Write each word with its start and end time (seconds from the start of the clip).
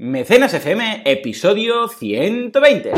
Mecenas 0.00 0.54
FM, 0.54 1.02
episodio 1.06 1.88
120. 1.88 2.92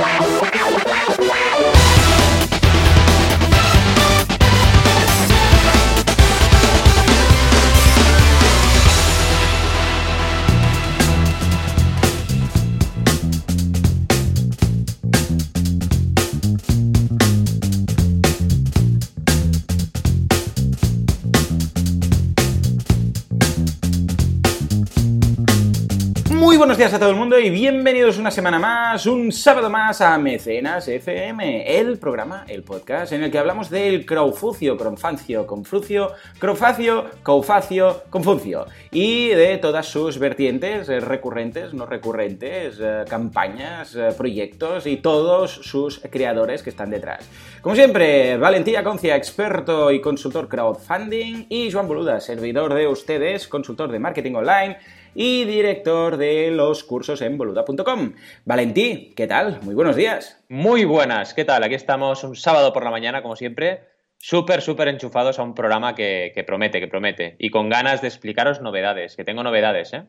Días 26.80 26.94
a 26.94 26.98
todo 26.98 27.10
el 27.10 27.16
mundo 27.16 27.38
y 27.38 27.50
bienvenidos 27.50 28.16
una 28.16 28.30
semana 28.30 28.58
más, 28.58 29.04
un 29.04 29.32
sábado 29.32 29.68
más 29.68 30.00
a 30.00 30.16
Mecenas 30.16 30.88
FM, 30.88 31.78
el 31.78 31.98
programa, 31.98 32.46
el 32.48 32.62
podcast 32.62 33.12
en 33.12 33.22
el 33.22 33.30
que 33.30 33.38
hablamos 33.38 33.68
del 33.68 34.06
crowfucio, 34.06 34.78
cronfancio, 34.78 35.46
confrucio, 35.46 36.12
crowfacio, 36.38 37.10
coufacio, 37.22 38.04
confuncio 38.08 38.64
y 38.90 39.28
de 39.28 39.58
todas 39.58 39.88
sus 39.88 40.18
vertientes 40.18 40.88
eh, 40.88 41.00
recurrentes, 41.00 41.74
no 41.74 41.84
recurrentes, 41.84 42.78
eh, 42.80 43.04
campañas, 43.06 43.94
eh, 43.94 44.14
proyectos 44.16 44.86
y 44.86 44.96
todos 44.96 45.52
sus 45.52 45.98
creadores 46.10 46.62
que 46.62 46.70
están 46.70 46.88
detrás. 46.88 47.28
Como 47.60 47.74
siempre, 47.74 48.38
Valentía 48.38 48.82
Concia, 48.82 49.16
experto 49.16 49.92
y 49.92 50.00
consultor 50.00 50.48
crowdfunding 50.48 51.44
y 51.50 51.70
Joan 51.70 51.88
Boluda, 51.88 52.20
servidor 52.20 52.72
de 52.72 52.86
ustedes, 52.86 53.48
consultor 53.48 53.92
de 53.92 53.98
marketing 53.98 54.36
online 54.36 54.78
y 55.14 55.44
director 55.44 56.16
de 56.16 56.50
los 56.50 56.84
cursos 56.84 57.22
en 57.22 57.36
boluda.com. 57.38 58.14
Valentí, 58.44 59.12
¿qué 59.16 59.26
tal? 59.26 59.60
Muy 59.62 59.74
buenos 59.74 59.96
días. 59.96 60.42
Muy 60.48 60.84
buenas, 60.84 61.34
¿qué 61.34 61.44
tal? 61.44 61.62
Aquí 61.62 61.74
estamos 61.74 62.24
un 62.24 62.36
sábado 62.36 62.72
por 62.72 62.84
la 62.84 62.90
mañana, 62.90 63.22
como 63.22 63.36
siempre, 63.36 63.84
súper, 64.18 64.62
súper 64.62 64.88
enchufados 64.88 65.38
a 65.38 65.42
un 65.42 65.54
programa 65.54 65.94
que, 65.94 66.32
que, 66.34 66.44
promete, 66.44 66.80
que 66.80 66.88
promete, 66.88 67.36
y 67.38 67.50
con 67.50 67.68
ganas 67.68 68.02
de 68.02 68.08
explicaros 68.08 68.60
novedades, 68.60 69.16
que 69.16 69.24
tengo 69.24 69.42
novedades, 69.42 69.92
¿eh? 69.92 70.04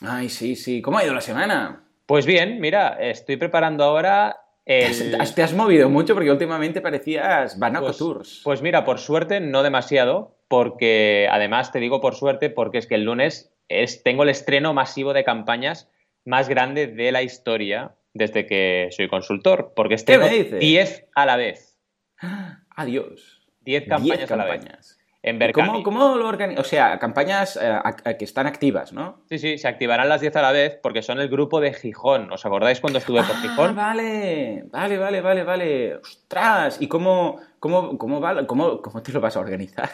Ay, 0.00 0.28
sí, 0.28 0.56
sí. 0.56 0.82
¿Cómo 0.82 0.98
ha 0.98 1.04
ido 1.04 1.14
la 1.14 1.20
semana? 1.20 1.84
Pues 2.06 2.26
bien, 2.26 2.60
mira, 2.60 2.96
estoy 3.00 3.36
preparando 3.36 3.84
ahora 3.84 4.42
el... 4.64 5.16
Te 5.34 5.42
has 5.42 5.54
movido 5.54 5.88
mucho 5.88 6.14
porque 6.14 6.30
últimamente 6.30 6.80
parecías 6.80 7.58
Banaco 7.58 7.86
pues, 7.86 7.98
Tours. 7.98 8.40
Pues 8.44 8.62
mira, 8.62 8.84
por 8.84 8.98
suerte, 8.98 9.40
no 9.40 9.62
demasiado, 9.62 10.36
porque 10.48 11.28
además 11.30 11.72
te 11.72 11.78
digo 11.78 12.00
por 12.00 12.14
suerte, 12.14 12.50
porque 12.50 12.78
es 12.78 12.86
que 12.86 12.96
el 12.96 13.04
lunes 13.04 13.52
es, 13.80 14.02
tengo 14.02 14.22
el 14.22 14.28
estreno 14.28 14.74
masivo 14.74 15.12
de 15.12 15.24
campañas 15.24 15.90
más 16.24 16.48
grande 16.48 16.86
de 16.86 17.12
la 17.12 17.22
historia 17.22 17.94
desde 18.14 18.46
que 18.46 18.88
soy 18.90 19.08
consultor, 19.08 19.72
porque 19.74 19.96
tengo 19.96 20.26
10 20.28 21.06
a 21.14 21.26
la 21.26 21.36
vez. 21.36 21.78
Adiós. 22.76 23.40
10 23.60 23.86
campañas, 23.86 24.30
a 24.30 24.36
la 24.36 24.44
vez. 24.44 24.98
En 25.24 25.38
¿Cómo, 25.52 25.84
¿Cómo, 25.84 26.16
lo 26.16 26.26
organizas? 26.26 26.66
O 26.66 26.68
sea, 26.68 26.98
campañas 26.98 27.56
eh, 27.56 28.16
que 28.18 28.24
están 28.24 28.48
activas, 28.48 28.92
¿no? 28.92 29.22
Sí, 29.28 29.38
sí, 29.38 29.56
se 29.56 29.68
activarán 29.68 30.08
las 30.08 30.20
10 30.20 30.34
a 30.34 30.42
la 30.42 30.50
vez 30.50 30.80
porque 30.82 31.00
son 31.00 31.20
el 31.20 31.28
grupo 31.28 31.60
de 31.60 31.72
Gijón. 31.72 32.32
¿Os 32.32 32.44
acordáis 32.44 32.80
cuando 32.80 32.98
estuve 32.98 33.22
por 33.22 33.36
ah, 33.36 33.40
Gijón? 33.40 33.76
Vale, 33.76 34.64
vale, 34.72 34.98
vale, 34.98 35.20
vale, 35.20 35.44
vale. 35.44 35.96
¡Ostras! 35.96 36.78
¿Y 36.80 36.88
cómo, 36.88 37.38
cómo, 37.60 37.96
cómo, 37.98 38.20
va, 38.20 38.44
cómo, 38.48 38.82
cómo 38.82 39.00
te 39.00 39.12
lo 39.12 39.20
vas 39.20 39.36
a 39.36 39.40
organizar? 39.40 39.90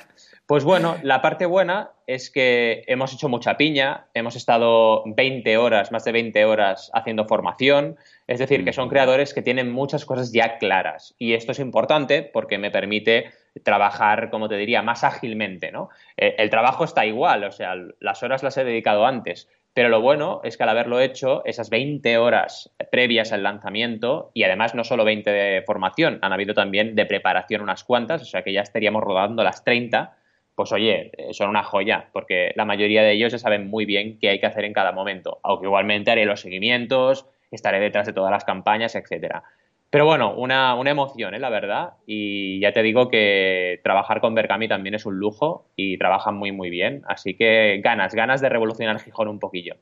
Pues 0.49 0.65
bueno, 0.65 0.97
la 1.03 1.21
parte 1.21 1.45
buena 1.45 1.91
es 2.07 2.31
que 2.31 2.83
hemos 2.87 3.13
hecho 3.13 3.29
mucha 3.29 3.59
piña, 3.59 4.07
hemos 4.15 4.35
estado 4.35 5.03
20 5.05 5.59
horas, 5.59 5.93
más 5.93 6.07
de 6.07 6.13
20 6.13 6.43
horas 6.47 6.91
haciendo 6.95 7.27
formación, 7.27 7.99
es 8.27 8.39
decir, 8.39 8.65
que 8.65 8.73
son 8.73 8.89
creadores 8.89 9.35
que 9.35 9.43
tienen 9.43 9.71
muchas 9.71 10.07
cosas 10.07 10.33
ya 10.33 10.57
claras. 10.57 11.15
Y 11.19 11.35
esto 11.35 11.53
es 11.53 11.59
importante 11.59 12.23
porque 12.23 12.57
me 12.57 12.71
permite 12.71 13.27
trabajar, 13.63 14.31
como 14.31 14.49
te 14.49 14.57
diría, 14.57 14.81
más 14.81 15.05
ágilmente, 15.05 15.71
¿no? 15.71 15.91
Eh, 16.17 16.37
el 16.39 16.49
trabajo 16.49 16.85
está 16.85 17.05
igual, 17.05 17.45
o 17.45 17.53
sea, 17.53 17.75
las 18.01 18.23
horas 18.23 18.43
las 18.43 18.57
he 18.57 18.65
dedicado 18.65 19.05
antes, 19.05 19.51
pero 19.75 19.91
lo 19.91 20.01
bueno 20.01 20.41
es 20.45 20.57
que 20.57 20.63
al 20.63 20.71
haberlo 20.71 20.99
hecho, 20.99 21.43
esas 21.45 21.69
20 21.69 22.17
horas 22.17 22.75
previas 22.91 23.33
al 23.33 23.43
lanzamiento, 23.43 24.31
y 24.33 24.45
además 24.45 24.75
no 24.75 24.83
solo 24.83 25.05
20 25.05 25.31
de 25.31 25.63
formación, 25.67 26.19
han 26.23 26.33
habido 26.33 26.55
también 26.55 26.95
de 26.95 27.05
preparación 27.05 27.61
unas 27.61 27.85
cuantas, 27.85 28.23
o 28.23 28.25
sea 28.25 28.43
que 28.43 28.55
ya 28.55 28.63
estaríamos 28.63 29.03
rodando 29.05 29.45
las 29.45 29.63
30, 29.63 30.15
pues 30.59 30.73
oye, 30.73 31.13
eh, 31.17 31.33
son 31.35 31.51
una 31.51 31.63
joya, 31.63 32.09
porque 32.13 32.51
la 32.57 32.65
mayoría 32.65 33.05
de 33.05 33.13
ellos 33.13 33.31
ya 33.31 33.39
saben 33.39 33.71
muy 33.71 33.85
bien 33.85 34.19
qué 34.19 34.31
hay 34.31 34.41
que 34.41 34.47
hacer 34.47 34.65
en 34.65 34.73
cada 34.73 34.91
momento, 34.91 35.39
aunque 35.45 35.67
igualmente 35.67 36.11
haré 36.11 36.25
los 36.25 36.41
seguimientos, 36.41 37.27
estaré 37.53 37.79
detrás 37.79 38.09
de 38.09 38.13
todas 38.13 38.33
las 38.33 38.43
campañas, 38.43 38.97
etcétera. 38.97 39.45
Pero 39.89 40.05
bueno, 40.05 40.35
una, 40.35 40.75
una 40.75 40.91
emoción, 40.91 41.37
¿eh? 41.37 41.39
la 41.39 41.49
verdad, 41.49 41.91
y 42.09 42.59
ya 42.59 42.73
te 42.73 42.83
digo 42.83 43.09
que 43.09 43.79
trabajar 43.85 44.21
con 44.21 44.35
Berkami 44.35 44.67
también 44.67 44.97
es 44.97 45.07
un 45.07 45.17
lujo 45.21 45.65
y 45.77 45.97
trabajan 45.97 46.35
muy, 46.35 46.51
muy 46.51 46.71
bien, 46.71 47.03
así 47.07 47.35
que 47.35 47.81
ganas, 47.81 48.13
ganas 48.13 48.41
de 48.41 48.49
revolucionar 48.49 48.99
Gijón 48.99 49.29
un 49.29 49.39
poquillo. 49.39 49.77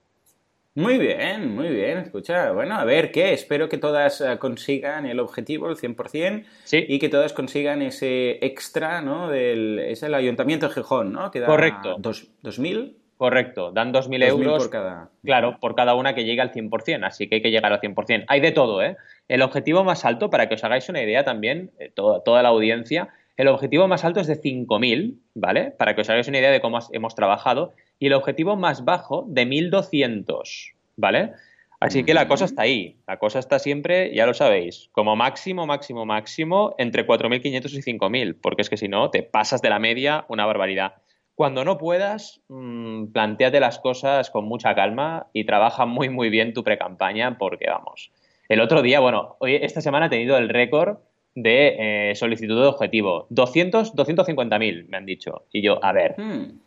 Muy 0.77 0.99
bien, 0.99 1.55
muy 1.55 1.71
bien. 1.71 1.97
Escucha, 1.97 2.53
bueno, 2.53 2.75
a 2.75 2.85
ver 2.85 3.11
qué. 3.11 3.33
Espero 3.33 3.71
que 3.71 3.79
todas 3.79 4.21
uh, 4.21 4.37
consigan 4.39 5.07
el 5.07 5.21
objetivo, 5.21 5.71
el 5.71 5.77
100%, 5.77 6.45
sí. 6.65 6.85
y 6.87 6.99
que 6.99 7.09
todas 7.09 7.33
consigan 7.33 7.81
ese 7.81 8.45
extra, 8.45 9.01
¿no? 9.01 9.31
Del, 9.31 9.79
es 9.79 10.03
el 10.03 10.13
Ayuntamiento 10.13 10.69
de 10.69 10.75
Gijón, 10.75 11.15
¿no? 11.15 11.31
Que 11.31 11.41
da 11.41 11.47
Correcto. 11.47 11.97
Dos, 11.99 12.29
¿2.000? 12.43 12.95
Correcto, 13.17 13.73
dan 13.73 13.95
2.000 13.95 14.23
euros 14.29 14.65
por 14.65 14.71
cada... 14.71 15.09
Claro, 15.25 15.57
por 15.59 15.75
cada 15.75 15.95
una 15.95 16.15
que 16.15 16.25
llegue 16.25 16.43
al 16.43 16.53
100%, 16.53 17.07
así 17.07 17.27
que 17.27 17.37
hay 17.37 17.43
que 17.43 17.51
llegar 17.51 17.73
al 17.73 17.81
100%. 17.81 18.27
Hay 18.29 18.41
de 18.41 18.53
todo, 18.53 18.83
¿eh? 18.83 18.99
El 19.29 19.41
objetivo 19.41 19.83
más 19.83 20.05
alto, 20.05 20.29
para 20.29 20.47
que 20.47 20.57
os 20.57 20.65
hagáis 20.65 20.91
una 20.91 21.03
idea 21.03 21.25
también, 21.25 21.71
eh, 21.79 21.91
toda, 21.95 22.23
toda 22.23 22.43
la 22.43 22.51
audiencia, 22.51 23.09
el 23.39 23.49
objetivo 23.49 23.87
más 23.87 24.05
alto 24.05 24.21
es 24.21 24.27
de 24.27 24.41
5.000, 24.41 25.19
¿vale? 25.35 25.71
Para 25.71 25.95
que 25.95 26.03
os 26.03 26.11
hagáis 26.11 26.29
una 26.29 26.39
idea 26.39 26.51
de 26.51 26.61
cómo 26.61 26.79
hemos 26.93 27.15
trabajado. 27.15 27.73
Y 27.99 28.07
el 28.07 28.13
objetivo 28.13 28.57
más 28.57 28.85
bajo 28.85 29.25
de 29.29 29.47
1.200, 29.47 30.75
¿vale? 30.97 31.33
Así 31.79 32.05
que 32.05 32.15
la 32.15 32.27
cosa 32.27 32.47
está 32.47 32.63
ahí. 32.63 32.97
La 33.07 33.19
cosa 33.19 33.39
está 33.39 33.59
siempre, 33.59 34.15
ya 34.15 34.27
lo 34.27 34.35
sabéis, 34.35 34.89
como 34.93 35.15
máximo, 35.15 35.67
máximo, 35.67 36.07
máximo, 36.07 36.75
entre 36.79 37.07
4.500 37.07 37.73
y 37.73 37.83
5.000, 37.83 38.37
porque 38.41 38.63
es 38.63 38.71
que 38.71 38.77
si 38.77 38.89
no, 38.89 39.11
te 39.11 39.23
pasas 39.23 39.61
de 39.61 39.71
la 39.71 39.79
media 39.79 40.25
una 40.29 40.47
barbaridad. 40.47 40.95
Cuando 41.35 41.65
no 41.65 41.77
puedas, 41.77 42.41
mmm, 42.49 43.09
planteate 43.13 43.61
las 43.61 43.79
cosas 43.79 44.31
con 44.31 44.47
mucha 44.47 44.75
calma 44.75 45.27
y 45.35 45.45
trabaja 45.45 45.85
muy, 45.85 46.09
muy 46.09 46.31
bien 46.31 46.55
tu 46.55 46.65
pre-campaña, 46.65 47.37
porque 47.37 47.67
vamos. 47.69 48.11
El 48.49 48.61
otro 48.61 48.81
día, 48.81 49.01
bueno, 49.01 49.37
hoy, 49.41 49.57
esta 49.57 49.83
semana 49.83 50.07
he 50.07 50.11
tenido 50.11 50.39
el 50.39 50.49
récord 50.49 50.99
de 51.35 52.11
eh, 52.11 52.15
solicitud 52.15 52.59
de 52.59 52.69
objetivo. 52.69 53.27
200, 53.29 53.95
250.000, 53.95 54.89
me 54.89 54.97
han 54.97 55.05
dicho. 55.05 55.45
Y 55.53 55.61
yo, 55.61 55.85
a 55.85 55.93
ver, 55.93 56.15
Hmm. 56.17 56.66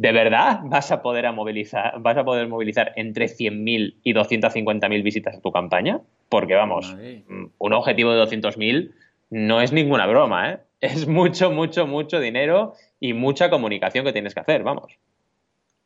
¿De 0.00 0.12
verdad 0.12 0.60
vas 0.64 0.90
a 0.92 1.02
poder 1.02 1.26
a 1.26 1.32
movilizar, 1.32 2.00
vas 2.00 2.16
a 2.16 2.24
poder 2.24 2.48
movilizar 2.48 2.94
entre 2.96 3.26
100.000 3.26 3.96
y 4.02 4.14
250.000 4.14 5.02
visitas 5.02 5.36
a 5.36 5.42
tu 5.42 5.52
campaña? 5.52 6.00
Porque 6.30 6.54
vamos, 6.54 6.94
Madre. 6.94 7.22
un 7.58 7.72
objetivo 7.74 8.12
de 8.12 8.22
200.000 8.22 8.92
no 9.28 9.60
es 9.60 9.72
ninguna 9.72 10.06
broma, 10.06 10.52
¿eh? 10.52 10.60
Es 10.80 11.06
mucho, 11.06 11.50
mucho, 11.50 11.86
mucho 11.86 12.18
dinero 12.18 12.72
y 12.98 13.12
mucha 13.12 13.50
comunicación 13.50 14.06
que 14.06 14.14
tienes 14.14 14.32
que 14.32 14.40
hacer, 14.40 14.62
vamos. 14.62 14.98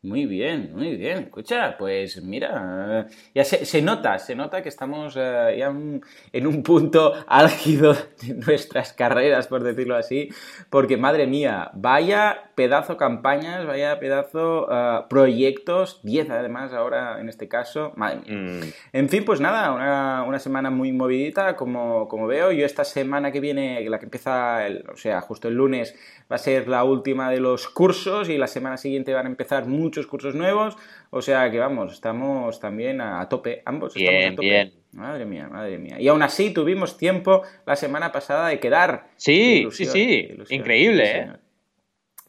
Muy 0.05 0.27
bien, 0.27 0.71
muy 0.75 0.97
bien. 0.97 1.21
Escucha, 1.21 1.79
pues 1.79 2.23
mira, 2.23 3.09
ya 3.35 3.43
se, 3.43 3.65
se 3.65 3.81
nota, 3.81 4.19
se 4.19 4.35
nota 4.35 4.63
que 4.63 4.69
estamos 4.69 5.17
uh, 5.17 5.49
ya 5.57 5.71
un, 5.71 6.05
en 6.31 6.47
un 6.47 6.63
punto 6.63 7.15
álgido 7.27 7.95
de 8.21 8.35
nuestras 8.35 8.93
carreras, 8.93 9.47
por 9.47 9.63
decirlo 9.63 9.97
así, 9.97 10.29
porque 10.69 10.99
madre 10.99 11.27
mía, 11.27 11.71
vaya 11.73 12.51
pedazo 12.55 12.99
campañas, 12.99 13.65
vaya 13.65 13.99
pedazo 13.99 14.67
uh, 14.67 15.09
proyectos, 15.09 16.01
10 16.03 16.29
además 16.29 16.75
ahora 16.75 17.19
en 17.19 17.31
este 17.31 17.49
caso, 17.49 17.95
madre 17.97 18.21
mía. 18.27 18.61
Mm. 18.61 18.61
En 18.93 19.09
fin, 19.09 19.25
pues 19.25 19.41
nada, 19.41 19.73
una, 19.73 20.23
una 20.25 20.39
semana 20.39 20.69
muy 20.69 20.93
movidita, 20.93 21.57
como, 21.57 22.09
como, 22.09 22.27
veo. 22.27 22.53
Yo 22.53 22.67
esta 22.67 22.85
semana 22.85 23.33
que 23.33 23.41
viene, 23.41 23.89
la 23.89 23.99
que 23.99 24.05
empieza, 24.05 24.67
el, 24.67 24.85
o 24.93 24.99
sea, 24.99 25.23
justo 25.23 25.49
el 25.49 25.55
lunes, 25.55 25.97
va 26.31 26.37
a 26.37 26.39
ser 26.39 26.69
la 26.69 26.85
última 26.85 27.31
de 27.31 27.41
los 27.41 27.69
cursos 27.69 28.29
y 28.29 28.37
la 28.37 28.49
semana 28.49 28.77
siguiente 28.77 29.15
van 29.15 29.25
a 29.25 29.31
empezar 29.31 29.67
muchos 29.67 29.94
cursos 30.07 30.35
nuevos. 30.35 30.77
O 31.11 31.23
sea 31.23 31.51
que 31.51 31.59
vamos, 31.59 31.93
estamos 31.93 32.61
también 32.61 33.01
a, 33.01 33.21
a 33.21 33.29
tope, 33.29 33.63
ambos. 33.65 33.95
Bien, 33.95 34.15
estamos 34.15 34.33
a 34.33 34.37
tope. 34.37 34.47
bien. 34.47 34.73
Madre 34.93 35.25
mía, 35.25 35.49
madre 35.49 35.79
mía. 35.79 35.97
Y 35.99 36.09
aún 36.09 36.23
así 36.23 36.53
tuvimos 36.53 36.97
tiempo 36.97 37.43
la 37.67 37.75
semana 37.77 38.13
pasada 38.13 38.49
de 38.49 38.61
quedar. 38.61 39.09
Sí, 39.17 39.61
ilusión, 39.61 39.91
sí, 39.91 40.05
sí. 40.05 40.27
ilusión, 40.31 40.61
Increíble, 40.61 41.07
sí, 41.07 41.19
¿eh? 41.19 41.33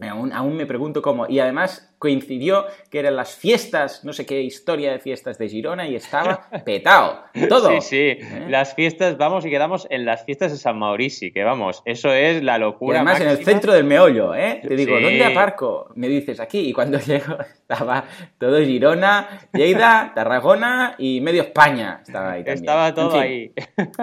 Aún, 0.01 0.33
aún, 0.33 0.57
me 0.57 0.65
pregunto 0.65 1.01
cómo. 1.01 1.25
Y 1.29 1.39
además 1.39 1.95
coincidió 1.99 2.65
que 2.91 2.99
eran 2.99 3.15
las 3.15 3.35
fiestas, 3.35 4.03
no 4.03 4.11
sé 4.11 4.25
qué 4.25 4.41
historia 4.41 4.91
de 4.91 4.99
fiestas 4.99 5.37
de 5.37 5.47
Girona 5.47 5.87
y 5.87 5.95
estaba 5.95 6.49
petado. 6.65 7.23
Todo. 7.47 7.69
Sí, 7.69 7.81
sí. 7.81 7.97
¿Eh? 7.97 8.45
Las 8.49 8.75
fiestas, 8.75 9.17
vamos 9.17 9.45
y 9.45 9.49
quedamos 9.49 9.87
en 9.89 10.03
las 10.03 10.25
fiestas 10.25 10.51
de 10.51 10.57
San 10.57 10.77
Maurici, 10.77 11.31
que 11.31 11.45
vamos, 11.45 11.81
eso 11.85 12.11
es 12.11 12.43
la 12.43 12.57
locura. 12.57 12.95
Y 12.95 12.97
además 12.97 13.13
máxima. 13.13 13.31
en 13.31 13.37
el 13.37 13.45
centro 13.45 13.73
del 13.73 13.85
meollo, 13.85 14.35
¿eh? 14.35 14.59
Te 14.67 14.75
digo, 14.75 14.97
sí. 14.97 15.03
¿dónde 15.03 15.23
aparco? 15.23 15.89
Me 15.95 16.09
dices 16.09 16.41
aquí. 16.41 16.59
Y 16.59 16.73
cuando 16.73 16.99
llego 17.05 17.37
estaba 17.39 18.03
todo 18.37 18.59
Girona, 18.59 19.47
Lleida, 19.53 20.11
Tarragona 20.13 20.95
y 20.97 21.21
medio 21.21 21.43
España. 21.43 22.01
Estaba 22.05 22.33
ahí 22.33 22.43
también. 22.43 22.57
Estaba 22.57 22.93
todo 22.93 23.11
fin, 23.11 23.21
ahí. 23.21 23.53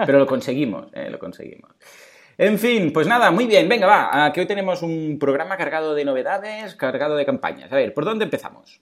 Pero 0.05 0.17
lo 0.17 0.25
conseguimos, 0.33 0.87
¿eh? 0.93 1.09
Lo 1.11 1.19
conseguimos. 1.19 1.71
En 2.37 2.57
fin, 2.57 2.91
pues 2.91 3.05
nada, 3.05 3.29
muy 3.29 3.45
bien, 3.45 3.69
venga, 3.69 3.85
va, 3.85 4.33
que 4.33 4.41
hoy 4.41 4.47
tenemos 4.47 4.81
un 4.81 5.17
programa 5.19 5.55
cargado 5.55 5.93
de 5.93 6.03
novedades, 6.03 6.75
cargado 6.75 7.15
de 7.15 7.25
campañas. 7.25 7.71
A 7.71 7.75
ver, 7.75 7.93
¿por 7.93 8.05
dónde 8.05 8.25
empezamos? 8.25 8.81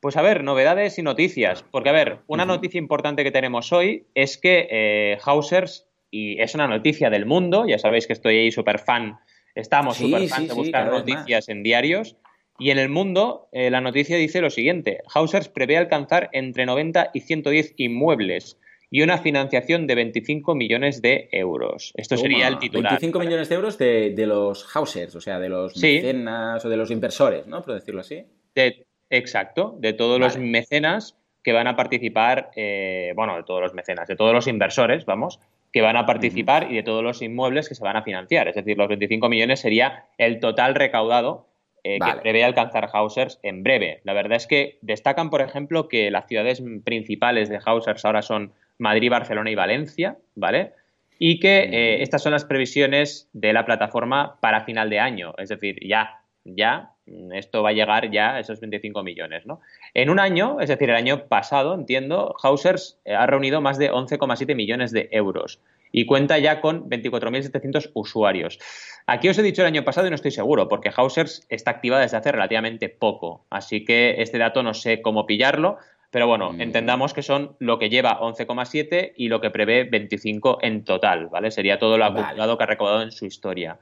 Pues 0.00 0.16
a 0.16 0.22
ver, 0.22 0.44
novedades 0.44 0.98
y 0.98 1.02
noticias. 1.02 1.62
Porque, 1.70 1.88
a 1.88 1.92
ver, 1.92 2.18
una 2.26 2.44
uh 2.44 2.46
-huh. 2.46 2.50
noticia 2.50 2.78
importante 2.78 3.24
que 3.24 3.30
tenemos 3.30 3.72
hoy 3.72 4.06
es 4.14 4.36
que 4.38 4.68
eh, 4.70 5.18
Hausers, 5.24 5.86
y 6.10 6.40
es 6.40 6.54
una 6.54 6.66
noticia 6.66 7.08
del 7.08 7.24
mundo, 7.24 7.66
ya 7.66 7.78
sabéis 7.78 8.06
que 8.06 8.12
estoy 8.12 8.36
ahí 8.36 8.52
súper 8.52 8.78
fan, 8.78 9.18
estamos 9.54 9.96
súper 9.96 10.22
sí, 10.22 10.28
fan 10.28 10.42
sí, 10.42 10.48
de 10.48 10.54
buscar 10.54 10.84
sí, 10.84 10.90
noticias 10.90 11.48
en 11.48 11.62
diarios, 11.62 12.16
y 12.58 12.70
en 12.70 12.78
el 12.78 12.90
mundo 12.90 13.48
eh, 13.52 13.70
la 13.70 13.80
noticia 13.80 14.18
dice 14.18 14.42
lo 14.42 14.50
siguiente, 14.50 14.98
Hausers 15.14 15.48
prevé 15.48 15.78
alcanzar 15.78 16.28
entre 16.32 16.66
90 16.66 17.10
y 17.14 17.20
110 17.20 17.74
inmuebles 17.78 18.58
y 18.90 19.02
una 19.02 19.18
financiación 19.18 19.86
de 19.86 19.94
25 19.94 20.54
millones 20.56 21.00
de 21.00 21.28
euros. 21.30 21.92
Esto 21.96 22.16
Toma, 22.16 22.22
sería 22.22 22.48
el 22.48 22.58
titular. 22.58 22.92
25 22.92 23.18
millones 23.20 23.48
de 23.48 23.54
euros 23.54 23.78
de, 23.78 24.10
de 24.10 24.26
los 24.26 24.64
Hausers, 24.74 25.14
o 25.14 25.20
sea, 25.20 25.38
de 25.38 25.48
los 25.48 25.74
sí. 25.74 25.96
mecenas 25.96 26.64
o 26.64 26.68
de 26.68 26.76
los 26.76 26.90
inversores, 26.90 27.46
¿no? 27.46 27.62
Por 27.62 27.74
decirlo 27.74 28.00
así. 28.00 28.24
De, 28.54 28.84
exacto, 29.08 29.76
de 29.78 29.92
todos 29.92 30.18
vale. 30.18 30.34
los 30.34 30.38
mecenas 30.38 31.16
que 31.42 31.52
van 31.52 31.68
a 31.68 31.76
participar, 31.76 32.50
eh, 32.56 33.12
bueno, 33.14 33.36
de 33.36 33.44
todos 33.44 33.62
los 33.62 33.74
mecenas, 33.74 34.08
de 34.08 34.16
todos 34.16 34.34
los 34.34 34.48
inversores, 34.48 35.06
vamos, 35.06 35.40
que 35.72 35.82
van 35.82 35.96
a 35.96 36.04
participar 36.04 36.64
uh 36.64 36.66
-huh. 36.66 36.72
y 36.72 36.76
de 36.76 36.82
todos 36.82 37.02
los 37.02 37.22
inmuebles 37.22 37.68
que 37.68 37.76
se 37.76 37.84
van 37.84 37.96
a 37.96 38.02
financiar. 38.02 38.48
Es 38.48 38.56
decir, 38.56 38.76
los 38.76 38.88
25 38.88 39.28
millones 39.28 39.60
sería 39.60 40.06
el 40.18 40.40
total 40.40 40.74
recaudado 40.74 41.46
eh, 41.84 41.98
vale. 41.98 42.14
que 42.14 42.20
prevé 42.20 42.44
alcanzar 42.44 42.90
Hausers 42.92 43.38
en 43.42 43.62
breve. 43.62 44.00
La 44.04 44.12
verdad 44.12 44.36
es 44.36 44.46
que 44.46 44.78
destacan, 44.82 45.30
por 45.30 45.40
ejemplo, 45.40 45.88
que 45.88 46.10
las 46.10 46.26
ciudades 46.26 46.62
principales 46.84 47.48
de 47.48 47.60
Hausers 47.64 48.04
ahora 48.04 48.22
son 48.22 48.52
Madrid, 48.80 49.10
Barcelona 49.10 49.50
y 49.50 49.54
Valencia, 49.54 50.16
¿vale? 50.34 50.72
Y 51.18 51.38
que 51.38 51.60
eh, 51.64 52.02
estas 52.02 52.22
son 52.22 52.32
las 52.32 52.44
previsiones 52.44 53.28
de 53.32 53.52
la 53.52 53.64
plataforma 53.64 54.38
para 54.40 54.64
final 54.64 54.90
de 54.90 55.00
año, 55.00 55.34
es 55.38 55.50
decir, 55.50 55.78
ya, 55.86 56.22
ya, 56.44 56.92
esto 57.32 57.62
va 57.62 57.70
a 57.70 57.72
llegar 57.72 58.10
ya 58.10 58.36
a 58.36 58.40
esos 58.40 58.60
25 58.60 59.02
millones, 59.02 59.44
¿no? 59.44 59.60
En 59.94 60.10
un 60.10 60.18
año, 60.18 60.60
es 60.60 60.68
decir, 60.68 60.88
el 60.90 60.96
año 60.96 61.26
pasado, 61.26 61.74
entiendo, 61.74 62.34
Hausers 62.42 62.98
eh, 63.04 63.14
ha 63.14 63.26
reunido 63.26 63.60
más 63.60 63.78
de 63.78 63.90
11,7 63.90 64.54
millones 64.54 64.92
de 64.92 65.08
euros 65.12 65.60
y 65.92 66.06
cuenta 66.06 66.38
ya 66.38 66.60
con 66.60 66.88
24.700 66.88 67.90
usuarios. 67.94 68.58
Aquí 69.06 69.28
os 69.28 69.38
he 69.38 69.42
dicho 69.42 69.62
el 69.62 69.66
año 69.66 69.84
pasado 69.84 70.06
y 70.06 70.10
no 70.10 70.16
estoy 70.16 70.30
seguro, 70.30 70.68
porque 70.68 70.92
Hausers 70.96 71.44
está 71.48 71.72
activa 71.72 71.98
desde 71.98 72.16
hace 72.16 72.32
relativamente 72.32 72.88
poco, 72.88 73.44
así 73.50 73.84
que 73.84 74.22
este 74.22 74.38
dato 74.38 74.62
no 74.62 74.72
sé 74.72 75.02
cómo 75.02 75.26
pillarlo, 75.26 75.78
pero 76.10 76.26
bueno, 76.26 76.52
mm. 76.52 76.60
entendamos 76.60 77.14
que 77.14 77.22
son 77.22 77.56
lo 77.58 77.78
que 77.78 77.88
lleva 77.88 78.18
11,7 78.20 79.12
y 79.16 79.28
lo 79.28 79.40
que 79.40 79.50
prevé 79.50 79.84
25 79.84 80.58
en 80.62 80.84
total, 80.84 81.28
¿vale? 81.28 81.50
Sería 81.50 81.78
todo 81.78 81.96
lo 81.96 82.04
acumulado 82.04 82.36
vale. 82.36 82.58
que 82.58 82.64
ha 82.64 82.66
recaudado 82.66 83.02
en 83.02 83.12
su 83.12 83.26
historia. 83.26 83.78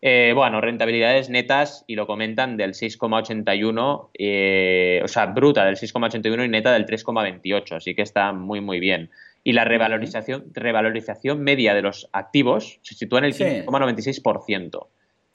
Eh, 0.00 0.32
bueno, 0.34 0.60
rentabilidades 0.60 1.28
netas, 1.28 1.84
y 1.88 1.96
lo 1.96 2.06
comentan, 2.06 2.56
del 2.56 2.72
6,81, 2.72 4.10
eh, 4.16 5.00
o 5.02 5.08
sea, 5.08 5.26
bruta 5.26 5.64
del 5.64 5.76
6,81 5.76 6.44
y 6.44 6.48
neta 6.48 6.72
del 6.72 6.86
3,28, 6.86 7.76
así 7.76 7.94
que 7.94 8.02
está 8.02 8.32
muy, 8.32 8.60
muy 8.60 8.78
bien. 8.78 9.10
Y 9.42 9.52
la 9.52 9.64
revalorización, 9.64 10.44
revalorización 10.54 11.42
media 11.42 11.74
de 11.74 11.82
los 11.82 12.08
activos 12.12 12.78
se 12.82 12.94
sitúa 12.94 13.18
en 13.18 13.24
el 13.26 13.34
15,96%. 13.34 14.86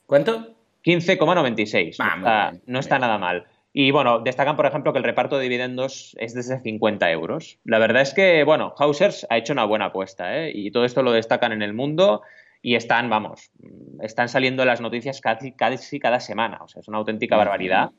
¿Cuánto? 0.06 0.56
15,96. 0.86 1.96
Ah, 2.00 2.52
no, 2.54 2.60
no 2.66 2.80
está 2.80 3.00
nada 3.00 3.18
mal. 3.18 3.46
Y 3.74 3.92
bueno, 3.92 4.20
destacan, 4.20 4.56
por 4.56 4.68
ejemplo, 4.68 4.94
que 4.94 5.00
el 5.00 5.04
reparto 5.04 5.38
de 5.38 5.44
dividendos 5.44 6.16
es 6.20 6.36
desde 6.36 6.62
50 6.62 7.12
euros. 7.12 7.60
La 7.66 7.80
verdad 7.80 8.04
es 8.04 8.14
que, 8.14 8.44
bueno, 8.44 8.76
Hausers 8.78 9.26
ha 9.30 9.38
hecho 9.38 9.54
una 9.54 9.66
buena 9.66 9.86
apuesta, 9.86 10.40
¿eh? 10.40 10.52
Y 10.54 10.70
todo 10.70 10.86
esto 10.86 11.02
lo 11.02 11.12
destacan 11.12 11.52
en 11.52 11.64
el 11.64 11.74
mundo 11.74 12.22
y 12.62 12.76
están, 12.76 13.10
vamos, 13.10 13.52
están 14.02 14.30
saliendo 14.30 14.64
las 14.64 14.80
noticias 14.80 15.20
casi, 15.22 15.54
casi 15.54 16.00
cada 16.00 16.20
semana. 16.20 16.60
O 16.62 16.68
sea, 16.68 16.82
es 16.82 16.88
una 16.88 17.00
auténtica 17.00 17.36
barbaridad 17.36 17.90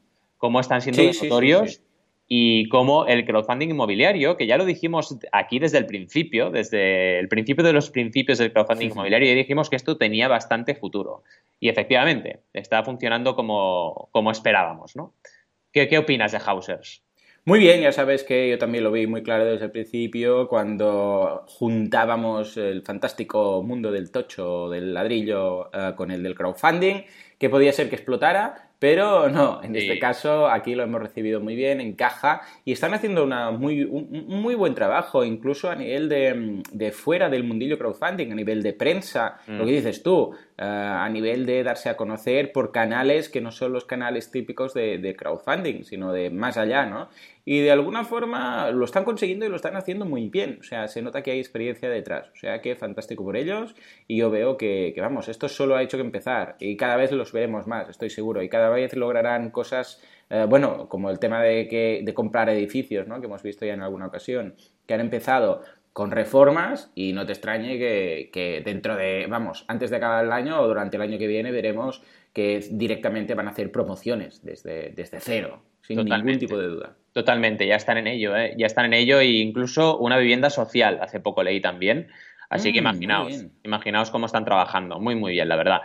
cómo 0.45 0.61
están 0.61 0.83
siendo 0.83 1.11
sí, 1.11 1.23
notorios 1.23 1.71
sí, 1.71 1.77
sí, 1.77 1.83
y 2.29 2.69
cómo 2.69 3.07
el 3.07 3.25
crowdfunding 3.25 3.71
inmobiliario, 3.71 4.37
que 4.37 4.47
ya 4.47 4.59
lo 4.59 4.67
dijimos 4.67 5.19
aquí 5.33 5.59
desde 5.59 5.79
el 5.79 5.87
principio, 5.87 6.51
desde 6.51 7.19
el 7.19 7.29
principio 7.29 7.65
de 7.65 7.73
los 7.73 7.89
principios 7.89 8.37
del 8.37 8.53
crowdfunding 8.53 8.91
inmobiliario, 8.91 9.29
ya 9.29 9.35
dijimos 9.35 9.71
que 9.71 9.77
esto 9.77 9.97
tenía 9.97 10.29
bastante 10.29 10.75
futuro. 10.75 11.23
Y 11.61 11.71
efectivamente, 11.71 12.41
está 12.53 12.83
funcionando 12.85 13.37
como, 13.37 14.11
como 14.13 14.31
esperábamos, 14.31 14.97
¿no? 14.97 15.15
¿Qué, 15.75 15.89
¿Qué, 15.89 15.99
opinas 15.99 16.31
de 16.31 16.39
Hausers? 16.39 17.03
Muy 17.45 17.59
bien, 17.59 17.81
ya 17.81 17.91
sabes 17.91 18.23
que 18.23 18.49
yo 18.49 18.59
también 18.59 18.85
lo 18.85 18.93
vi 18.93 19.09
muy 19.09 19.25
claro 19.25 19.45
desde 19.45 19.65
el 19.65 19.73
principio 19.73 20.47
cuando 20.47 21.45
juntábamos 21.49 22.57
el 22.57 22.83
fantástico 22.83 23.61
mundo 23.61 23.91
del 23.91 24.13
tocho, 24.13 24.71
del 24.71 24.95
ladrillo, 24.95 25.71
uh, 25.71 25.97
con 25.97 26.13
el 26.13 26.23
del 26.23 26.37
crowdfunding, 26.37 27.03
que 27.41 27.51
podía 27.51 27.73
ser 27.73 27.89
que 27.89 27.97
explotara, 27.97 28.71
pero 28.79 29.29
no, 29.31 29.63
en 29.65 29.73
sí. 29.73 29.81
este 29.81 29.99
caso 29.99 30.47
aquí 30.47 30.77
lo 30.77 30.85
hemos 30.85 31.03
recibido 31.03 31.41
muy 31.41 31.57
bien, 31.57 31.81
encaja 31.81 32.43
y 32.65 32.73
están 32.73 32.95
haciendo 32.95 33.25
una 33.25 33.51
muy, 33.51 33.83
un, 33.83 34.27
un 34.29 34.43
muy 34.43 34.55
buen 34.55 34.75
trabajo, 34.75 35.25
incluso 35.25 35.71
a 35.71 35.75
nivel 35.75 36.09
de, 36.09 36.63
de, 36.71 36.93
fuera 36.93 37.29
del 37.29 37.43
mundillo 37.43 37.79
crowdfunding, 37.79 38.31
a 38.31 38.35
nivel 38.37 38.63
de 38.63 38.75
prensa, 38.75 39.39
mm. 39.49 39.57
lo 39.57 39.65
que 39.65 39.73
dices 39.73 40.05
tú, 40.05 40.37
uh, 40.59 40.63
a 40.63 41.09
nivel 41.09 41.47
de 41.47 41.63
darse 41.63 41.89
a 41.89 41.97
conocer 41.97 42.53
por 42.53 42.73
canales 42.73 43.29
que 43.29 43.41
no 43.41 43.53
son 43.53 43.73
los 43.73 43.85
canales 43.85 44.31
típicos 44.31 44.75
de, 44.75 45.17
crowdfunding, 45.19 45.85
sino 45.85 46.13
de 46.13 46.31
más 46.31 46.57
allá, 46.57 46.87
¿no? 46.87 47.09
y 47.47 47.61
de 47.61 47.71
alguna 47.71 48.05
forma 48.05 48.71
lo 48.71 48.85
están 48.87 49.05
consiguiendo 49.05 49.45
y 49.45 49.51
lo 49.51 49.57
están 49.57 49.77
haciendo 49.77 50.07
muy 50.07 50.29
bien. 50.31 50.59
O 50.61 50.63
sea, 50.63 50.89
se 50.89 51.03
nota 51.03 51.23
que 51.23 51.31
hay 51.31 51.41
experiencia 51.41 51.91
detrás. 51.91 52.29
O 52.33 52.37
sea, 52.37 52.63
que 52.63 52.75
fantástico 52.75 53.23
por 53.23 53.37
ellos 53.37 53.75
y 54.09 54.17
yo 54.17 54.31
veo 54.31 54.57
que, 54.57 54.93
que, 54.95 55.01
vamos, 55.01 55.29
esto 55.29 55.49
solo 55.49 55.77
ha 55.77 55.83
hecho 55.83 55.99
que 55.99 56.03
empezar 56.03 56.57
y 56.59 56.77
cada 56.77 56.97
vez 56.97 57.13
los 57.13 57.33
veremos 57.33 57.67
más, 57.67 57.89
estoy 57.89 58.11
seguro, 58.11 58.43
y 58.43 58.49
cada 58.49 58.71
vez 58.71 58.97
lograrán 58.97 59.51
cosas, 59.51 60.03
eh, 60.31 60.47
bueno, 60.49 60.89
como 60.89 61.11
el 61.11 61.19
tema 61.19 61.43
de, 61.43 61.69
que, 61.69 62.01
de 62.03 62.15
comprar 62.15 62.49
edificios, 62.49 63.07
¿no? 63.07 63.21
Que 63.21 63.27
hemos 63.27 63.43
visto 63.43 63.67
ya 63.67 63.75
en 63.75 63.83
alguna 63.83 64.07
ocasión, 64.07 64.55
que 64.87 64.95
han 64.95 65.01
empezado 65.01 65.63
con 65.95 66.11
reformas 66.11 66.91
y 66.97 67.13
no 67.13 67.25
te 67.25 67.33
extrañe 67.33 67.79
que, 67.79 68.29
que, 68.33 68.63
dentro 68.65 68.97
de, 68.97 69.27
vamos, 69.29 69.65
antes 69.69 69.91
de 69.91 69.97
acabar 69.97 70.25
el 70.25 70.33
año 70.33 70.61
o 70.61 70.67
durante 70.67 70.97
el 70.97 71.03
año 71.03 71.19
que 71.19 71.29
viene 71.29 71.53
veremos 71.53 72.03
que 72.33 72.67
directamente 72.69 73.35
van 73.35 73.47
a 73.47 73.53
hacer 73.53 73.71
promociones 73.71 74.43
desde, 74.43 74.91
desde 74.91 75.21
cero, 75.21 75.63
sin 75.83 75.99
Totalmente. 75.99 76.33
ningún 76.33 76.41
tipo 76.41 76.59
de 76.59 76.67
duda. 76.67 76.97
Totalmente, 77.13 77.65
ya 77.69 77.77
están 77.77 77.97
en 77.97 78.09
ello, 78.09 78.37
¿eh? 78.37 78.55
ya 78.59 78.67
están 78.67 78.87
en 78.87 78.95
ello 78.95 79.21
e 79.21 79.27
incluso 79.27 79.97
una 79.99 80.19
vivienda 80.19 80.51
social, 80.51 80.99
hace 81.01 81.21
poco 81.21 81.45
leí 81.45 81.61
también. 81.61 82.09
Así 82.51 82.71
mm, 82.71 82.73
que 82.73 82.79
imaginaos, 82.79 83.47
imaginaos 83.63 84.11
cómo 84.11 84.27
están 84.27 84.45
trabajando. 84.45 84.99
Muy, 84.99 85.15
muy 85.15 85.31
bien, 85.31 85.49
la 85.49 85.55
verdad. 85.55 85.83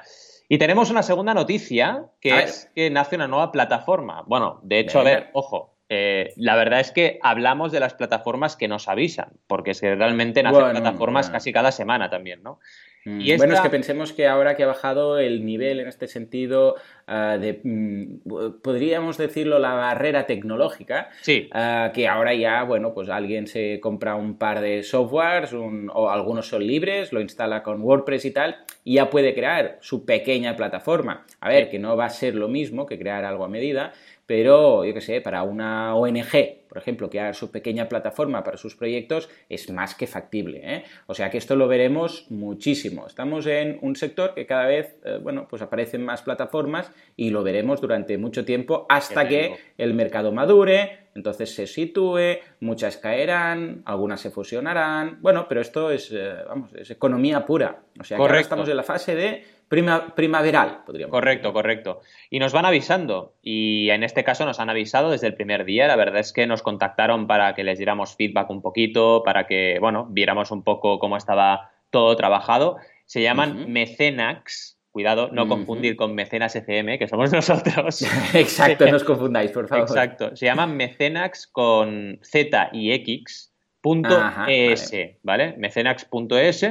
Y 0.48 0.58
tenemos 0.58 0.90
una 0.90 1.04
segunda 1.04 1.36
noticia, 1.36 2.06
que 2.20 2.34
a 2.34 2.42
es 2.42 2.64
ver. 2.64 2.74
que 2.74 2.90
nace 2.90 3.16
una 3.16 3.28
nueva 3.28 3.52
plataforma. 3.52 4.24
Bueno, 4.26 4.60
de 4.64 4.80
hecho, 4.80 4.98
Venga. 5.04 5.12
a 5.12 5.14
ver, 5.14 5.30
ojo, 5.34 5.78
eh, 5.90 6.34
la 6.36 6.56
verdad 6.56 6.80
es 6.80 6.92
que 6.92 7.20
hablamos 7.24 7.72
de 7.72 7.80
las 7.80 7.96
plataformas 7.96 8.56
que 8.56 8.68
nos 8.68 8.88
avisan, 8.88 9.32
porque 9.48 9.72
es 9.72 9.82
que 9.82 9.96
realmente 9.96 10.44
nacen 10.44 10.62
bueno, 10.62 10.80
plataformas 10.80 11.28
bueno. 11.28 11.38
casi 11.38 11.52
cada 11.52 11.72
semana 11.72 12.12
también, 12.12 12.44
¿no? 12.44 12.60
Mm, 13.06 13.22
y 13.22 13.32
esta... 13.32 13.46
Bueno, 13.46 13.56
es 13.56 13.62
que 13.62 13.70
pensemos 13.72 14.14
que 14.14 14.28
ahora 14.28 14.56
que 14.56 14.64
ha 14.64 14.68
bajado 14.68 15.18
el 15.18 15.46
nivel 15.46 15.80
en 15.80 15.88
este 15.88 16.08
sentido 16.08 16.76
uh, 17.08 17.40
de, 17.40 17.60
mm, 17.64 18.62
podríamos 18.62 19.18
decirlo, 19.18 19.58
la 19.58 19.74
barrera 19.74 20.28
tecnológica, 20.28 21.10
sí. 21.22 21.50
uh, 21.54 21.92
que 21.92 22.08
ahora 22.08 22.36
ya, 22.36 22.62
bueno, 22.64 22.94
pues 22.94 23.10
alguien 23.10 23.48
se 23.48 23.80
compra 23.80 24.16
un 24.16 24.38
par 24.38 24.62
de 24.62 24.84
softwares, 24.84 25.54
un, 25.54 25.90
o 25.92 26.12
algunos 26.12 26.48
son 26.48 26.68
libres, 26.68 27.12
lo 27.14 27.22
instala 27.22 27.64
con 27.64 27.82
WordPress 27.82 28.26
y 28.26 28.32
tal, 28.32 28.58
y 28.84 28.96
ya 28.96 29.10
puede 29.10 29.34
crear 29.34 29.80
su 29.82 30.06
pequeña 30.06 30.56
plataforma. 30.56 31.26
A 31.40 31.50
ver, 31.50 31.70
que 31.70 31.80
no 31.80 31.98
va 31.98 32.06
a 32.06 32.10
ser 32.10 32.36
lo 32.36 32.48
mismo 32.48 32.86
que 32.86 33.00
crear 33.00 33.26
algo 33.26 33.46
a 33.46 33.50
medida, 33.50 33.94
pero 34.30 34.86
yo 34.86 34.94
qué 34.94 35.02
sé, 35.02 35.22
para 35.22 35.42
una 35.42 35.96
ONG, 35.96 36.68
por 36.68 36.78
ejemplo, 36.78 37.10
que 37.10 37.20
haga 37.20 37.34
su 37.34 37.50
pequeña 37.50 37.90
plataforma 37.90 38.44
para 38.44 38.58
sus 38.58 38.76
proyectos, 38.76 39.28
es 39.50 39.72
más 39.72 39.96
que 39.96 40.06
factible. 40.06 40.62
¿eh? 40.64 40.84
O 41.08 41.16
sea 41.16 41.32
que 41.32 41.40
esto 41.40 41.56
lo 41.56 41.68
veremos 41.68 42.28
muchísimo. 42.30 43.08
Estamos 43.08 43.48
en 43.48 43.80
un 43.82 43.96
sector 43.96 44.36
que 44.36 44.46
cada 44.46 44.68
vez, 44.68 44.98
eh, 45.04 45.18
bueno, 45.20 45.48
pues 45.50 45.64
aparecen 45.64 46.06
más 46.06 46.22
plataformas 46.22 46.92
y 47.16 47.32
lo 47.32 47.42
veremos 47.42 47.82
durante 47.82 48.20
mucho 48.20 48.46
tiempo 48.46 48.86
hasta 48.88 49.28
que 49.28 49.56
el 49.80 49.96
mercado 49.96 50.32
madure, 50.32 51.10
entonces 51.16 51.56
se 51.56 51.66
sitúe, 51.66 52.38
muchas 52.60 52.98
caerán, 52.98 53.82
algunas 53.86 54.22
se 54.22 54.30
fusionarán. 54.30 55.18
Bueno, 55.22 55.48
pero 55.50 55.60
esto 55.60 55.90
es, 55.90 56.12
eh, 56.12 56.36
vamos, 56.48 56.72
es 56.76 56.92
economía 56.92 57.48
pura. 57.48 57.80
O 58.00 58.04
sea, 58.04 58.18
que 58.18 58.22
ahora 58.22 58.40
estamos 58.40 58.70
en 58.70 58.78
la 58.78 58.84
fase 58.84 59.16
de 59.16 59.44
primaveral, 59.70 60.84
podríamos 60.86 61.12
Correcto, 61.12 61.54
correcto. 61.54 62.02
Y 62.30 62.40
nos 62.40 62.54
van 62.54 62.66
avisando. 62.66 63.36
Y 63.42 63.90
en 63.92 64.04
este 64.04 64.24
caso 64.24 64.46
nos 64.46 64.60
han 64.60 64.70
avisado 64.70 65.12
desde 65.12 65.28
el 65.28 65.36
primer 65.36 65.64
día. 65.64 65.88
La 65.88 65.96
verdad 65.96 66.20
es 66.20 66.34
que 66.34 66.48
nos 66.48 66.64
contactaron 66.64 67.28
para 67.28 67.54
que 67.54 67.64
les 67.64 67.78
diéramos 67.78 68.16
feedback 68.16 68.50
un 68.50 68.62
poquito, 68.62 69.22
para 69.24 69.46
que, 69.46 69.78
bueno, 69.80 70.08
viéramos 70.10 70.52
un 70.52 70.64
poco 70.64 71.00
cómo 71.00 71.18
estaba 71.18 71.72
todo 71.92 72.16
trabajado. 72.16 72.78
Se 73.06 73.22
llaman 73.22 73.72
Mecenax. 73.72 74.78
Cuidado, 74.92 75.30
no 75.32 75.48
confundir 75.48 75.96
con 75.96 76.16
Mecenas 76.16 76.56
FM, 76.56 76.98
que 76.98 77.08
somos 77.08 77.32
nosotros. 77.34 78.02
Exacto, 78.34 78.90
no 78.90 78.98
os 78.98 79.04
confundáis, 79.04 79.52
por 79.52 79.68
favor. 79.68 79.88
Exacto. 79.88 80.36
Se 80.36 80.48
llaman 80.48 80.76
Mecenax 80.76 81.46
con 81.46 82.20
Z 82.24 82.70
y 82.74 82.92
X. 82.94 83.54
Punto 83.82 84.20
.es, 84.48 84.92
¿vale? 85.24 85.56
Mecenax.es 85.58 86.66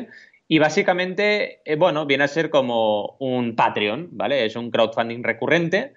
y 0.49 0.59
básicamente, 0.59 1.61
eh, 1.65 1.77
bueno, 1.77 2.07
viene 2.07 2.25
a 2.25 2.29
ser 2.29 2.49
como 2.49 3.17
un 3.21 3.55
Patreon, 3.55 4.09
¿vale? 4.13 4.47
Es 4.47 4.57
un 4.57 4.71
crowdfunding 4.71 5.23
recurrente 5.23 5.93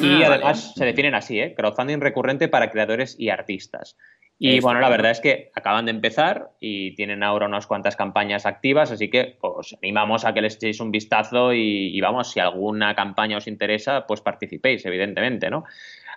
y 0.00 0.22
ah, 0.22 0.28
además 0.28 0.74
se 0.76 0.84
definen 0.84 1.16
así, 1.16 1.40
¿eh? 1.40 1.54
Crowdfunding 1.54 2.00
recurrente 2.00 2.46
para 2.46 2.70
creadores 2.70 3.16
y 3.18 3.30
artistas. 3.30 3.96
Y 4.38 4.60
bueno, 4.60 4.80
la 4.80 4.90
verdad 4.90 5.12
es 5.12 5.20
que 5.20 5.50
acaban 5.54 5.86
de 5.86 5.92
empezar 5.92 6.50
y 6.60 6.94
tienen 6.94 7.22
ahora 7.22 7.46
unas 7.46 7.66
cuantas 7.66 7.96
campañas 7.96 8.44
activas, 8.44 8.90
así 8.90 9.08
que 9.08 9.38
os 9.40 9.74
animamos 9.82 10.26
a 10.26 10.34
que 10.34 10.42
les 10.42 10.56
echéis 10.56 10.78
un 10.80 10.90
vistazo 10.90 11.54
y, 11.54 11.96
y, 11.96 12.00
vamos, 12.02 12.30
si 12.30 12.40
alguna 12.40 12.94
campaña 12.94 13.38
os 13.38 13.46
interesa, 13.46 14.06
pues 14.06 14.20
participéis, 14.20 14.84
evidentemente, 14.84 15.48
¿no? 15.48 15.64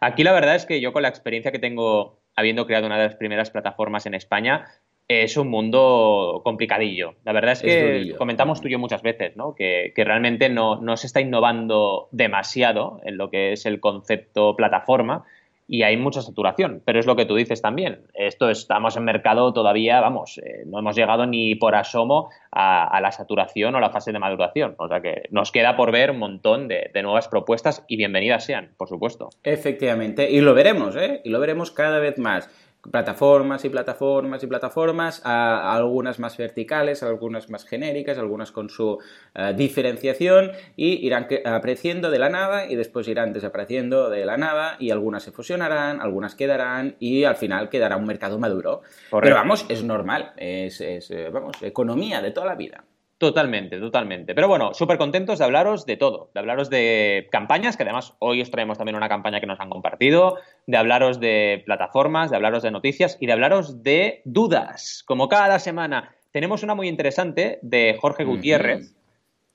Aquí 0.01 0.23
la 0.23 0.33
verdad 0.33 0.55
es 0.55 0.65
que 0.65 0.81
yo 0.81 0.91
con 0.91 1.03
la 1.03 1.07
experiencia 1.07 1.53
que 1.53 1.59
tengo 1.59 2.19
habiendo 2.35 2.65
creado 2.65 2.85
una 2.87 2.97
de 2.97 3.05
las 3.05 3.15
primeras 3.15 3.51
plataformas 3.51 4.05
en 4.05 4.13
España, 4.13 4.65
es 5.09 5.37
un 5.37 5.49
mundo 5.49 6.41
complicadillo. 6.43 7.15
La 7.25 7.33
verdad 7.33 7.53
es 7.53 7.63
que 7.63 8.15
comentamos 8.15 8.61
tú 8.61 8.67
y 8.67 8.71
yo 8.71 8.79
muchas 8.79 9.01
veces, 9.01 9.35
¿no? 9.35 9.55
Que, 9.55 9.91
realmente 9.97 10.49
no, 10.49 10.79
se 10.95 11.07
está 11.07 11.19
innovando 11.19 12.07
demasiado 12.11 13.01
en 13.03 13.17
lo 13.17 13.31
que 13.31 13.51
es 13.51 13.65
el 13.65 13.79
concepto 13.79 14.55
plataforma 14.55 15.25
y 15.67 15.81
hay 15.81 15.97
mucha 15.97 16.21
saturación. 16.21 16.83
Pero 16.85 16.99
es 16.99 17.07
lo 17.07 17.15
que 17.15 17.25
tú 17.25 17.35
dices 17.35 17.59
también. 17.59 18.03
Esto 18.13 18.51
estamos 18.51 18.97
en 18.97 19.03
mercado 19.03 19.51
todavía, 19.51 19.99
vamos, 19.99 20.37
eh, 20.37 20.63
no 20.67 20.77
hemos 20.77 20.95
llegado 20.95 21.25
ni 21.25 21.55
por 21.55 21.75
asomo 21.75 22.29
a, 22.51 22.99
la 23.01 23.11
saturación 23.11 23.73
o 23.73 23.79
la 23.79 23.89
fase 23.89 24.11
de 24.11 24.19
maduración. 24.19 24.75
O 24.77 24.87
sea 24.87 25.01
que 25.01 25.23
nos 25.31 25.51
queda 25.51 25.75
por 25.75 25.91
ver 25.91 26.11
un 26.11 26.19
montón 26.19 26.67
de, 26.67 26.91
de 26.93 27.01
nuevas 27.01 27.27
propuestas 27.27 27.83
y 27.87 27.97
bienvenidas 27.97 28.45
sean, 28.45 28.75
por 28.77 28.87
supuesto. 28.87 29.29
Efectivamente. 29.43 30.29
Y 30.29 30.41
lo 30.41 30.53
veremos, 30.53 30.95
¿eh? 30.95 31.21
Y 31.23 31.29
lo 31.29 31.39
veremos 31.39 31.71
cada 31.71 31.97
vez 31.97 32.19
más 32.19 32.47
plataformas 32.81 33.65
y 33.65 33.69
plataformas 33.69 34.43
y 34.43 34.47
plataformas, 34.47 35.21
a, 35.25 35.75
algunas 35.75 36.19
más 36.19 36.37
verticales, 36.37 37.03
algunas 37.03 37.49
más 37.49 37.65
genéricas, 37.65 38.17
algunas 38.17 38.51
con 38.51 38.69
su 38.69 38.99
eh, 39.35 39.53
diferenciación 39.55 40.51
y 40.75 41.05
irán 41.05 41.27
apareciendo 41.45 42.09
de 42.09 42.19
la 42.19 42.29
nada 42.29 42.67
y 42.67 42.75
después 42.75 43.07
irán 43.07 43.33
desapareciendo 43.33 44.09
de 44.09 44.25
la 44.25 44.37
nada 44.37 44.77
y 44.79 44.91
algunas 44.91 45.23
se 45.23 45.31
fusionarán, 45.31 46.01
algunas 46.01 46.35
quedarán 46.35 46.95
y 46.99 47.25
al 47.25 47.35
final 47.35 47.69
quedará 47.69 47.97
un 47.97 48.05
mercado 48.05 48.39
maduro. 48.39 48.81
Pero 49.11 49.35
vamos, 49.35 49.65
es 49.69 49.83
normal, 49.83 50.33
es, 50.37 50.81
es 50.81 51.11
eh, 51.11 51.29
vamos, 51.31 51.61
economía 51.61 52.21
de 52.21 52.31
toda 52.31 52.47
la 52.47 52.55
vida. 52.55 52.83
Totalmente, 53.19 53.81
totalmente. 53.81 54.33
Pero 54.33 54.47
bueno, 54.47 54.73
súper 54.73 54.97
contentos 54.97 55.39
de 55.39 55.45
hablaros 55.45 55.85
de 55.85 55.97
todo, 55.97 56.31
de 56.33 56.39
hablaros 56.39 56.69
de 56.69 57.27
campañas, 57.29 57.75
que 57.75 57.83
además 57.83 58.13
hoy 58.19 58.41
os 58.41 58.49
traemos 58.49 58.77
también 58.77 58.95
una 58.95 59.09
campaña 59.09 59.41
que 59.41 59.45
nos 59.45 59.59
han 59.59 59.69
compartido, 59.69 60.37
de 60.67 60.77
hablaros 60.77 61.19
de 61.19 61.61
plataformas, 61.65 62.29
de 62.29 62.37
hablaros 62.37 62.63
de 62.63 62.71
noticias 62.71 63.17
y 63.19 63.25
de 63.25 63.33
hablaros 63.33 63.83
de 63.83 64.21
dudas. 64.23 65.03
Como 65.05 65.27
cada 65.27 65.59
semana, 65.59 66.15
tenemos 66.31 66.63
una 66.63 66.75
muy 66.75 66.87
interesante 66.87 67.59
de 67.61 67.97
Jorge 67.99 68.23
Gutiérrez, 68.23 68.95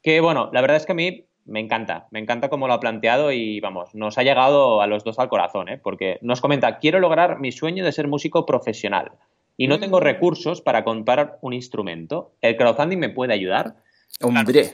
que 0.02 0.21
bueno, 0.21 0.50
la 0.52 0.61
verdad 0.61 0.76
es 0.76 0.85
que 0.85 0.92
a 0.92 0.97
mí 0.97 1.25
me 1.47 1.61
encanta, 1.61 2.06
me 2.11 2.18
encanta 2.18 2.50
cómo 2.50 2.68
lo 2.68 2.75
ha 2.75 2.80
planteado 2.80 3.33
y 3.33 3.61
vamos, 3.61 3.94
nos 3.94 4.18
ha 4.18 4.25
llegado 4.25 4.83
a 4.83 4.87
los 4.87 5.04
dos 5.04 5.18
al 5.18 5.30
corazón, 5.30 5.71
¿eh? 5.71 5.80
porque 5.83 6.18
nos 6.21 6.42
comenta, 6.42 6.78
quiero 6.80 7.00
lograr 7.00 7.40
mi 7.40 7.50
sueño 7.50 7.83
de 7.83 7.92
ser 7.92 8.09
músico 8.09 8.44
profesional 8.44 9.12
y 9.56 9.68
no 9.68 9.78
tengo 9.78 9.99
mm. 9.99 10.02
recursos 10.02 10.61
para 10.61 10.84
comprar 10.84 11.38
un 11.40 11.52
instrumento, 11.52 12.32
¿el 12.40 12.56
crowdfunding 12.56 12.99
me 12.99 13.11
puede 13.11 13.32
ayudar? 13.32 13.76
Hombre. 14.20 14.73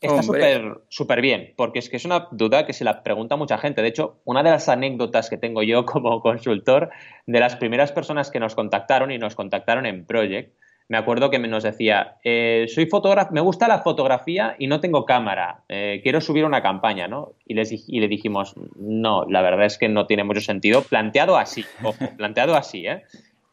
Está 0.00 0.22
súper 0.24 0.80
súper 0.88 1.20
bien, 1.20 1.54
porque 1.56 1.78
es 1.78 1.88
que 1.88 1.96
es 1.96 2.04
una 2.04 2.26
duda 2.32 2.66
que 2.66 2.72
se 2.72 2.82
la 2.82 3.04
pregunta 3.04 3.36
mucha 3.36 3.56
gente. 3.56 3.82
De 3.82 3.88
hecho, 3.88 4.20
una 4.24 4.42
de 4.42 4.50
las 4.50 4.68
anécdotas 4.68 5.30
que 5.30 5.36
tengo 5.36 5.62
yo 5.62 5.86
como 5.86 6.20
consultor, 6.20 6.90
de 7.26 7.38
las 7.38 7.54
primeras 7.56 7.92
personas 7.92 8.30
que 8.30 8.40
nos 8.40 8.56
contactaron 8.56 9.12
y 9.12 9.18
nos 9.18 9.36
contactaron 9.36 9.86
en 9.86 10.04
Project, 10.04 10.54
me 10.88 10.98
acuerdo 10.98 11.30
que 11.30 11.38
nos 11.38 11.62
decía, 11.62 12.16
eh, 12.24 12.66
soy 12.68 12.86
fotógrafo, 12.86 13.32
me 13.32 13.40
gusta 13.40 13.68
la 13.68 13.78
fotografía 13.78 14.56
y 14.58 14.66
no 14.66 14.80
tengo 14.80 15.06
cámara, 15.06 15.62
eh, 15.68 16.00
quiero 16.02 16.20
subir 16.20 16.44
una 16.44 16.62
campaña, 16.62 17.06
¿no? 17.06 17.34
Y, 17.46 17.54
les, 17.54 17.72
y 17.88 18.00
le 18.00 18.08
dijimos, 18.08 18.54
no, 18.76 19.24
la 19.30 19.40
verdad 19.40 19.66
es 19.66 19.78
que 19.78 19.88
no 19.88 20.06
tiene 20.06 20.24
mucho 20.24 20.40
sentido, 20.40 20.82
planteado 20.82 21.36
así, 21.36 21.64
ojo, 21.82 21.96
planteado 22.18 22.56
así, 22.56 22.86
¿eh? 22.86 23.04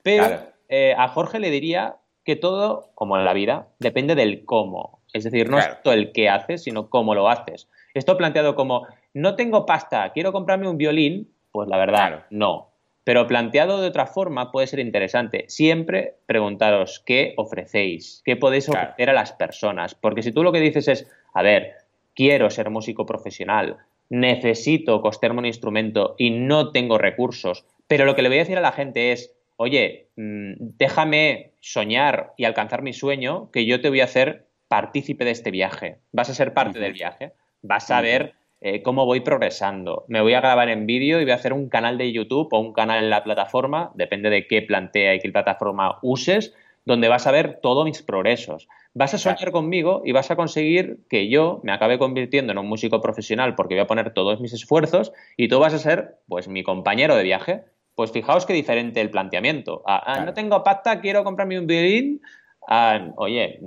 Pero 0.02 0.26
eh, 0.70 0.96
a 0.98 1.08
Jorge 1.10 1.40
le 1.40 1.50
diría 1.50 1.98
que 2.24 2.36
todo, 2.36 2.92
como 2.96 3.18
en 3.18 3.26
la 3.26 3.34
vida, 3.34 3.68
depende 3.80 4.16
del 4.16 4.46
cómo. 4.46 5.00
Es 5.14 5.24
decir, 5.24 5.50
no 5.50 5.58
es 5.58 5.68
todo 5.84 5.94
el 5.94 6.12
qué 6.12 6.30
haces, 6.30 6.64
sino 6.64 6.90
cómo 6.90 7.16
lo 7.16 7.28
haces. 7.28 7.68
Esto 7.94 8.18
planteado 8.18 8.56
como, 8.56 8.86
no 9.14 9.36
tengo 9.36 9.66
pasta, 9.66 10.12
quiero 10.14 10.32
comprarme 10.32 10.70
un 10.70 10.78
violín, 10.78 11.34
pues 11.52 11.68
la 11.68 11.78
verdad, 11.78 12.26
no. 12.30 12.70
Pero 13.04 13.26
planteado 13.26 13.82
de 13.82 13.88
otra 13.88 14.06
forma 14.06 14.52
puede 14.52 14.68
ser 14.68 14.80
interesante. 14.80 15.46
Siempre 15.48 16.18
preguntaros 16.28 17.02
qué 17.04 17.34
ofrecéis, 17.38 18.22
qué 18.24 18.36
podéis 18.36 18.70
ofrecer 18.70 19.10
a 19.10 19.14
las 19.14 19.32
personas. 19.32 19.96
Porque 19.96 20.22
si 20.22 20.32
tú 20.32 20.44
lo 20.44 20.52
que 20.52 20.60
dices 20.60 20.88
es, 20.88 21.08
a 21.34 21.42
ver, 21.42 21.74
quiero 22.14 22.52
ser 22.52 22.70
músico 22.70 23.08
profesional, 23.08 23.78
necesito 24.10 25.02
costearme 25.02 25.40
un 25.40 25.46
instrumento 25.48 26.14
y 26.20 26.30
no 26.30 26.72
tengo 26.72 27.00
recursos, 27.00 27.66
pero 27.88 28.06
lo 28.06 28.16
que 28.16 28.22
le 28.22 28.30
voy 28.30 28.38
a 28.38 28.42
decir 28.42 28.58
a 28.58 28.62
la 28.62 28.72
gente 28.72 29.12
es, 29.12 29.36
oye, 29.62 30.08
mm, 30.16 30.54
déjame 30.78 31.52
soñar 31.60 32.34
y 32.38 32.46
alcanzar 32.46 32.82
mi 32.82 32.94
sueño, 32.94 33.52
que 33.52 33.66
yo 33.66 33.82
te 33.82 33.90
voy 33.90 34.00
a 34.00 34.06
hacer 34.06 34.48
partícipe 34.70 35.26
de 35.26 35.32
este 35.32 35.52
viaje. 35.52 35.98
Vas 36.14 36.30
a 36.30 36.34
ser 36.34 36.54
parte 36.54 36.80
del 36.80 36.94
viaje. 36.94 37.34
Vas 37.62 37.92
a 37.92 38.00
ver 38.00 38.36
eh, 38.62 38.82
cómo 38.82 39.06
voy 39.06 39.20
progresando. 39.20 40.06
Me 40.08 40.22
voy 40.22 40.34
a 40.34 40.40
grabar 40.40 40.70
en 40.70 40.86
vídeo 40.86 41.20
y 41.20 41.26
voy 41.26 41.34
a 41.34 41.36
hacer 41.36 41.52
un 41.52 41.68
canal 41.68 41.98
de 41.98 42.14
YouTube 42.14 42.48
o 42.54 42.60
un 42.60 42.72
canal 42.72 43.04
en 43.04 43.10
la 43.10 43.22
plataforma, 43.26 43.92
depende 43.96 44.30
de 44.30 44.48
qué 44.48 44.62
plantea 44.62 45.16
y 45.16 45.20
qué 45.20 45.30
plataforma 45.30 46.00
uses, 46.04 46.54
donde 46.86 47.10
vas 47.10 47.28
a 47.28 47.32
ver 47.32 47.60
todos 47.62 47.84
mis 47.84 48.02
progresos. 48.02 48.70
Vas 48.94 49.14
a 49.14 49.18
soñar 49.18 49.52
conmigo 49.52 50.04
y 50.06 50.14
vas 50.14 50.32
a 50.32 50.38
conseguir 50.38 51.00
que 51.10 51.28
yo 51.28 51.60
me 51.64 51.74
acabe 51.74 52.00
convirtiendo 52.00 52.54
en 52.54 52.60
un 52.60 52.68
músico 52.68 53.02
profesional 53.02 53.56
porque 53.56 53.74
voy 53.74 53.84
a 53.84 53.88
poner 53.88 54.14
todos 54.14 54.40
mis 54.40 54.54
esfuerzos 54.54 55.12
y 55.36 55.50
tú 55.50 55.60
vas 55.60 55.74
a 55.74 55.80
ser 55.80 56.16
pues 56.30 56.48
mi 56.48 56.64
compañero 56.64 57.18
de 57.18 57.24
viaje 57.24 57.64
pues 58.00 58.14
fijaos 58.14 58.46
qué 58.46 58.54
diferente 58.54 59.02
el 59.02 59.10
planteamiento. 59.10 59.84
Ah, 59.86 60.02
ah, 60.06 60.24
no 60.24 60.34
tengo 60.34 60.64
pasta, 60.64 61.02
quiero 61.02 61.26
comprarme 61.26 61.60
un 61.60 61.68
violín. 61.68 62.22
Ah, 62.66 63.10
oye, 63.18 63.60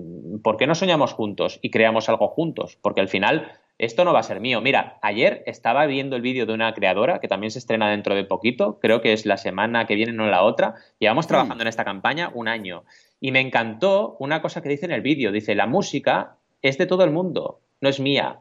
¿por 0.42 0.56
qué 0.56 0.66
no 0.66 0.74
soñamos 0.74 1.12
juntos 1.12 1.58
y 1.60 1.70
creamos 1.70 2.08
algo 2.08 2.28
juntos? 2.28 2.78
Porque 2.80 3.02
al 3.02 3.08
final 3.08 3.52
esto 3.76 4.06
no 4.06 4.14
va 4.14 4.20
a 4.20 4.22
ser 4.22 4.40
mío. 4.40 4.62
Mira, 4.62 4.98
ayer 5.02 5.42
estaba 5.44 5.84
viendo 5.84 6.16
el 6.16 6.22
vídeo 6.22 6.46
de 6.46 6.54
una 6.54 6.72
creadora 6.72 7.20
que 7.20 7.28
también 7.28 7.50
se 7.50 7.58
estrena 7.58 7.90
dentro 7.90 8.14
de 8.14 8.24
poquito, 8.24 8.78
creo 8.80 9.02
que 9.02 9.12
es 9.12 9.26
la 9.26 9.36
semana 9.36 9.86
que 9.86 9.96
viene, 9.96 10.14
no 10.14 10.26
la 10.28 10.44
otra. 10.44 10.76
Llevamos 10.98 11.26
mm. 11.26 11.28
trabajando 11.28 11.64
en 11.64 11.68
esta 11.68 11.84
campaña 11.84 12.30
un 12.32 12.48
año. 12.48 12.84
Y 13.20 13.32
me 13.32 13.40
encantó 13.40 14.16
una 14.18 14.40
cosa 14.40 14.62
que 14.62 14.70
dice 14.70 14.86
en 14.86 14.92
el 14.92 15.02
vídeo. 15.02 15.30
Dice, 15.30 15.54
la 15.54 15.66
música 15.66 16.36
es 16.62 16.78
de 16.78 16.86
todo 16.86 17.04
el 17.04 17.10
mundo, 17.10 17.60
no 17.82 17.90
es 17.90 18.00
mía. 18.00 18.40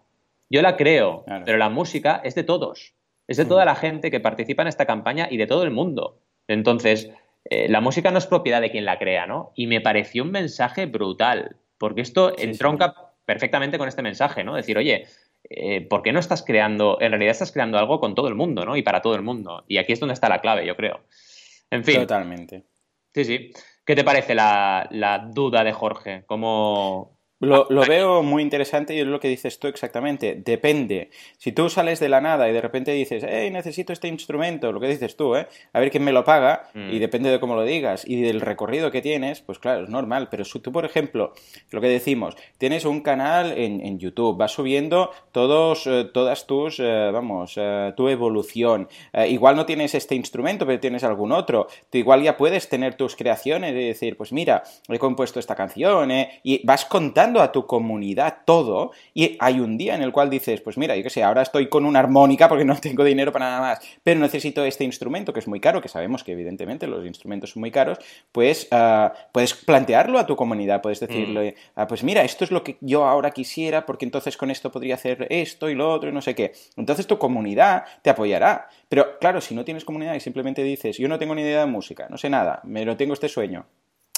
Yo 0.49 0.61
la 0.61 0.77
creo, 0.77 1.25
pero 1.43 1.57
la 1.57 1.67
música 1.67 2.21
es 2.23 2.33
de 2.33 2.43
todos 2.43 2.93
es 3.31 3.37
de 3.37 3.45
toda 3.45 3.63
mm. 3.63 3.67
la 3.67 3.75
gente 3.75 4.11
que 4.11 4.19
participa 4.19 4.61
en 4.61 4.67
esta 4.67 4.85
campaña 4.85 5.27
y 5.29 5.37
de 5.37 5.47
todo 5.47 5.63
el 5.63 5.71
mundo. 5.71 6.19
Entonces, 6.47 7.09
eh, 7.45 7.69
la 7.69 7.81
música 7.81 8.11
no 8.11 8.17
es 8.17 8.27
propiedad 8.27 8.61
de 8.61 8.71
quien 8.71 8.85
la 8.85 8.99
crea, 8.99 9.25
¿no? 9.25 9.51
Y 9.55 9.67
me 9.67 9.81
pareció 9.81 10.23
un 10.23 10.31
mensaje 10.31 10.85
brutal, 10.85 11.55
porque 11.77 12.01
esto 12.01 12.37
entronca 12.37 12.93
perfectamente 13.25 13.77
con 13.77 13.87
este 13.87 14.01
mensaje, 14.01 14.43
¿no? 14.43 14.55
Decir, 14.55 14.77
oye, 14.77 15.05
eh, 15.49 15.81
¿por 15.81 16.01
qué 16.01 16.11
no 16.11 16.19
estás 16.19 16.43
creando, 16.43 16.97
en 16.99 17.11
realidad 17.11 17.31
estás 17.31 17.51
creando 17.51 17.77
algo 17.77 17.99
con 17.99 18.15
todo 18.15 18.27
el 18.27 18.35
mundo, 18.35 18.65
¿no? 18.65 18.75
Y 18.75 18.83
para 18.83 19.01
todo 19.01 19.15
el 19.15 19.21
mundo. 19.21 19.63
Y 19.67 19.77
aquí 19.77 19.93
es 19.93 19.99
donde 19.99 20.13
está 20.13 20.29
la 20.29 20.41
clave, 20.41 20.65
yo 20.65 20.75
creo. 20.75 21.01
En 21.69 21.83
fin. 21.83 22.01
Totalmente. 22.01 22.65
Sí, 23.13 23.25
sí. 23.25 23.51
¿Qué 23.85 23.95
te 23.95 24.03
parece 24.03 24.35
la, 24.35 24.87
la 24.91 25.19
duda 25.19 25.63
de 25.63 25.73
Jorge? 25.73 26.23
¿Cómo, 26.27 27.17
Lo, 27.41 27.67
veo 27.87 28.21
muy 28.21 28.43
interesante 28.43 28.93
y 28.93 28.99
es 28.99 29.07
lo 29.07 29.19
que 29.19 29.27
dices 29.27 29.57
tú 29.57 29.67
exactamente. 29.67 30.35
Depende. 30.35 31.09
Si 31.39 31.51
tú 31.51 31.69
sales 31.69 31.99
de 31.99 32.07
la 32.07 32.21
nada 32.21 32.47
y 32.47 32.53
de 32.53 32.61
repente 32.61 32.91
dices, 32.91 33.25
hey, 33.27 33.49
necesito 33.49 33.93
este 33.93 34.07
instrumento, 34.07 34.71
lo 34.71 34.79
que 34.79 34.87
dices 34.87 35.15
tú, 35.17 35.35
¿eh? 35.35 35.47
A 35.73 35.79
ver 35.79 35.89
quién 35.89 36.03
me 36.03 36.11
lo 36.11 36.23
paga, 36.23 36.69
y 36.75 36.79
mm. 36.79 36.99
depende 36.99 37.31
de 37.31 37.39
cómo 37.39 37.55
lo 37.55 37.63
digas 37.63 38.03
y 38.07 38.21
del 38.21 38.41
recorrido 38.41 38.91
que 38.91 39.01
tienes, 39.01 39.41
pues 39.41 39.57
claro, 39.57 39.83
es 39.83 39.89
normal. 39.89 40.27
Pero 40.29 40.45
si 40.45 40.59
tú, 40.59 40.71
por 40.71 40.85
ejemplo, 40.85 41.33
lo 41.71 41.81
que 41.81 41.87
decimos, 41.87 42.37
tienes 42.59 42.85
un 42.85 43.01
canal 43.01 43.57
en, 43.57 43.81
YouTube, 43.97 44.37
vas 44.37 44.53
subiendo 44.53 45.11
todos, 45.31 45.85
eh, 45.87 46.05
todas 46.13 46.47
tus, 46.47 46.79
eh, 46.79 47.09
vamos, 47.11 47.53
eh, 47.57 47.93
tu 47.97 48.07
evolución. 48.07 48.87
igual 49.27 49.55
no 49.55 49.65
tienes 49.65 49.95
este 49.95 50.15
instrumento, 50.15 50.65
pero 50.65 50.79
tienes 50.79 51.03
algún 51.03 51.31
otro. 51.31 51.67
Tú 51.89 51.97
igual 51.97 52.21
ya 52.21 52.37
puedes 52.37 52.69
tener 52.69 52.95
tus 52.95 53.15
creaciones 53.15 53.71
y 53.73 53.87
decir, 53.87 54.15
pues 54.15 54.31
mira, 54.31 54.63
he 54.87 54.99
compuesto 54.99 55.39
esta 55.39 55.55
canción, 55.55 56.11
y 56.43 56.65
vas 56.65 56.85
contando 56.85 57.30
a 57.39 57.51
tu 57.51 57.67
comunidad 57.67 58.39
todo 58.45 58.91
y 59.13 59.37
hay 59.39 59.59
un 59.59 59.77
día 59.77 59.93
en 59.93 60.01
el 60.01 60.11
cual 60.11 60.31
dices, 60.31 60.59
pues 60.61 60.77
mira, 60.77 60.95
yo 60.95 61.03
qué 61.03 61.11
sé, 61.11 61.21
ahora 61.21 61.43
estoy 61.43 61.69
con 61.69 61.85
una 61.85 61.99
armónica 61.99 62.49
porque 62.49 62.65
no 62.65 62.75
tengo 62.79 63.03
dinero 63.03 63.31
para 63.31 63.45
nada 63.45 63.61
más, 63.61 63.79
pero 64.01 64.19
necesito 64.19 64.65
este 64.65 64.83
instrumento 64.83 65.33
que 65.33 65.39
es 65.39 65.47
muy 65.47 65.59
caro, 65.59 65.81
que 65.81 65.89
sabemos 65.89 66.23
que 66.23 66.31
evidentemente 66.31 66.87
los 66.87 67.05
instrumentos 67.05 67.51
son 67.51 67.61
muy 67.61 67.69
caros, 67.69 67.99
pues 68.31 68.67
ah, 68.71 69.13
puedes 69.31 69.53
plantearlo 69.53 70.17
a 70.17 70.25
tu 70.25 70.35
comunidad, 70.35 70.81
puedes 70.81 70.99
decirle, 70.99 71.51
mm. 71.51 71.69
ah, 71.75 71.87
pues 71.87 72.03
mira, 72.03 72.23
esto 72.23 72.43
es 72.43 72.51
lo 72.51 72.63
que 72.63 72.77
yo 72.81 73.05
ahora 73.05 73.31
quisiera 73.31 73.85
porque 73.85 74.05
entonces 74.05 74.37
con 74.37 74.49
esto 74.49 74.71
podría 74.71 74.95
hacer 74.95 75.27
esto 75.29 75.69
y 75.69 75.75
lo 75.75 75.91
otro 75.91 76.09
y 76.09 76.13
no 76.13 76.21
sé 76.21 76.33
qué. 76.33 76.53
Entonces 76.77 77.05
tu 77.05 77.19
comunidad 77.19 77.83
te 78.01 78.09
apoyará. 78.09 78.69
Pero 78.89 79.19
claro, 79.19 79.41
si 79.41 79.53
no 79.53 79.63
tienes 79.63 79.85
comunidad 79.85 80.15
y 80.15 80.19
simplemente 80.19 80.63
dices, 80.63 80.97
yo 80.97 81.07
no 81.07 81.19
tengo 81.19 81.35
ni 81.35 81.41
idea 81.41 81.61
de 81.61 81.65
música, 81.65 82.07
no 82.09 82.17
sé 82.17 82.29
nada, 82.29 82.61
pero 82.73 82.97
tengo 82.97 83.13
este 83.13 83.29
sueo 83.29 83.41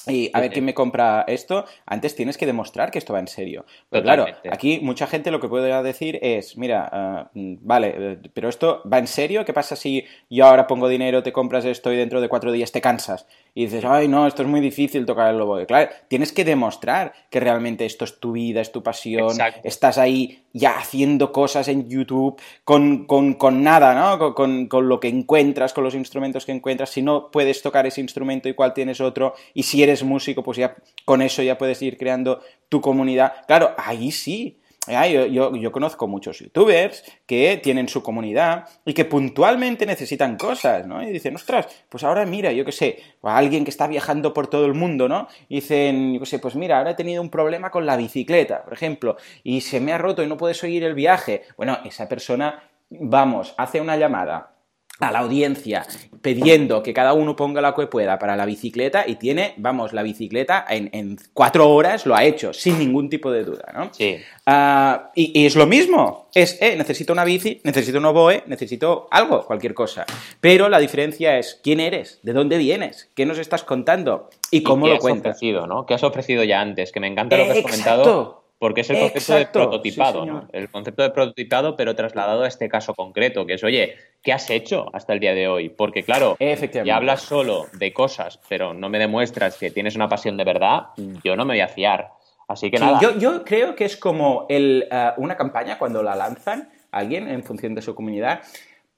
y 0.07 0.29
a 0.33 0.41
ver 0.41 0.51
quién 0.51 0.65
me 0.65 0.74
compra 0.74 1.24
esto, 1.27 1.65
antes 1.86 2.15
tienes 2.15 2.38
que 2.38 2.45
demostrar 2.45 2.91
que 2.91 3.00
esto 3.00 3.13
va 3.13 3.19
en 3.19 3.27
serio. 3.27 3.65
Pero 3.89 4.03
claro, 4.03 4.25
aquí 4.51 4.79
mucha 4.81 5.07
gente 5.07 5.31
lo 5.31 5.39
que 5.39 5.48
puede 5.48 5.83
decir 5.83 6.19
es, 6.22 6.57
mira, 6.57 6.89
ah, 6.91 7.31
mm, 7.33 7.55
vale, 7.62 7.93
eh, 7.98 8.17
pero 8.33 8.50
esto 8.50 8.81
va 8.91 9.00
en 9.00 9.07
serio, 9.07 9.45
¿qué 9.45 9.53
pasa 9.53 9.75
si 9.75 10.05
yo 10.29 10.45
ahora 10.45 10.67
pongo 10.67 10.88
dinero, 10.88 11.24
te 11.24 11.31
compras 11.31 11.65
esto 11.65 11.91
y 11.91 11.98
dentro 11.98 12.22
de 12.22 12.29
cuatro 12.29 12.51
días 12.51 12.72
te 12.72 12.81
cansas? 12.81 13.27
Y 13.55 13.65
dices, 13.65 13.86
ay, 13.86 14.07
no, 14.07 14.25
esto 14.25 14.41
es 14.41 14.48
muy 14.48 14.62
difícil 14.62 15.05
tocar 15.05 15.29
el 15.29 15.38
lobo. 15.38 15.63
Claro, 15.67 15.91
tienes 16.07 16.31
que 16.31 16.43
demostrar 16.43 17.13
que 17.29 17.39
realmente 17.39 17.86
esto 17.86 18.03
es 18.03 18.19
tu 18.19 18.31
vida, 18.31 18.62
es 18.62 18.72
tu 18.72 18.81
pasión, 18.81 19.38
estás 19.63 20.00
ahí 20.00 20.45
ya 20.53 20.77
haciendo 20.79 21.31
cosas 21.31 21.67
en 21.67 21.88
YouTube 21.88 22.41
con, 22.63 23.05
nada, 23.63 23.93
¿no? 23.93 24.33
Con, 24.33 24.67
con, 24.67 24.89
lo 24.89 25.00
que 25.00 25.07
encuentras, 25.07 25.72
con 25.72 25.83
los 25.83 25.93
instrumentos 25.93 26.45
que 26.45 26.51
encuentras. 26.51 26.89
Si 26.89 27.03
no 27.03 27.29
puedes 27.29 27.62
tocar 27.62 27.86
ese 27.86 28.01
instrumento, 28.01 28.50
igual 28.50 28.74
tienes 28.74 29.00
otro. 29.00 29.36
Y 29.53 29.63
si 29.63 29.83
eres 29.83 30.03
músico, 30.03 30.41
pues 30.41 30.57
ya 30.57 30.75
con 31.05 31.22
eso 31.22 31.43
ya 31.43 31.57
puedes 31.57 31.79
ir 31.83 31.98
creando 31.98 32.41
tu 32.69 32.81
comunidad. 32.81 33.33
Claro, 33.45 33.75
ahí 33.77 34.12
sí 34.12 34.60
yo, 34.88 35.72
conozco 35.72 36.08
muchos 36.08 36.40
youtubers 36.40 37.04
que 37.25 37.60
tienen 37.63 37.88
su 37.88 38.04
comunidad 38.04 38.68
y 38.86 38.94
que 38.94 39.06
puntualmente 39.06 39.86
necesitan 39.86 40.38
cosas, 40.38 40.86
¿no? 40.86 41.02
Y 41.02 41.12
dicen, 41.12 41.36
ostras, 41.36 41.68
pues 41.90 42.04
ahora 42.04 42.25
mira, 42.25 42.52
yo 42.52 42.66
qué 42.66 42.72
sé, 42.72 43.00
alguien 43.22 43.63
que 43.63 43.70
está 43.70 43.88
viajando 43.88 44.34
por 44.34 44.48
todo 44.48 44.66
el 44.66 44.74
mundo, 44.74 45.08
¿no? 45.08 45.28
Y 45.48 45.56
dicen, 45.56 46.13
yo 46.13 46.20
qué 46.20 46.25
sé, 46.25 46.40
pues 46.40 46.56
mira, 46.56 46.78
ahora 46.78 46.92
he 46.92 46.96
tenido 46.96 47.22
un 47.22 47.30
problema 47.30 47.72
con 47.72 47.86
la 47.86 47.96
bicicleta, 47.96 48.63
por 48.63 48.74
ejemplo, 48.74 49.16
y 49.44 49.62
se 49.62 49.80
me 49.80 49.94
ha 49.94 49.98
roto 49.98 50.24
y 50.24 50.28
no 50.28 50.38
puedes 50.38 50.58
seguir 50.58 50.84
el 50.84 50.96
viaje. 50.96 51.44
Bueno, 51.56 51.80
esa 51.86 52.10
persona, 52.10 52.63
vamos, 52.90 53.54
hace 53.58 53.80
una 53.80 53.96
llamada 53.96 54.52
a 55.07 55.12
la 55.12 55.19
audiencia 55.19 55.86
pidiendo 56.24 56.81
que 56.81 56.93
cada 56.93 57.13
uno 57.13 57.36
ponga 57.36 57.62
lo 57.62 57.75
que 57.75 57.86
pueda 57.86 58.17
para 58.17 58.36
la 58.36 58.45
bicicleta 58.45 59.03
y 59.05 59.15
tiene, 59.15 59.53
vamos, 59.57 59.91
la 59.91 60.01
bicicleta 60.01 60.65
en, 60.67 61.17
cuatro 61.33 61.69
horas 61.69 62.05
lo 62.05 62.15
ha 62.15 62.24
hecho, 62.24 62.53
sin 62.53 62.79
ningún 62.79 63.10
tipo 63.10 63.29
de 63.29 63.43
duda, 63.43 63.72
¿no? 63.74 63.93
Sí. 63.93 64.17
Ah, 64.45 65.12
y, 65.13 65.45
es 65.45 65.55
lo 65.55 65.67
mismo, 65.67 66.29
es, 66.33 66.60
eh, 66.62 66.75
necesito 66.77 67.12
una 67.12 67.25
bici, 67.25 67.60
necesito 67.65 67.98
un 67.98 68.05
oboe, 68.05 68.43
necesito 68.48 69.07
algo, 69.12 69.45
cualquier 69.45 69.74
cosa. 69.74 70.05
Pero 70.39 70.69
la 70.69 70.79
diferencia 70.79 71.38
es 71.38 71.60
quién 71.62 71.81
eres, 71.81 72.19
de 72.24 72.31
dónde 72.31 72.57
vienes, 72.57 73.12
qué 73.15 73.25
nos 73.25 73.38
estás 73.38 73.63
contando 73.63 74.29
y 74.50 74.63
cómo 74.63 74.88
lo 74.88 74.98
cuentas. 75.00 75.36
Ofrecido, 75.36 75.67
¿no? 75.67 75.86
¿Qué 75.86 75.93
has 75.93 76.03
ofrecido 76.03 76.45
ya 76.45 76.62
antes? 76.62 76.93
Que 76.93 77.01
me 77.01 77.07
encanta 77.07 77.38
lo 77.38 77.45
que 77.45 77.51
has 77.51 77.62
comentado 77.62 78.43
porque 78.63 78.79
es 78.79 78.89
el 78.91 78.98
concepto 78.98 79.34
de 79.36 79.46
prototipado, 79.48 80.25
¿no? 80.25 80.48
El 80.53 80.70
concepto 80.70 81.03
de 81.03 81.10
prototipado, 81.10 81.75
pero 81.75 81.98
trasladado 81.98 82.43
a 82.43 82.48
este 82.48 82.70
caso 82.70 82.93
concreto, 82.93 83.46
que 83.46 83.55
es, 83.55 83.63
oye, 83.65 83.98
¿qué 84.22 84.32
has 84.32 84.50
hecho 84.50 84.89
hasta 84.93 85.12
el 85.12 85.20
día 85.20 85.34
de 85.34 85.50
hoy? 85.50 85.67
Porque, 85.67 86.03
claro, 86.03 86.38
ya 86.86 86.96
hablas 86.96 87.24
solo 87.24 87.67
de 87.74 87.91
cosas, 87.91 88.39
pero 88.48 88.74
no 88.74 88.88
me 88.88 89.00
demuestras 89.00 89.58
que 89.58 89.70
tienes 89.70 89.98
una 89.98 90.08
pasión 90.08 90.38
de 90.38 90.46
verdad, 90.46 90.84
yo 91.25 91.36
no 91.36 91.43
me 91.43 91.55
voy 91.55 91.60
a 91.60 91.67
fiar. 91.67 92.12
Así 92.48 92.72
que 92.72 92.79
nada. 92.79 93.01
Yo, 93.20 93.43
creo 93.43 93.75
que 93.75 93.84
es 93.84 93.98
como 93.98 94.46
el, 94.48 94.88
eh, 94.89 95.12
una 95.17 95.36
campaña 95.36 95.77
cuando 95.77 96.01
la 96.01 96.15
lanzan 96.15 96.70
alguien 96.91 97.27
en 97.27 97.43
función 97.43 97.75
de 97.75 97.82
su 97.82 97.93
comunidad. 97.93 98.43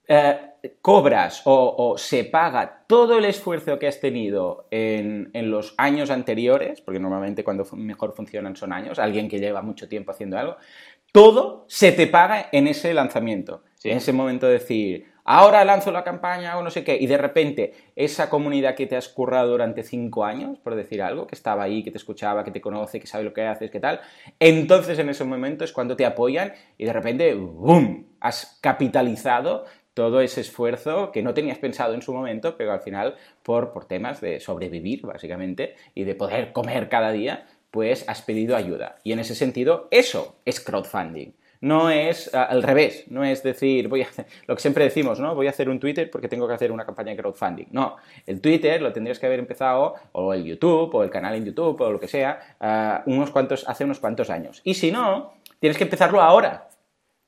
Eh, 0.07 0.51
cobras 0.81 1.41
o, 1.45 1.95
se 1.97 2.23
paga 2.23 2.85
todo 2.87 3.17
el 3.17 3.25
esfuerzo 3.25 3.77
que 3.79 3.87
has 3.87 3.99
tenido 3.99 4.67
en, 4.71 5.29
los 5.33 5.73
años 5.77 6.09
anteriores, 6.09 6.81
porque 6.81 6.99
normalmente 6.99 7.43
cuando 7.43 7.65
mejor 7.73 8.13
funcionan 8.13 8.55
son 8.55 8.73
años, 8.73 8.99
alguien 8.99 9.29
que 9.29 9.39
lleva 9.39 9.61
mucho 9.61 9.87
tiempo 9.87 10.11
haciendo 10.11 10.37
algo, 10.37 10.57
todo 11.11 11.65
se 11.67 11.91
te 11.91 12.07
paga 12.07 12.49
en 12.51 12.67
ese 12.67 12.93
lanzamiento. 12.93 13.63
En 13.83 13.97
ese 13.97 14.11
momento 14.13 14.47
de 14.47 14.53
decir, 14.53 15.05
ahora 15.23 15.63
lanzo 15.63 15.91
la 15.91 16.03
campaña 16.03 16.57
o 16.57 16.63
no 16.63 16.71
sé 16.71 16.83
qué, 16.83 16.97
y 16.99 17.05
de 17.05 17.17
repente 17.17 17.73
esa 17.95 18.29
comunidad 18.31 18.73
que 18.73 18.87
te 18.87 18.95
has 18.95 19.07
currado 19.07 19.51
durante 19.51 19.83
cinco 19.83 20.25
años, 20.25 20.57
por 20.57 20.73
decir 20.73 21.03
algo, 21.03 21.27
que 21.27 21.35
estaba 21.35 21.63
ahí, 21.63 21.83
que 21.83 21.91
te 21.91 21.97
escuchaba, 21.97 22.43
que 22.43 22.49
te 22.51 22.61
conoce, 22.61 22.99
que 22.99 23.05
sabe 23.05 23.23
lo 23.23 23.33
que 23.33 23.43
haces, 23.43 23.69
qué 23.69 23.79
tal, 23.79 24.01
entonces 24.39 24.97
en 24.97 25.09
ese 25.09 25.23
momento 25.23 25.63
es 25.63 25.71
cuando 25.71 25.95
te 25.95 26.05
apoyan 26.05 26.53
y 26.79 26.85
de 26.85 26.93
repente, 26.93 27.35
¡boom!, 27.35 28.07
has 28.19 28.57
capitalizado 28.59 29.65
todo 29.95 30.21
ese 30.21 30.41
esfuerzo 30.41 31.11
que 31.11 31.23
no 31.23 31.33
tenías 31.33 31.57
pensado 31.57 31.95
en 31.95 32.03
su 32.03 32.13
momento, 32.13 32.57
pero 32.57 32.73
al 32.73 32.81
final, 32.81 33.15
por, 33.41 33.71
por 33.71 33.85
temas 33.85 34.21
de 34.21 34.39
sobrevivir, 34.39 35.01
básicamente, 35.01 35.75
y 35.95 36.03
de 36.03 36.13
poder 36.13 36.51
comer 36.51 36.89
cada 36.89 37.11
día, 37.11 37.47
pues 37.71 38.07
has 38.07 38.21
pedido 38.21 38.55
ayuda. 38.55 38.97
Y 39.03 39.13
en 39.13 39.19
ese 39.19 39.33
sentido, 39.35 39.87
eso 39.91 40.35
es 40.45 40.59
crowdfunding. 40.59 41.31
No 41.61 41.89
es 41.89 42.31
al 42.35 42.61
revés, 42.61 43.05
no 43.07 43.23
es 43.23 43.41
decir, 43.41 43.87
voy 43.87 44.01
a 44.01 44.07
hacer, 44.07 44.25
lo 44.45 44.55
que 44.55 44.61
siempre 44.61 44.83
decimos, 44.83 45.19
¿no? 45.21 45.33
Voy 45.33 45.47
a 45.47 45.51
hacer 45.51 45.69
un 45.69 45.79
Twitter 45.79 46.11
porque 46.11 46.27
tengo 46.27 46.47
que 46.47 46.53
hacer 46.53 46.71
una 46.71 46.85
campaña 46.85 47.11
de 47.11 47.17
crowdfunding. 47.17 47.67
No, 47.71 47.95
el 48.27 48.41
Twitter 48.41 48.81
lo 48.81 48.91
tendrías 48.91 49.17
que 49.17 49.25
haber 49.25 49.39
empezado, 49.39 49.95
o 50.11 50.33
el 50.33 50.43
YouTube, 50.43 50.93
o 50.93 51.03
el 51.03 51.09
canal 51.09 51.35
en 51.35 51.45
YouTube, 51.45 51.79
o 51.79 51.91
lo 51.91 51.99
que 51.99 52.09
sea, 52.09 53.01
unos 53.05 53.31
cuantos, 53.31 53.67
hace 53.67 53.85
unos 53.85 53.99
cuantos 53.99 54.29
años. 54.29 54.61
Y 54.65 54.73
si 54.73 54.91
no, 54.91 55.35
tienes 55.59 55.77
que 55.77 55.85
empezarlo 55.85 56.21
ahora. 56.21 56.67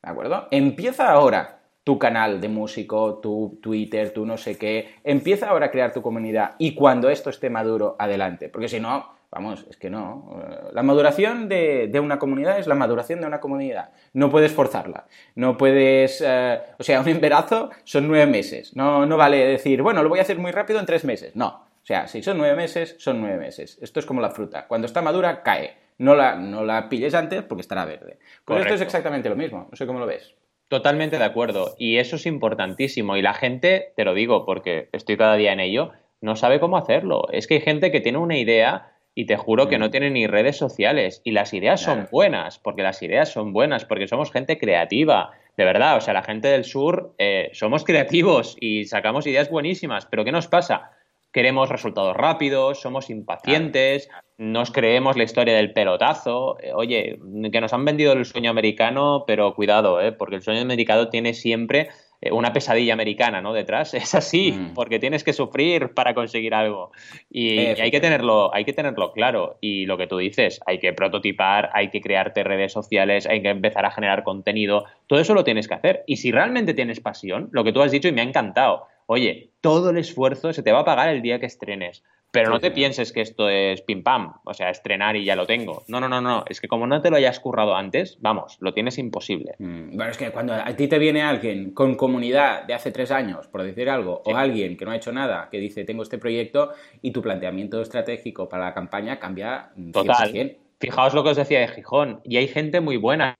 ¿De 0.03 0.12
acuerdo? 0.12 0.47
Empieza 0.51 1.10
ahora 1.10 1.56
tu 1.88 1.97
canal 1.97 2.41
de 2.41 2.50
músico, 2.50 3.19
tu 3.19 3.60
Twitter, 3.62 4.12
tu 4.12 4.26
no 4.26 4.36
sé 4.36 4.58
qué. 4.58 4.95
Empieza 5.06 5.47
ahora 5.47 5.67
a 5.67 5.71
crear 5.71 5.93
tu 5.93 6.02
comunidad 6.02 6.56
y 6.58 6.76
cuando 6.76 7.10
esto 7.10 7.30
esté 7.30 7.50
maduro, 7.50 7.95
adelante. 7.97 8.50
Porque 8.50 8.67
si 8.67 8.82
no, 8.82 9.10
vamos, 9.32 9.65
es 9.69 9.78
que 9.78 9.89
no. 9.89 10.38
Eh, 10.38 10.71
la 10.73 10.84
maduración 10.84 11.47
de, 11.47 11.89
una 12.04 12.19
comunidad 12.19 12.60
es 12.60 12.67
la 12.67 12.76
maduración 12.76 13.21
de 13.21 13.28
una 13.28 13.39
comunidad. 13.39 13.91
No 14.12 14.30
puedes 14.30 14.52
forzarla. 14.52 15.06
No 15.36 15.56
puedes. 15.56 16.21
Eh, 16.28 16.60
o 16.78 16.84
sea, 16.84 17.00
un 17.00 17.08
embarazo 17.08 17.69
son 17.86 18.10
nueve 18.10 18.30
meses. 18.30 18.76
No, 18.76 19.06
no 19.06 19.15
vale 19.15 19.47
decir, 19.47 19.82
bueno, 19.82 20.04
lo 20.04 20.10
voy 20.10 20.19
a 20.19 20.23
hacer 20.23 20.39
muy 20.39 20.52
rápido 20.52 20.82
en 20.82 20.86
tres 20.86 21.06
meses. 21.06 21.38
No. 21.38 21.47
O 21.47 21.86
sea, 21.86 22.10
si 22.10 22.21
son 22.21 22.38
nueve 22.38 22.58
meses, 22.58 22.97
son 23.00 23.21
nueve 23.21 23.38
meses. 23.38 23.80
Esto 23.82 24.02
es 24.02 24.06
como 24.06 24.19
la 24.19 24.32
fruta. 24.32 24.67
Cuando 24.67 24.88
está 24.88 25.02
madura, 25.02 25.41
cae. 25.41 25.78
No 26.00 26.15
la, 26.15 26.36
no 26.36 26.65
la 26.65 26.89
pilles 26.89 27.13
antes 27.13 27.43
porque 27.43 27.62
estará 27.62 27.86
verde. 27.86 28.19
Pues 28.43 28.60
esto 28.60 28.73
es 28.73 28.82
exactamente 28.82 29.30
lo 29.30 29.38
mismo. 29.38 29.69
No 29.71 29.78
sé 29.78 29.88
cómo 29.88 30.00
lo 30.00 30.06
ves. 30.06 30.36
Totalmente 30.69 31.17
de 31.17 31.23
acuerdo. 31.23 31.75
Y 31.77 31.97
eso 31.97 32.17
es 32.17 32.25
importantísimo. 32.25 33.15
Y 33.15 33.21
la 33.21 33.34
gente, 33.34 33.93
te 33.95 34.03
lo 34.03 34.13
digo 34.13 34.45
porque 34.45 34.89
estoy 34.91 35.17
cada 35.17 35.36
día 35.36 35.53
en 35.53 35.62
ello, 35.62 35.91
no 36.19 36.36
sabe 36.36 36.60
cómo 36.60 36.77
hacerlo. 36.77 37.27
Es 37.32 37.47
que 37.47 37.56
hay 37.56 37.62
gente 37.62 37.91
que 37.91 38.01
tiene 38.01 38.17
una 38.17 38.38
idea 38.38 38.91
y 39.15 39.25
te 39.25 39.38
juro 39.38 39.67
que 39.67 39.80
no 39.80 39.88
mm. 39.88 39.91
tiene 39.91 40.10
ni 40.12 40.27
redes 40.27 40.58
sociales. 40.58 41.21
Y 41.23 41.32
las 41.32 41.53
ideas 41.53 41.82
son 41.82 42.08
buenas, 42.12 42.60
porque 42.60 42.84
las 42.84 43.01
ideas 43.01 43.30
son 43.30 43.53
buenas, 43.53 43.86
porque 43.86 44.08
somos 44.08 44.32
gente 44.32 44.60
creativa. 44.60 45.32
De 45.56 45.63
verdad, 45.63 45.97
o 45.97 46.01
sea, 46.01 46.13
la 46.13 46.21
gente 46.21 46.49
del 46.49 46.65
sur 46.65 47.15
eh, 47.17 47.49
somos 47.53 47.84
creativos 47.86 48.58
y 48.60 48.86
sacamos 48.86 49.25
ideas 49.25 49.49
buenísimas. 49.49 50.06
Pero 50.06 50.25
¿qué 50.25 50.32
nos 50.32 50.47
pasa? 50.47 50.91
Queremos 51.38 51.69
resultados 51.69 52.17
rápidos, 52.17 52.82
somos 52.82 53.12
impacientes, 53.12 54.10
nos 54.39 54.71
creemos 54.71 55.15
la 55.17 55.23
historia 55.23 55.56
del 55.56 55.71
pelotazo. 55.71 56.58
Eh, 56.60 56.71
oye, 56.73 57.19
que 57.52 57.62
nos 57.62 57.73
han 57.73 57.86
vendido 57.86 58.13
el 58.13 58.26
sueño 58.26 58.50
americano, 58.50 59.23
pero 59.28 59.54
cuidado, 59.54 60.02
¿eh? 60.02 60.12
porque 60.12 60.38
el 60.38 60.41
sueño 60.41 60.62
americano 60.62 61.10
tiene 61.10 61.36
siempre 61.36 61.89
eh, 62.21 62.32
una 62.32 62.54
pesadilla 62.54 62.93
americana, 62.93 63.39
¿no? 63.39 63.54
Detrás. 63.54 63.93
Es 64.08 64.15
así, 64.15 64.52
mm. 64.52 64.73
porque 64.73 64.97
tienes 64.97 65.23
que 65.23 65.32
sufrir 65.32 65.93
para 65.93 66.15
conseguir 66.15 66.56
algo. 66.56 66.91
Y, 67.30 67.60
hay 67.60 67.91
que 67.91 68.00
tenerlo, 68.00 68.52
hay 68.52 68.65
que 68.65 68.73
tenerlo 68.73 69.12
claro. 69.12 69.60
Y 69.62 69.86
lo 69.86 69.95
que 69.95 70.08
tú 70.08 70.17
dices, 70.17 70.60
hay 70.65 70.80
que 70.80 70.91
prototipar, 70.91 71.69
hay 71.76 71.91
que 71.91 72.02
crearte 72.02 72.43
redes 72.43 72.73
sociales, 72.73 73.28
hay 73.28 73.43
que 73.43 73.50
empezar 73.50 73.86
a 73.86 73.91
generar 73.91 74.23
contenido. 74.23 74.86
Todo 75.06 75.19
eso 75.19 75.36
lo 75.36 75.43
tienes 75.43 75.67
que 75.67 75.76
hacer. 75.76 76.04
Y 76.08 76.17
si 76.17 76.32
realmente 76.32 76.73
tienes 76.73 77.00
pasión, 77.00 77.50
lo 77.52 77.63
que 77.63 77.73
tú 77.73 77.84
has 77.84 77.91
dicho 77.91 78.08
y 78.08 78.12
me 78.12 78.21
ha 78.21 78.23
encantado 78.23 78.88
oye, 79.07 79.51
todo 79.61 79.89
el 79.89 79.97
esfuerzo 79.97 80.53
se 80.53 80.63
te 80.63 80.71
va 80.71 80.79
a 80.79 80.85
pagar 80.85 81.09
el 81.09 81.21
día 81.21 81.39
que 81.39 81.47
estrenes, 81.47 82.03
Pero 82.31 82.49
no 82.49 82.59
te 82.59 82.71
pienses 82.71 83.13
que 83.13 83.21
esto 83.21 83.49
es 83.49 83.81
pim 83.81 84.03
pam, 84.03 84.33
o 84.43 84.53
sea, 84.53 84.69
estrenar 84.69 85.15
y 85.15 85.23
ya 85.23 85.35
lo 85.35 85.47
tengo. 85.47 85.83
No, 85.87 85.99
no, 85.99 86.09
no, 86.09 86.21
no. 86.21 86.43
Es 86.47 86.59
que 86.59 86.67
como 86.67 86.85
no 86.85 87.01
te 87.01 87.09
lo 87.09 87.15
hayas 87.15 87.39
currado 87.39 87.75
antes, 87.75 88.17
vamos, 88.19 88.57
lo 88.59 88.73
tienes 88.73 88.97
imposible. 88.97 89.55
Mm, 89.59 89.95
bueno, 89.95 90.11
es 90.11 90.17
que 90.17 90.29
cuando 90.31 90.53
a 90.53 90.75
ti 90.75 90.87
te 90.87 90.99
viene 90.99 91.21
alguien 91.21 91.71
con 91.71 91.95
comunidad 91.95 92.65
de 92.65 92.73
hace 92.73 92.91
tres 92.91 93.11
años, 93.11 93.47
por 93.47 93.63
decir 93.63 93.89
algo, 93.89 94.21
o 94.25 94.35
alguien 94.35 94.75
que 94.77 94.85
no 94.85 94.91
ha 94.91 94.97
hecho 94.97 95.13
nada, 95.13 95.47
que 95.49 95.59
dice 95.59 95.85
tengo 95.85 96.03
este 96.03 96.17
proyecto 96.17 96.73
y 97.01 97.11
tu 97.11 97.21
planteamiento 97.21 97.81
estratégico 97.81 98.49
para 98.49 98.65
la 98.65 98.73
campaña 98.73 99.19
cambia. 99.19 99.71
Total. 99.93 100.57
Fijaos 100.79 101.13
lo 101.13 101.23
que 101.23 101.29
os 101.29 101.37
decía 101.37 101.61
de 101.61 101.69
Gijón. 101.69 102.19
Y 102.23 102.37
hay 102.37 102.47
gente 102.47 102.81
muy 102.81 102.97
buena 102.97 103.35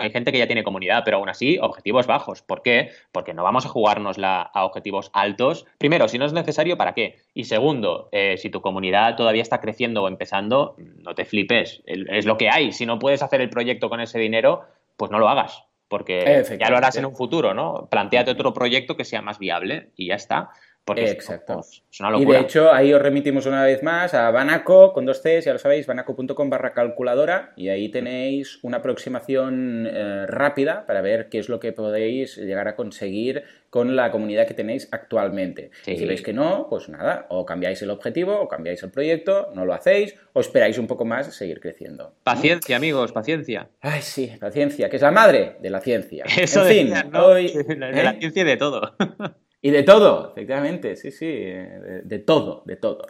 hay 0.00 0.10
gente 0.10 0.32
que 0.32 0.38
ya 0.38 0.46
tiene 0.46 0.64
comunidad, 0.64 1.02
pero 1.04 1.18
aún 1.18 1.28
así, 1.28 1.58
objetivos 1.60 2.06
bajos. 2.06 2.42
¿Por 2.42 2.62
qué? 2.62 2.90
Porque 3.12 3.34
no 3.34 3.44
vamos 3.44 3.66
a 3.66 3.68
jugárnosla 3.68 4.42
a 4.42 4.64
objetivos 4.64 5.10
altos. 5.12 5.66
Primero, 5.78 6.08
si 6.08 6.18
no 6.18 6.24
es 6.24 6.32
necesario, 6.32 6.76
¿para 6.76 6.94
qué? 6.94 7.18
Y 7.34 7.44
segundo, 7.44 8.08
eh, 8.12 8.36
si 8.38 8.50
tu 8.50 8.60
comunidad 8.60 9.16
todavía 9.16 9.42
está 9.42 9.60
creciendo 9.60 10.02
o 10.02 10.08
empezando, 10.08 10.74
no 10.78 11.14
te 11.14 11.24
flipes. 11.24 11.82
Es 11.86 12.24
lo 12.24 12.36
que 12.38 12.48
hay. 12.48 12.72
Si 12.72 12.86
no 12.86 12.98
puedes 12.98 13.22
hacer 13.22 13.40
el 13.40 13.50
proyecto 13.50 13.90
con 13.90 14.00
ese 14.00 14.18
dinero, 14.18 14.62
pues 14.96 15.10
no 15.10 15.18
lo 15.18 15.28
hagas. 15.28 15.64
Porque 15.88 16.44
ya 16.58 16.70
lo 16.70 16.76
harás 16.76 16.96
en 16.96 17.04
un 17.04 17.16
futuro, 17.16 17.52
¿no? 17.52 17.88
Plantéate 17.90 18.30
otro 18.30 18.54
proyecto 18.54 18.96
que 18.96 19.04
sea 19.04 19.22
más 19.22 19.40
viable 19.40 19.90
y 19.96 20.06
ya 20.06 20.14
está. 20.14 20.50
Exacto. 20.96 21.54
Pues, 21.54 21.82
y 22.18 22.24
de 22.24 22.38
hecho, 22.38 22.72
ahí 22.72 22.92
os 22.92 23.02
remitimos 23.02 23.46
una 23.46 23.64
vez 23.64 23.82
más 23.82 24.14
a 24.14 24.30
Banaco 24.30 24.92
con 24.92 25.04
dos 25.06 25.22
Cs, 25.22 25.44
ya 25.44 25.52
lo 25.52 25.58
sabéis, 25.58 25.86
banaco.com 25.86 26.50
barra 26.50 26.72
calculadora, 26.72 27.52
y 27.56 27.68
ahí 27.68 27.88
tenéis 27.90 28.58
una 28.62 28.78
aproximación 28.78 29.86
eh, 29.86 30.26
rápida 30.26 30.86
para 30.86 31.00
ver 31.00 31.28
qué 31.28 31.38
es 31.38 31.48
lo 31.48 31.60
que 31.60 31.72
podéis 31.72 32.36
llegar 32.36 32.68
a 32.68 32.76
conseguir 32.76 33.44
con 33.70 33.94
la 33.94 34.10
comunidad 34.10 34.46
que 34.46 34.54
tenéis 34.54 34.88
actualmente. 34.90 35.70
Si 35.82 36.04
veis 36.04 36.22
que 36.22 36.32
no, 36.32 36.66
pues 36.68 36.88
nada, 36.88 37.26
o 37.28 37.46
cambiáis 37.46 37.80
el 37.82 37.90
objetivo, 37.90 38.40
o 38.40 38.48
cambiáis 38.48 38.82
el 38.82 38.90
proyecto, 38.90 39.50
no 39.54 39.64
lo 39.64 39.74
hacéis, 39.74 40.16
o 40.32 40.40
esperáis 40.40 40.78
un 40.78 40.88
poco 40.88 41.04
más 41.04 41.28
a 41.28 41.32
seguir 41.32 41.60
creciendo. 41.60 42.14
Paciencia, 42.24 42.76
amigos, 42.76 43.12
paciencia. 43.12 43.68
Ay, 43.80 44.02
sí, 44.02 44.32
paciencia, 44.40 44.90
que 44.90 44.96
es 44.96 45.02
la 45.02 45.12
madre 45.12 45.56
de 45.60 45.70
la 45.70 45.80
ciencia. 45.80 46.24
Eso 46.36 46.66
en 46.66 46.88
fin, 46.88 47.14
hoy... 47.14 47.52
de 47.68 47.76
la 47.76 48.10
¿eh? 48.10 48.16
ciencia 48.18 48.42
y 48.42 48.44
de 48.44 48.56
todo. 48.56 48.96
Y 49.62 49.70
de 49.70 49.82
todo, 49.82 50.30
efectivamente, 50.32 50.96
sí, 50.96 51.10
sí, 51.10 51.26
de, 51.26 52.22
todo, 52.24 52.62
de 52.64 52.76
todo. 52.76 53.06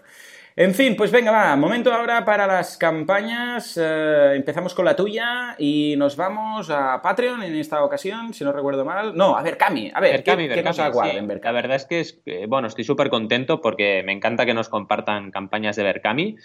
En 0.56 0.74
fin, 0.74 0.96
pues 0.96 1.12
venga, 1.12 1.30
va, 1.30 1.54
momento 1.54 1.92
ahora 1.92 2.24
para 2.24 2.46
las 2.46 2.76
campañas. 2.76 3.78
Eh, 3.80 4.32
empezamos 4.34 4.74
con 4.74 4.84
la 4.84 4.96
tuya 4.96 5.54
y 5.58 5.94
nos 5.96 6.16
vamos 6.16 6.68
a 6.70 7.00
Patreon 7.00 7.44
en 7.44 7.54
esta 7.54 7.84
ocasión, 7.84 8.34
si 8.34 8.42
no 8.42 8.52
recuerdo 8.52 8.84
mal. 8.84 9.16
No, 9.16 9.36
a 9.36 9.42
ver, 9.42 9.56
Cami, 9.56 9.92
a 9.94 10.00
ver, 10.00 10.24
¿qué, 10.24 10.62
nos 10.62 10.78
aguarda 10.80 11.12
en 11.12 11.40
La 11.42 11.52
verdad 11.52 11.76
es 11.76 11.86
que, 11.86 12.00
es, 12.00 12.20
bueno, 12.48 12.66
estoy 12.66 12.82
súper 12.82 13.10
contento 13.10 13.60
porque 13.60 14.02
me 14.04 14.12
encanta 14.12 14.44
que 14.44 14.52
nos 14.52 14.68
compartan 14.68 15.30
campañas 15.30 15.76
de 15.76 15.84
Berkami. 15.84 16.36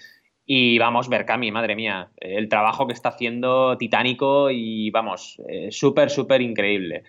Y 0.46 0.78
vamos, 0.78 1.10
Berkami, 1.10 1.52
madre 1.52 1.76
mía, 1.76 2.12
el 2.18 2.48
trabajo 2.48 2.86
que 2.86 2.94
está 2.94 3.10
haciendo 3.10 3.76
titánico 3.78 4.52
y 4.52 4.92
vamos, 4.92 5.42
eh, 5.50 5.72
súper, 5.72 6.12
súper 6.12 6.42
increíble. 6.42 7.04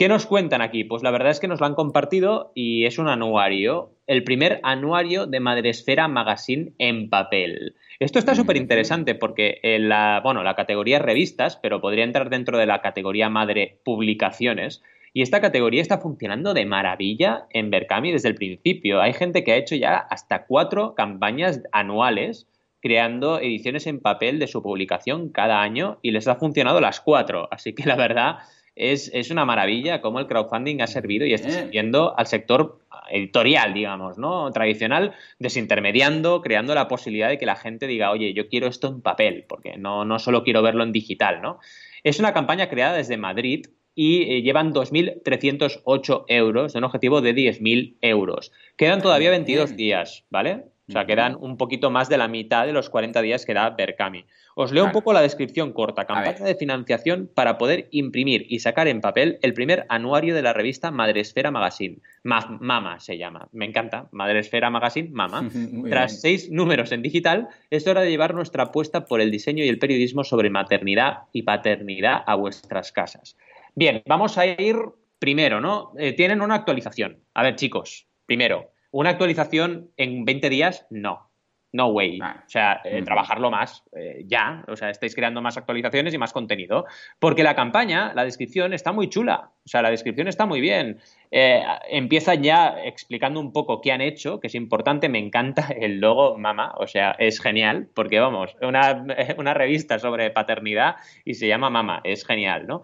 ¿Qué 0.00 0.08
nos 0.08 0.24
cuentan 0.24 0.62
aquí? 0.62 0.84
Pues 0.84 1.02
la 1.02 1.10
verdad 1.10 1.30
es 1.30 1.40
que 1.40 1.46
nos 1.46 1.60
lo 1.60 1.66
han 1.66 1.74
compartido 1.74 2.52
y 2.54 2.86
es 2.86 2.98
un 2.98 3.06
anuario, 3.06 3.90
el 4.06 4.24
primer 4.24 4.58
anuario 4.62 5.26
de 5.26 5.40
Madresfera 5.40 6.08
Magazine 6.08 6.72
en 6.78 7.10
papel. 7.10 7.74
Esto 7.98 8.18
está 8.18 8.34
súper 8.34 8.56
interesante 8.56 9.14
porque 9.14 9.60
en 9.62 9.90
la, 9.90 10.22
bueno, 10.24 10.42
la 10.42 10.56
categoría 10.56 11.00
revistas, 11.00 11.58
pero 11.58 11.82
podría 11.82 12.04
entrar 12.04 12.30
dentro 12.30 12.56
de 12.56 12.64
la 12.64 12.80
categoría 12.80 13.28
madre 13.28 13.78
publicaciones. 13.84 14.82
Y 15.12 15.20
esta 15.20 15.42
categoría 15.42 15.82
está 15.82 15.98
funcionando 15.98 16.54
de 16.54 16.64
maravilla 16.64 17.44
en 17.50 17.68
Berkami 17.68 18.10
desde 18.10 18.30
el 18.30 18.36
principio. 18.36 19.02
Hay 19.02 19.12
gente 19.12 19.44
que 19.44 19.52
ha 19.52 19.56
hecho 19.56 19.76
ya 19.76 19.98
hasta 19.98 20.46
cuatro 20.46 20.94
campañas 20.94 21.60
anuales 21.72 22.46
creando 22.80 23.38
ediciones 23.38 23.86
en 23.86 24.00
papel 24.00 24.38
de 24.38 24.46
su 24.46 24.62
publicación 24.62 25.28
cada 25.28 25.60
año 25.60 25.98
y 26.00 26.12
les 26.12 26.26
ha 26.26 26.36
funcionado 26.36 26.80
las 26.80 27.02
cuatro. 27.02 27.48
Así 27.50 27.74
que 27.74 27.84
la 27.84 27.96
verdad 27.96 28.38
es, 28.80 29.30
una 29.30 29.44
maravilla 29.44 30.00
cómo 30.00 30.20
el 30.20 30.26
crowdfunding 30.26 30.80
ha 30.80 30.86
servido 30.86 31.26
y 31.26 31.34
está 31.34 31.50
sirviendo 31.50 32.18
al 32.18 32.26
sector 32.26 32.80
editorial, 33.10 33.74
digamos, 33.74 34.16
¿no? 34.16 34.50
Tradicional, 34.52 35.12
desintermediando, 35.38 36.40
creando 36.40 36.74
la 36.74 36.88
posibilidad 36.88 37.28
de 37.28 37.38
que 37.38 37.46
la 37.46 37.56
gente 37.56 37.86
diga, 37.86 38.10
oye, 38.10 38.32
yo 38.32 38.48
quiero 38.48 38.68
esto 38.68 38.88
en 38.88 39.02
papel, 39.02 39.44
porque 39.48 39.76
no, 39.76 40.04
no 40.04 40.18
solo 40.18 40.44
quiero 40.44 40.62
verlo 40.62 40.82
en 40.82 40.92
digital, 40.92 41.42
¿no? 41.42 41.58
Es 42.04 42.18
una 42.18 42.32
campaña 42.32 42.68
creada 42.68 42.96
desde 42.96 43.18
Madrid 43.18 43.66
y 43.94 44.22
eh, 44.22 44.42
llevan 44.42 44.72
2.308 44.72 46.24
euros 46.28 46.72
de 46.72 46.78
un 46.78 46.84
objetivo 46.84 47.20
de 47.20 47.34
10.000 47.34 47.96
euros. 48.00 48.52
Quedan 48.76 49.02
todavía 49.02 49.30
22 49.30 49.76
días, 49.76 50.24
¿vale? 50.30 50.64
O 50.88 50.92
sea, 50.92 51.06
quedan 51.06 51.36
un 51.38 51.56
poquito 51.56 51.90
más 51.90 52.08
de 52.08 52.18
la 52.18 52.26
mitad 52.26 52.66
de 52.66 52.72
los 52.72 52.90
40 52.90 53.22
días 53.22 53.46
que 53.46 53.54
da 53.54 53.70
Berkami. 53.70 54.24
Os 54.54 54.72
leo 54.72 54.84
un 54.84 54.92
poco 54.92 55.12
la 55.12 55.22
descripción 55.22 55.72
corta. 55.72 56.06
Campaña 56.06 56.44
de 56.44 56.54
financiación 56.54 57.30
para 57.34 57.58
poder 57.58 57.88
imprimir 57.90 58.46
y 58.48 58.60
sacar 58.60 58.88
en 58.88 59.00
papel 59.00 59.38
el 59.42 59.54
primer 59.54 59.86
anuario 59.88 60.34
de 60.34 60.42
la 60.42 60.52
revista 60.52 60.90
Madresfera 60.90 61.50
Magazine. 61.50 61.98
Mama 62.22 63.00
se 63.00 63.18
llama. 63.18 63.48
Me 63.52 63.64
encanta. 63.64 64.08
Madresfera 64.12 64.70
Magazine, 64.70 65.10
Mama. 65.12 65.48
Tras 65.88 66.20
seis 66.20 66.50
números 66.50 66.92
en 66.92 67.02
digital, 67.02 67.48
es 67.70 67.86
hora 67.86 68.00
de 68.02 68.10
llevar 68.10 68.34
nuestra 68.34 68.64
apuesta 68.64 69.04
por 69.04 69.20
el 69.20 69.30
diseño 69.30 69.64
y 69.64 69.68
el 69.68 69.78
periodismo 69.78 70.24
sobre 70.24 70.50
maternidad 70.50 71.24
y 71.32 71.42
paternidad 71.42 72.22
a 72.26 72.34
vuestras 72.34 72.92
casas. 72.92 73.36
Bien, 73.74 74.02
vamos 74.06 74.36
a 74.36 74.46
ir 74.46 74.76
primero, 75.18 75.60
¿no? 75.60 75.92
Eh, 75.98 76.12
tienen 76.12 76.40
una 76.40 76.56
actualización. 76.56 77.18
A 77.34 77.42
ver, 77.42 77.56
chicos, 77.56 78.06
primero, 78.26 78.72
una 78.90 79.10
actualización 79.10 79.90
en 79.96 80.24
20 80.24 80.48
días, 80.50 80.86
no. 80.90 81.29
No 81.72 81.88
way. 81.88 82.20
O 82.20 82.48
sea, 82.48 82.80
eh, 82.84 83.02
trabajarlo 83.02 83.50
más 83.50 83.84
eh, 83.96 84.24
ya. 84.26 84.64
O 84.66 84.76
sea, 84.76 84.90
estáis 84.90 85.14
creando 85.14 85.40
más 85.40 85.56
actualizaciones 85.56 86.12
y 86.12 86.18
más 86.18 86.32
contenido. 86.32 86.86
Porque 87.18 87.44
la 87.44 87.54
campaña, 87.54 88.12
la 88.14 88.24
descripción 88.24 88.72
está 88.72 88.92
muy 88.92 89.08
chula. 89.08 89.50
O 89.64 89.68
sea, 89.68 89.82
la 89.82 89.90
descripción 89.90 90.26
está 90.26 90.46
muy 90.46 90.60
bien. 90.60 90.98
Eh, 91.30 91.62
empieza 91.88 92.34
ya 92.34 92.76
explicando 92.84 93.38
un 93.38 93.52
poco 93.52 93.80
qué 93.80 93.92
han 93.92 94.00
hecho, 94.00 94.40
que 94.40 94.48
es 94.48 94.54
importante. 94.54 95.08
Me 95.08 95.18
encanta 95.18 95.68
el 95.80 96.00
logo 96.00 96.36
Mama. 96.38 96.74
O 96.76 96.86
sea, 96.86 97.12
es 97.18 97.40
genial. 97.40 97.88
Porque 97.94 98.18
vamos, 98.18 98.56
una, 98.60 99.04
una 99.38 99.54
revista 99.54 99.98
sobre 99.98 100.30
paternidad 100.30 100.96
y 101.24 101.34
se 101.34 101.46
llama 101.46 101.70
Mama. 101.70 102.00
Es 102.02 102.26
genial, 102.26 102.66
¿no? 102.66 102.82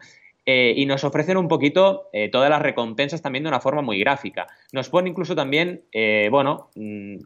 Eh, 0.48 0.74
y 0.76 0.86
nos 0.86 1.02
ofrecen 1.02 1.36
un 1.36 1.48
poquito 1.48 2.08
eh, 2.12 2.28
todas 2.30 2.48
las 2.48 2.62
recompensas 2.62 3.20
también 3.20 3.42
de 3.42 3.48
una 3.48 3.60
forma 3.60 3.82
muy 3.82 3.98
gráfica. 3.98 4.46
Nos 4.72 4.88
pone 4.88 5.10
incluso 5.10 5.34
también, 5.34 5.82
eh, 5.90 6.28
bueno, 6.30 6.70
mm, 6.76 7.16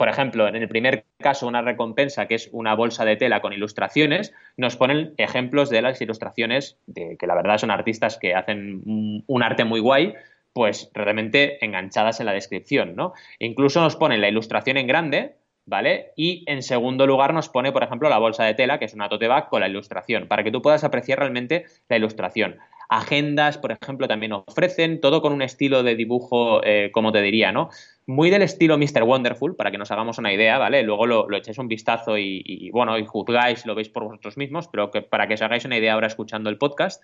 por 0.00 0.08
ejemplo, 0.08 0.48
en 0.48 0.56
el 0.56 0.66
primer 0.66 1.04
caso 1.18 1.46
una 1.46 1.60
recompensa 1.60 2.26
que 2.26 2.34
es 2.34 2.48
una 2.52 2.74
bolsa 2.74 3.04
de 3.04 3.16
tela 3.16 3.42
con 3.42 3.52
ilustraciones, 3.52 4.32
nos 4.56 4.74
ponen 4.76 5.12
ejemplos 5.18 5.68
de 5.68 5.82
las 5.82 6.00
ilustraciones, 6.00 6.78
de, 6.86 7.18
que 7.18 7.26
la 7.26 7.34
verdad 7.34 7.58
son 7.58 7.70
artistas 7.70 8.16
que 8.16 8.34
hacen 8.34 8.80
un, 9.26 9.42
arte 9.42 9.64
muy 9.64 9.78
guay, 9.78 10.14
pues 10.54 10.90
realmente 10.94 11.62
enganchadas 11.62 12.18
en 12.18 12.24
la 12.24 12.32
descripción, 12.32 12.96
¿no? 12.96 13.12
Incluso 13.40 13.82
nos 13.82 13.96
ponen 13.96 14.22
la 14.22 14.30
ilustración 14.30 14.78
en 14.78 14.86
grande, 14.86 15.34
¿vale? 15.66 16.12
Y 16.16 16.44
en 16.46 16.62
segundo 16.62 17.06
lugar 17.06 17.34
nos 17.34 17.50
pone, 17.50 17.70
por 17.70 17.82
ejemplo, 17.82 18.08
la 18.08 18.16
bolsa 18.16 18.44
de 18.44 18.54
tela, 18.54 18.78
que 18.78 18.86
es 18.86 18.94
una 18.94 19.10
tote 19.10 19.28
bag 19.28 19.50
con 19.50 19.60
la 19.60 19.68
ilustración, 19.68 20.28
para 20.28 20.42
que 20.42 20.50
tú 20.50 20.62
puedas 20.62 20.82
apreciar 20.82 21.18
realmente 21.18 21.66
la 21.90 21.98
ilustración. 21.98 22.56
Agendas, 22.90 23.56
por 23.56 23.70
ejemplo, 23.70 24.08
también 24.08 24.32
ofrecen, 24.32 25.00
todo 25.00 25.22
con 25.22 25.32
un 25.32 25.42
estilo 25.42 25.84
de 25.84 25.94
dibujo, 25.94 26.60
eh, 26.64 26.90
como 26.92 27.12
te 27.12 27.22
diría, 27.22 27.52
¿no? 27.52 27.70
Muy 28.06 28.30
del 28.30 28.42
estilo 28.42 28.76
Mr. 28.76 29.04
Wonderful, 29.04 29.54
para 29.54 29.70
que 29.70 29.78
nos 29.78 29.92
hagamos 29.92 30.18
una 30.18 30.32
idea, 30.32 30.58
¿vale? 30.58 30.82
Luego 30.82 31.06
lo, 31.06 31.36
echéis 31.36 31.58
un 31.58 31.68
vistazo 31.68 32.18
y, 32.18 32.68
bueno, 32.72 32.98
y 32.98 33.06
juzgáis, 33.06 33.64
lo 33.64 33.76
veis 33.76 33.88
por 33.88 34.02
vosotros 34.02 34.36
mismos, 34.36 34.66
pero 34.66 34.90
que, 34.90 35.02
para 35.02 35.28
que 35.28 35.34
os 35.34 35.42
hagáis 35.42 35.64
una 35.64 35.78
idea 35.78 35.94
ahora 35.94 36.08
escuchando 36.08 36.50
el 36.50 36.58
podcast 36.58 37.00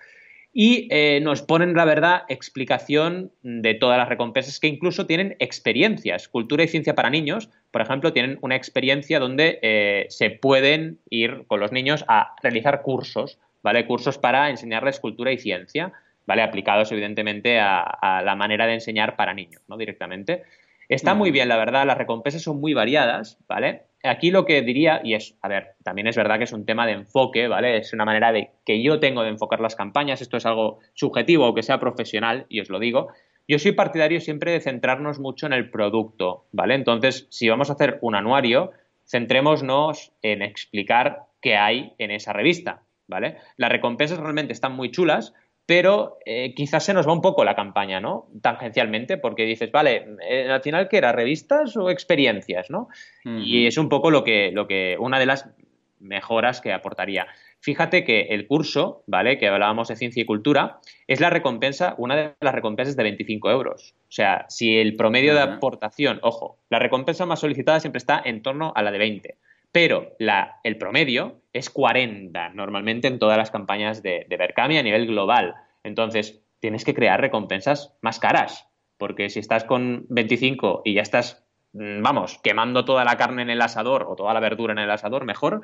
y 0.59 0.89
eh, 0.91 1.21
nos 1.23 1.43
ponen, 1.43 1.75
la 1.75 1.85
verdad, 1.85 2.23
explicación 2.29 3.31
de 3.43 3.75
todas 3.75 3.99
las 3.99 4.09
recompensas 4.09 4.59
que 4.59 4.69
incluso 4.69 5.07
tienen 5.07 5.37
experiencias. 5.39 6.29
Cultura 6.29 6.65
y 6.65 6.69
ciencia 6.69 6.95
para 6.95 7.11
niños, 7.11 7.51
por 7.71 7.83
ejemplo, 7.83 8.15
tienen 8.15 8.39
una 8.41 8.57
experiencia 8.57 9.21
donde 9.21 9.59
eh, 9.61 10.07
se 10.09 10.31
pueden 10.31 10.99
ir 11.11 11.45
con 11.47 11.61
los 11.61 11.73
niños 11.73 12.07
a 12.09 12.35
realizar 12.43 12.81
cursos, 12.81 13.39
¿vale? 13.67 13.85
Cursos 13.85 14.17
para 14.17 14.49
enseñarles 14.49 15.01
cultura 15.01 15.33
y 15.33 15.39
ciencia, 15.39 15.93
¿vale? 16.25 16.43
Aplicados, 16.43 16.93
evidentemente, 16.93 17.59
a, 17.59 17.81
a 17.81 18.23
la 18.23 18.37
manera 18.37 18.65
de 18.65 18.75
enseñar 18.75 19.17
para 19.17 19.35
niños, 19.35 19.61
¿no? 19.67 19.77
Directamente. 19.77 20.45
Está 20.89 21.15
muy 21.15 21.33
bien, 21.33 21.49
la 21.49 21.57
verdad, 21.57 21.85
las 21.85 21.99
recompensas 21.99 22.43
son 22.43 22.61
muy 22.61 22.75
variadas, 22.75 23.39
¿vale? 23.49 23.83
Aquí 24.05 24.31
lo 24.31 24.45
que 24.45 24.63
diría, 24.63 25.01
y 25.03 25.15
es, 25.15 25.37
a 25.43 25.49
ver, 25.49 25.75
también 25.83 26.07
es 26.07 26.17
verdad 26.17 26.39
que 26.39 26.45
es 26.45 26.53
un 26.53 26.65
tema 26.65 26.87
de 26.87 26.93
enfoque, 26.93 27.49
¿vale? 27.49 27.79
Es 27.79 27.93
una 27.93 28.05
manera 28.05 28.31
de 28.31 28.51
que 28.65 28.81
yo 28.81 29.01
tengo 29.01 29.25
de 29.25 29.31
enfocar 29.31 29.59
las 29.59 29.75
campañas, 29.75 30.23
esto 30.23 30.37
es 30.37 30.47
algo 30.47 30.79
subjetivo 30.95 31.49
o 31.49 31.55
que 31.57 31.65
sea 31.65 31.81
profesional, 31.81 32.47
y 32.49 32.61
os 32.61 32.71
lo 32.71 32.79
digo. 32.79 33.09
Yo 33.49 33.59
soy 33.59 33.73
partidario 33.73 34.21
siempre 34.21 34.53
de 34.53 34.61
centrarnos 34.61 35.19
mucho 35.19 35.47
en 35.47 35.55
el 35.55 35.71
producto, 35.71 36.45
¿vale? 36.53 36.77
Entonces, 36.77 37.27
si 37.31 37.49
vamos 37.49 37.69
a 37.69 37.73
hacer 37.73 37.99
un 38.01 38.15
anuario, 38.15 38.71
centrémonos 39.05 40.13
en 40.23 40.43
explicar 40.43 41.23
qué 41.41 41.57
hay 41.57 41.95
en 41.99 42.13
esa 42.13 42.33
revista, 42.33 42.83
¿vale? 43.09 43.39
Las 43.57 43.71
recompensas 43.71 44.19
realmente 44.19 44.53
están 44.53 44.73
muy 44.73 44.91
chulas, 44.91 45.35
pero 45.67 46.19
eh, 46.25 46.55
quizás 46.55 46.85
se 46.85 46.95
nos 46.95 47.09
va 47.09 47.13
un 47.13 47.21
poco 47.21 47.45
la 47.45 47.57
campaña, 47.57 48.01
¿no? 48.01 48.29
Tangencialmente, 48.41 49.19
porque 49.19 49.45
dices, 49.45 49.73
vale, 49.73 50.07
eh, 50.29 50.49
al 50.49 50.63
final, 50.63 50.89
¿qué 50.89 50.99
era? 50.99 51.13
¿Revistas 51.13 51.77
o 51.77 51.91
experiencias, 51.91 52.71
no? 52.71 52.89
Y 53.25 53.67
es 53.67 53.77
un 53.77 53.89
poco 53.89 54.13
lo 54.13 54.23
que, 54.23 54.53
lo 54.53 54.69
que, 54.69 54.97
una 55.01 55.19
de 55.19 55.27
las 55.27 55.51
mejoras 55.99 56.61
que 56.61 56.73
aportaría. 56.73 57.27
Fíjate 57.61 58.05
que 58.05 58.29
el 58.31 58.47
curso, 58.47 59.03
¿vale? 59.07 59.39
Que 59.39 59.49
hablábamos 59.49 59.89
de 59.89 59.97
ciencia 59.97 60.23
y 60.23 60.27
cultura, 60.27 60.79
es 61.09 61.21
la 61.21 61.31
recompensa, 61.31 61.95
una 61.99 62.15
de 62.15 62.35
las 62.41 62.55
recompensas 62.55 62.97
de 62.97 63.03
25 63.03 63.51
euros. 63.51 63.95
O 64.03 64.13
sea, 64.13 64.47
si 64.49 64.77
el 64.77 64.95
promedio 64.95 65.35
de 65.35 65.41
aportación, 65.41 66.21
ojo, 66.23 66.59
la 66.71 66.79
recompensa 66.79 67.27
más 67.27 67.41
solicitada 67.41 67.81
siempre 67.81 67.99
está 67.99 68.23
en 68.25 68.43
torno 68.43 68.73
a 68.77 68.83
la 68.83 68.93
de 68.93 68.99
20, 68.99 69.37
pero 69.77 70.17
la, 70.19 70.59
el 70.65 70.79
promedio 70.79 71.43
es 71.53 71.69
40 71.69 72.49
normalmente 72.55 73.09
en 73.09 73.19
todas 73.19 73.37
las 73.37 73.51
campañas 73.51 74.03
de, 74.03 74.25
de 74.27 74.37
Berkami 74.39 74.79
a 74.79 74.83
nivel 74.83 75.07
global. 75.07 75.55
Entonces, 75.85 76.41
tienes 76.61 76.83
que 76.83 76.95
crear 76.95 77.21
recompensas 77.21 77.95
más 78.01 78.19
caras, 78.19 78.71
porque 78.97 79.29
si 79.29 79.39
estás 79.39 79.65
con 79.65 80.07
25 80.09 80.81
y 80.83 80.95
ya 80.95 81.03
estás 81.03 81.45
mm, 81.75 82.01
vamos, 82.01 82.41
quemando 82.43 82.87
toda 82.87 83.05
la 83.05 83.19
carne 83.19 83.43
en 83.43 83.51
el 83.51 83.61
asador 83.61 84.07
o 84.09 84.17
toda 84.17 84.33
la 84.33 84.41
verdura 84.41 84.73
en 84.73 84.79
el 84.79 84.91
asador, 84.91 85.27
mejor, 85.27 85.61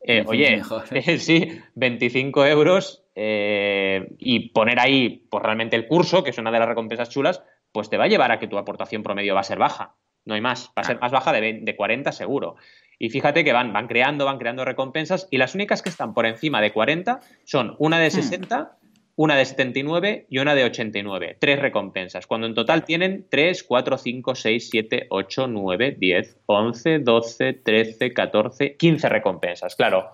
eh, 0.00 0.24
oye, 0.26 0.60
sí, 1.20 1.60
25 1.76 2.44
euros 2.46 3.04
eh, 3.14 4.08
y 4.18 4.48
poner 4.48 4.80
ahí 4.80 5.28
pues 5.30 5.40
realmente 5.40 5.76
el 5.76 5.86
curso, 5.86 6.24
que 6.24 6.30
es 6.30 6.38
una 6.38 6.50
de 6.50 6.58
las 6.58 6.68
recompensas 6.68 7.10
chulas, 7.10 7.44
pues 7.70 7.88
te 7.88 7.96
va 7.96 8.06
a 8.06 8.08
llevar 8.08 8.32
a 8.32 8.40
que 8.40 8.48
tu 8.48 8.58
aportación 8.58 9.04
promedio 9.04 9.36
va 9.36 9.40
a 9.42 9.44
ser 9.44 9.60
baja. 9.60 9.94
No 10.24 10.34
hay 10.34 10.40
más, 10.40 10.68
va 10.76 10.82
a 10.82 10.84
ser 10.84 11.00
más 11.00 11.12
baja 11.12 11.32
de, 11.32 11.60
de 11.62 11.76
40 11.76 12.10
seguro. 12.10 12.56
Y 12.98 13.10
fíjate 13.10 13.44
que 13.44 13.52
van, 13.52 13.72
van 13.72 13.88
creando, 13.88 14.24
van 14.24 14.38
creando 14.38 14.64
recompensas 14.64 15.28
y 15.30 15.38
las 15.38 15.54
únicas 15.54 15.82
que 15.82 15.88
están 15.88 16.14
por 16.14 16.26
encima 16.26 16.60
de 16.60 16.72
40 16.72 17.20
son 17.44 17.74
una 17.78 17.98
de 17.98 18.10
60 18.10 18.78
una 19.14 19.36
de 19.36 19.44
79 19.44 20.26
y 20.30 20.38
una 20.38 20.54
de 20.54 20.64
89. 20.64 21.36
Tres 21.38 21.60
recompensas, 21.60 22.26
cuando 22.26 22.46
en 22.46 22.54
total 22.54 22.84
tienen 22.84 23.26
3, 23.28 23.62
4, 23.62 23.98
5, 23.98 24.34
6, 24.34 24.68
7, 24.70 25.06
8, 25.10 25.46
9, 25.48 25.96
10, 25.98 26.38
11, 26.46 26.98
12, 27.00 27.52
13, 27.52 28.12
14, 28.12 28.76
15 28.76 29.08
recompensas. 29.08 29.76
Claro, 29.76 30.10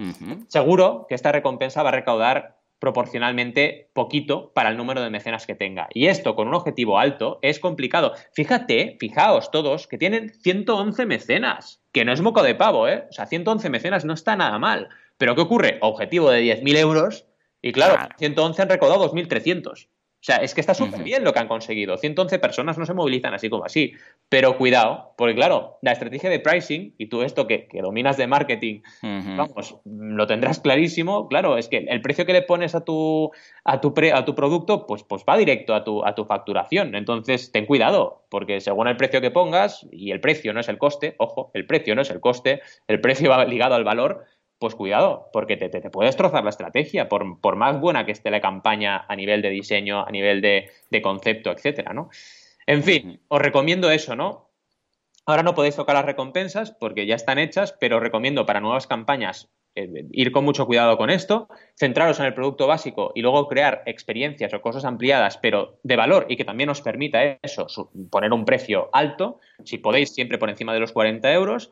seguro 0.49 1.07
que 1.09 1.15
esta 1.15 1.33
recompensa 1.33 1.83
va 1.83 1.91
a 1.91 1.93
recaudar 1.93 2.58
proporcionalmente 2.79 3.91
poquito 3.93 4.53
para 4.55 4.71
el 4.71 4.77
número 4.77 5.03
de 5.03 5.11
mecenas 5.11 5.47
que 5.47 5.55
tenga. 5.55 5.89
Y 5.93 6.07
esto 6.07 6.35
con 6.35 6.49
un 6.49 6.55
objetivo 6.55 6.99
alto 6.99 7.39
es 7.43 7.59
complicado. 7.59 8.13
Fíjate, 8.33 8.97
fijaos 9.01 9.51
todos, 9.51 9.87
que 9.87 9.99
tienen 9.99 10.31
111 10.31 11.07
mecenas, 11.07 11.83
que 11.93 12.05
no 12.05 12.13
es 12.13 12.21
moco 12.21 12.43
de 12.43 12.55
pavo, 12.55 12.89
¿eh? 12.89 13.07
O 13.11 13.13
sea, 13.13 13.27
111 13.27 13.71
mecenas 13.71 14.05
no 14.05 14.15
está 14.15 14.37
nada 14.37 14.59
mal. 14.59 14.89
Pero 15.17 15.35
¿qué 15.35 15.41
ocurre? 15.43 15.79
Objetivo 15.81 16.31
de 16.31 16.43
10.000 16.43 16.77
euros 16.77 17.27
y 17.61 17.73
claro, 17.73 18.09
111 18.19 18.63
han 18.63 18.69
recaudado 18.69 19.13
2.300. 19.13 19.89
O 20.21 20.25
sea, 20.29 20.39
es 20.39 20.53
que 20.53 20.61
está 20.61 20.75
súper 20.75 21.05
bien 21.05 21.23
lo 21.23 21.33
que 21.33 21.39
han 21.39 21.47
conseguido. 21.47 21.97
111 21.97 22.41
personas 22.41 22.77
no 22.77 22.85
se 22.85 22.93
movilizan 22.93 23.35
así 23.35 23.49
como 23.49 23.65
así. 23.65 23.93
Pero 24.29 24.59
cuidado, 24.59 25.15
porque 25.17 25.37
claro, 25.37 25.79
la 25.81 25.93
estrategia 25.93 26.29
de 26.29 26.41
pricing, 26.41 26.93
y 26.99 27.07
tú 27.07 27.23
esto 27.23 27.47
que, 27.47 27.69
dominas 27.81 28.17
de 28.17 28.27
marketing, 28.27 28.81
vamos, 29.03 29.77
lo 29.85 30.27
tendrás 30.27 30.59
clarísimo. 30.59 31.29
Claro, 31.29 31.57
es 31.57 31.69
que 31.69 31.79
el 31.79 32.03
precio 32.03 32.27
que 32.27 32.33
le 32.33 32.43
pones 32.43 32.75
a 32.75 32.85
tu, 32.85 33.31
a 33.63 33.81
tu, 33.81 33.95
a 34.13 34.25
tu 34.25 34.35
producto, 34.35 34.87
pues, 34.89 35.05
pues 35.05 35.23
va 35.27 35.37
directo 35.37 35.73
a 35.73 35.85
tu, 35.85 36.05
a 36.05 36.17
tu 36.17 36.25
facturación. 36.25 36.97
Entonces, 36.97 37.53
ten 37.53 37.65
cuidado, 37.65 38.25
porque 38.29 38.61
según 38.61 38.89
el 38.89 38.97
precio 38.97 39.21
que 39.21 39.31
pongas, 39.31 39.87
y 39.93 40.11
el 40.11 40.21
precio 40.21 40.53
no 40.53 40.59
es 40.59 40.69
el 40.69 40.79
coste, 40.79 41.15
ojo, 41.19 41.53
el 41.55 41.65
precio 41.65 41.95
no 41.95 42.03
es 42.03 42.11
el 42.11 42.19
coste, 42.19 42.61
el 42.89 43.01
precio 43.01 43.31
va 43.31 43.45
ligado 43.45 43.77
al 43.77 43.85
valor, 43.85 44.25
pues 44.59 44.75
cuidado, 44.75 45.31
porque 45.33 45.57
te, 45.57 45.69
te, 45.69 45.91
puede 45.91 46.09
destrozar 46.09 46.43
la 46.43 46.51
estrategia, 46.51 47.09
por, 47.09 47.41
por, 47.41 47.57
más 47.57 47.81
buena 47.81 48.05
que 48.05 48.13
esté 48.13 48.31
la 48.31 48.41
campaña 48.41 49.05
a 49.09 49.15
nivel 49.15 49.41
de 49.41 49.51
diseño, 49.51 50.05
a 50.05 50.11
nivel 50.11 50.41
de, 50.41 51.03
concepto, 51.03 51.53
etcétera, 51.53 51.93
¿no? 51.93 52.11
En 52.67 52.83
fin, 52.83 53.21
os 53.29 53.41
recomiendo 53.41 53.91
eso, 53.91 54.17
¿no? 54.17 54.51
Ahora 55.27 55.43
no 55.43 55.55
podéis 55.55 55.77
tocar 55.77 55.95
las 55.95 56.05
recompensas 56.05 56.73
porque 56.73 57.07
ya 57.07 57.15
están 57.15 57.39
hechas, 57.39 57.75
pero 57.79 57.97
os 57.97 58.03
recomiendo 58.03 58.47
para 58.47 58.61
nuevas 58.61 58.87
campañas 58.87 59.51
eh, 59.75 60.07
ir 60.11 60.33
con 60.33 60.45
mucho 60.45 60.67
cuidado 60.67 60.97
con 60.97 61.11
esto, 61.11 61.49
centraros 61.77 62.19
en 62.19 62.27
el 62.27 62.35
producto 62.35 62.67
básico 62.67 63.13
y 63.15 63.23
luego 63.23 63.47
crear 63.47 63.83
experiencias 63.87 64.53
o 64.55 64.61
cosas 64.61 64.85
ampliadas, 64.85 65.39
pero 65.39 65.79
de 65.83 65.97
valor 65.97 66.27
y 66.29 66.37
que 66.37 66.45
también 66.45 66.71
os 66.71 66.81
permita 66.81 67.39
eso, 67.43 67.69
poner 68.11 68.33
un 68.33 68.45
precio 68.45 68.89
alto, 68.93 69.39
si 69.65 69.79
podéis 69.79 70.13
siempre 70.15 70.39
por 70.39 70.51
encima 70.51 70.75
de 70.75 70.81
los 70.81 70.93
40 70.93 71.33
euros 71.33 71.71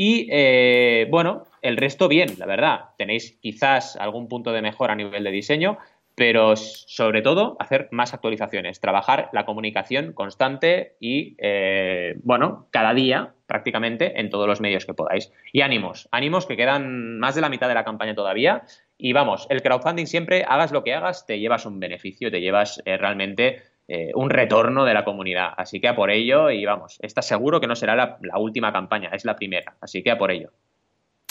y 0.00 0.28
eh, 0.30 1.08
bueno, 1.10 1.42
el 1.60 1.76
resto 1.76 2.06
bien, 2.06 2.28
la 2.38 2.46
verdad. 2.46 2.90
Tenéis 2.96 3.36
quizás 3.42 3.96
algún 3.96 4.28
punto 4.28 4.52
de 4.52 4.62
mejora 4.62 4.92
a 4.92 4.96
nivel 4.96 5.24
de 5.24 5.32
diseño, 5.32 5.76
pero 6.14 6.54
sobre 6.54 7.20
todo 7.20 7.56
hacer 7.58 7.88
más 7.90 8.14
actualizaciones, 8.14 8.78
trabajar 8.78 9.28
la 9.32 9.44
comunicación 9.44 10.12
constante 10.12 10.94
y, 11.00 11.34
eh, 11.38 12.14
bueno, 12.22 12.68
cada 12.70 12.94
día 12.94 13.34
prácticamente 13.48 14.20
en 14.20 14.30
todos 14.30 14.46
los 14.46 14.60
medios 14.60 14.86
que 14.86 14.94
podáis. 14.94 15.32
Y 15.52 15.62
ánimos, 15.62 16.08
ánimos 16.12 16.46
que 16.46 16.56
quedan 16.56 17.18
más 17.18 17.34
de 17.34 17.40
la 17.40 17.48
mitad 17.48 17.66
de 17.66 17.74
la 17.74 17.84
campaña 17.84 18.14
todavía. 18.14 18.62
Y 18.98 19.12
vamos, 19.14 19.48
el 19.50 19.62
crowdfunding 19.62 20.06
siempre, 20.06 20.44
hagas 20.46 20.70
lo 20.70 20.84
que 20.84 20.94
hagas, 20.94 21.26
te 21.26 21.40
llevas 21.40 21.66
un 21.66 21.80
beneficio, 21.80 22.30
te 22.30 22.40
llevas 22.40 22.80
eh, 22.84 22.96
realmente 22.98 23.62
eh, 23.90 24.10
un 24.14 24.28
retorno 24.28 24.84
de 24.84 24.92
la 24.92 25.02
comunidad. 25.02 25.48
Así 25.56 25.80
que 25.80 25.88
a 25.88 25.96
por 25.96 26.10
ello 26.10 26.50
y 26.50 26.62
vamos, 26.66 26.98
está 27.00 27.22
seguro 27.22 27.58
que 27.58 27.66
no 27.66 27.74
será 27.74 27.96
la, 27.96 28.38
última 28.38 28.70
campaña, 28.70 29.08
es 29.14 29.24
la 29.24 29.34
primera. 29.34 29.76
Así 29.80 30.02
que 30.02 30.10
a 30.10 30.18
por 30.18 30.30
ello. 30.30 30.50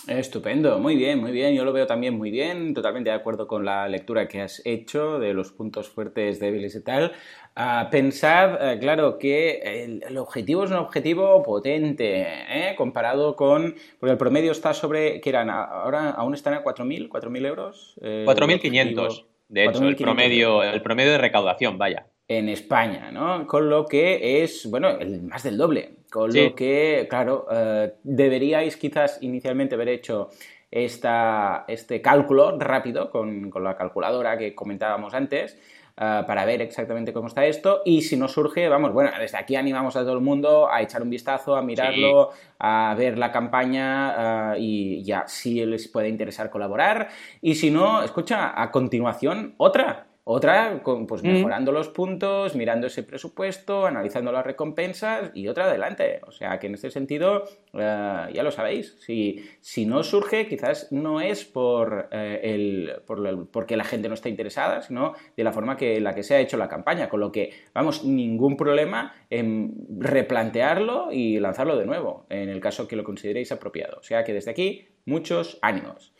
Estupendo, 0.07 0.79
muy 0.79 0.95
bien, 0.95 1.19
muy 1.19 1.31
bien. 1.31 1.53
Yo 1.53 1.65
lo 1.65 1.71
veo 1.71 1.85
también 1.85 2.17
muy 2.17 2.31
bien, 2.31 2.73
totalmente 2.73 3.11
de 3.11 3.15
acuerdo 3.15 3.45
con 3.45 3.63
la 3.63 3.87
lectura 3.87 4.27
que 4.27 4.41
has 4.41 4.63
hecho 4.65 5.19
de 5.19 5.35
los 5.35 5.51
puntos 5.51 5.87
fuertes, 5.87 6.39
débiles 6.39 6.73
y 6.73 6.83
tal. 6.83 7.11
Uh, 7.55 7.91
pensad, 7.91 8.71
eh, 8.71 8.79
claro, 8.79 9.19
que 9.19 9.99
el, 10.07 10.17
objetivo 10.17 10.63
es 10.63 10.71
un 10.71 10.77
objetivo 10.77 11.43
potente, 11.43 12.21
¿eh? 12.21 12.73
comparado 12.75 13.35
con. 13.35 13.75
Porque 13.99 14.13
el 14.13 14.17
promedio 14.17 14.51
está 14.51 14.73
sobre. 14.73 15.21
¿Qué 15.21 15.29
eran? 15.29 15.51
Ahora 15.51 16.09
aún 16.11 16.33
están 16.33 16.55
a 16.55 16.63
4.000, 16.63 17.07
4.000 17.07 17.45
euros. 17.45 17.99
4.500. 18.01 19.25
De 19.49 19.65
hecho, 19.65 19.87
el 19.87 19.95
promedio, 19.95 20.63
el 20.63 20.81
promedio 20.81 21.11
de 21.11 21.17
recaudación, 21.19 21.77
vaya 21.77 22.07
en 22.27 22.49
España, 22.49 23.11
¿no? 23.11 23.47
Con 23.47 23.69
lo 23.69 23.85
que 23.85 24.43
es, 24.43 24.69
bueno, 24.69 24.89
el 24.89 25.23
más 25.23 25.43
del 25.43 25.57
doble. 25.57 25.95
Con 26.11 26.33
lo 26.33 26.55
que, 26.55 27.05
claro, 27.09 27.47
eh, 27.51 27.93
deberíais 28.03 28.77
quizás 28.77 29.17
inicialmente 29.21 29.75
haber 29.75 29.89
hecho 29.89 30.29
esta, 30.71 31.65
este 31.67 32.01
cálculo 32.01 32.57
rápido 32.59 33.09
con, 33.09 33.51
la 33.61 33.75
calculadora 33.75 34.37
que 34.37 34.55
comentábamos 34.55 35.13
antes. 35.13 35.57
Eh, 35.99 36.23
para 36.27 36.45
ver 36.45 36.61
exactamente 36.61 37.11
cómo 37.11 37.27
está 37.27 37.43
esto 37.47 37.81
y 37.83 38.03
si 38.03 38.17
no 38.17 38.27
surge, 38.27 38.69
vamos, 38.69 38.93
bueno, 38.93 39.09
desde 39.19 39.35
aquí 39.35 39.55
animamos 39.55 39.95
a 39.95 40.01
todo 40.01 40.13
el 40.13 40.21
mundo 40.21 40.71
a 40.71 40.83
echar 40.83 41.01
un 41.01 41.09
vistazo, 41.09 41.55
a 41.55 41.63
mirarlo, 41.63 42.29
a 42.59 42.93
ver 42.95 43.17
la 43.17 43.31
campaña 43.31 44.53
eh, 44.53 44.59
y 44.59 45.03
ya 45.03 45.27
si 45.27 45.65
les 45.65 45.87
puede 45.87 46.07
interesar 46.07 46.51
colaborar 46.51 47.09
y 47.41 47.55
si 47.55 47.71
no, 47.71 48.03
escucha, 48.03 48.61
a 48.61 48.69
continuación 48.69 49.55
otra, 49.57 50.05
otra, 50.29 50.81
pues 50.83 51.23
mm. 51.23 51.27
mejorando 51.27 51.71
los 51.71 51.87
puntos, 51.87 52.53
mirando 52.53 52.87
ese 52.87 53.01
presupuesto, 53.01 53.85
analizando 53.85 54.29
las 54.33 54.45
recompensas 54.45 55.31
y 55.33 55.47
otra 55.47 55.65
adelante. 55.65 56.19
O 56.27 56.31
sea 56.31 56.59
que 56.59 56.67
en 56.67 56.73
este 56.73 56.91
sentido, 56.91 57.45
eh, 57.73 58.27
ya 58.33 58.43
lo 58.43 58.51
sabéis, 58.51 58.97
si, 58.99 59.45
si 59.61 59.85
no 59.85 60.03
surge, 60.03 60.47
quizás 60.49 60.91
no 60.91 61.21
es 61.21 61.45
por, 61.45 62.09
eh, 62.11 62.41
el, 62.43 62.91
por 63.05 63.47
porque 63.47 63.77
la 63.77 63.85
gente 63.85 64.09
no 64.09 64.15
está 64.15 64.27
interesada, 64.27 64.81
sino 64.81 65.13
de 65.37 65.43
la 65.45 65.53
forma 65.53 65.77
que 65.77 66.01
la 66.01 66.13
que 66.13 66.23
se 66.23 66.35
ha 66.35 66.41
hecho 66.41 66.57
la 66.57 66.67
campaña. 66.67 67.07
Con 67.07 67.21
lo 67.21 67.31
que, 67.31 67.53
vamos, 67.73 68.03
ningún 68.03 68.57
problema 68.57 69.15
en 69.29 69.75
replantearlo 69.97 71.07
y 71.09 71.39
lanzarlo 71.39 71.77
de 71.77 71.85
nuevo, 71.85 72.25
en 72.29 72.49
el 72.49 72.59
caso 72.59 72.85
que 72.85 72.97
lo 72.97 73.05
consideréis 73.05 73.53
apropiado. 73.53 73.99
O 73.99 74.03
sea 74.03 74.25
que 74.25 74.33
desde 74.33 74.51
aquí, 74.51 74.89
muchos 75.05 75.57
ánimos. 75.61 76.13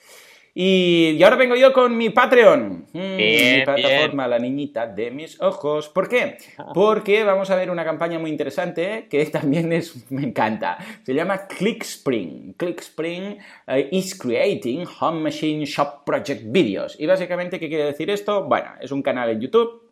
Y, 0.60 1.22
ahora 1.22 1.36
vengo 1.36 1.56
yo 1.56 1.72
con 1.72 1.96
mi 1.96 2.10
Patreon, 2.10 2.88
mm, 2.92 3.16
mi 3.16 3.62
plataforma, 3.64 4.28
la 4.28 4.40
niñita 4.40 4.88
de 4.88 5.12
mis 5.12 5.40
ojos. 5.40 5.88
¿Por 5.88 6.10
qué? 6.10 6.40
Porque 6.74 7.24
vamos 7.24 7.52
a 7.52 7.56
ver 7.56 7.70
una 7.70 7.86
campaña 7.86 8.18
muy 8.18 8.32
interesante 8.32 9.06
que 9.08 9.24
también 9.28 9.72
es, 9.72 10.04
me 10.12 10.24
encanta. 10.24 10.80
Se 11.04 11.14
llama 11.14 11.46
ClickSpring. 11.46 12.56
ClickSpring 12.58 13.38
eh, 13.68 13.90
is 13.92 14.18
creating 14.18 14.88
home 15.00 15.22
machine 15.22 15.64
shop 15.64 16.04
project 16.04 16.42
videos. 16.48 17.00
Y 17.00 17.06
básicamente, 17.06 17.60
¿qué 17.60 17.70
quiere 17.70 17.86
decir 17.86 18.10
esto? 18.10 18.46
Bueno, 18.46 18.72
es 18.82 18.92
un 18.92 19.04
canal 19.04 19.30
en 19.30 19.40
YouTube 19.40 19.88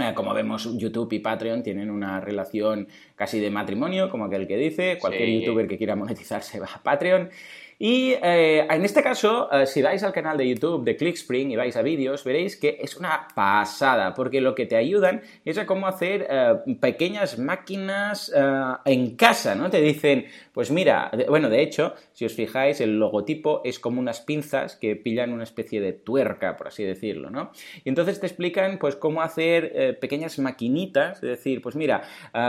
eh, 0.00 0.12
como 0.14 0.32
vemos, 0.34 0.68
YouTube 0.78 1.12
y 1.12 1.18
Patreon 1.18 1.62
tienen 1.62 1.90
una 1.90 2.20
relación 2.20 2.88
casi 3.16 3.40
de 3.40 3.50
matrimonio, 3.50 4.08
como 4.10 4.26
aquel 4.26 4.46
que 4.46 4.56
dice. 4.56 4.98
Cualquier 5.00 5.28
youtuber 5.28 5.66
que 5.66 5.78
quiera 5.78 5.96
monetizar 5.96 6.42
se 6.42 6.60
va 6.60 6.68
a 6.72 6.82
Patreon. 6.82 7.30
Y 7.80 8.14
eh, 8.20 8.66
en 8.68 8.84
este 8.84 9.04
caso, 9.04 9.48
eh, 9.52 9.64
si 9.64 9.82
vais 9.82 10.02
al 10.02 10.12
canal 10.12 10.36
de 10.36 10.48
YouTube 10.48 10.84
de 10.84 10.96
ClickSpring 10.96 11.52
y 11.52 11.56
vais 11.56 11.76
a 11.76 11.82
vídeos, 11.82 12.24
veréis 12.24 12.56
que 12.56 12.76
es 12.80 12.96
una 12.96 13.28
pasada, 13.32 14.14
porque 14.14 14.40
lo 14.40 14.56
que 14.56 14.66
te 14.66 14.74
ayudan 14.74 15.22
es 15.44 15.58
a 15.58 15.66
cómo 15.66 15.86
hacer 15.86 16.26
eh, 16.28 16.56
pequeñas 16.80 17.38
máquinas 17.38 18.32
en 18.84 19.16
casa, 19.16 19.54
¿no? 19.54 19.70
Te 19.70 19.80
dicen, 19.80 20.26
pues 20.58 20.72
mira, 20.72 21.12
bueno, 21.28 21.50
de 21.50 21.62
hecho, 21.62 21.94
si 22.12 22.24
os 22.24 22.32
fijáis, 22.32 22.80
el 22.80 22.98
logotipo 22.98 23.60
es 23.62 23.78
como 23.78 24.00
unas 24.00 24.20
pinzas 24.22 24.74
que 24.74 24.96
pillan 24.96 25.32
una 25.32 25.44
especie 25.44 25.80
de 25.80 25.92
tuerca, 25.92 26.56
por 26.56 26.66
así 26.66 26.82
decirlo, 26.82 27.30
¿no? 27.30 27.52
Y 27.84 27.88
entonces 27.88 28.18
te 28.18 28.26
explican, 28.26 28.80
pues, 28.80 28.96
cómo 28.96 29.22
hacer 29.22 29.96
pequeñas 30.00 30.36
maquinitas, 30.40 31.22
es 31.22 31.28
decir, 31.28 31.62
pues 31.62 31.76
mira, 31.76 32.02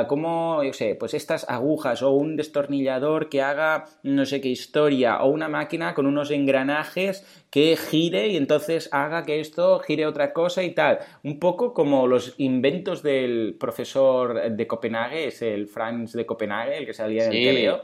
cómo, 0.08 0.64
yo 0.64 0.74
sé, 0.74 0.96
pues 0.96 1.14
estas 1.14 1.48
agujas 1.48 2.02
o 2.02 2.10
un 2.10 2.36
destornillador 2.36 3.30
que 3.30 3.44
haga 3.44 3.86
no 4.02 4.26
sé 4.26 4.42
qué 4.42 4.50
historia 4.50 5.22
o 5.22 5.30
una 5.30 5.48
máquina 5.48 5.94
con 5.94 6.08
unos 6.08 6.32
engranajes 6.32 7.46
que 7.50 7.76
gire 7.78 8.28
y 8.28 8.38
entonces 8.38 8.90
haga 8.92 9.24
que 9.24 9.40
esto 9.40 9.80
gire 9.80 10.06
otra 10.06 10.34
cosa 10.34 10.64
y 10.64 10.72
tal. 10.72 11.00
Un 11.24 11.40
poco 11.40 11.74
como 11.74 12.08
los 12.08 12.36
inventos 12.38 13.02
del 13.02 13.56
profesor 13.60 14.52
de 14.52 14.68
Copenhague, 14.68 15.28
es 15.28 15.42
el 15.42 15.68
Franz 15.68 16.14
de 16.14 16.26
Copenhague, 16.26 16.78
el 16.78 16.86
que 16.86 16.94
salía 16.94 17.26
en 17.26 17.34
el 17.34 17.68
TVO. 17.68 17.82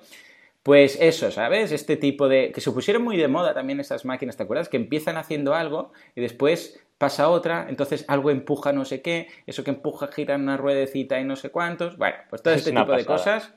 Pues 0.62 0.98
eso, 1.00 1.30
¿sabes? 1.32 1.72
Este 1.72 1.96
tipo 1.96 2.28
de... 2.28 2.52
que 2.52 2.62
se 2.62 2.72
pusieron 2.72 3.04
muy 3.04 3.18
de 3.18 3.28
moda 3.28 3.54
también 3.54 3.80
estas 3.80 4.04
máquinas, 4.04 4.36
¿te 4.36 4.44
acuerdas? 4.44 4.70
Que 4.70 4.78
empiezan 4.78 5.18
haciendo 5.18 5.54
algo 5.54 5.92
y 6.16 6.22
después 6.22 6.80
pasa 6.98 7.30
otra, 7.30 7.68
entonces 7.70 8.06
algo 8.08 8.32
empuja 8.32 8.72
no 8.72 8.86
sé 8.86 9.02
qué, 9.02 9.28
eso 9.46 9.64
que 9.64 9.72
empuja 9.72 10.08
gira 10.08 10.36
una 10.36 10.58
ruedecita 10.58 11.20
y 11.20 11.26
no 11.26 11.36
sé 11.36 11.50
cuántos. 11.50 11.98
Bueno, 11.98 12.16
pues 12.30 12.42
todo 12.42 12.54
este 12.54 12.72
tipo 12.72 12.92
de 12.92 13.06
cosas 13.06 13.54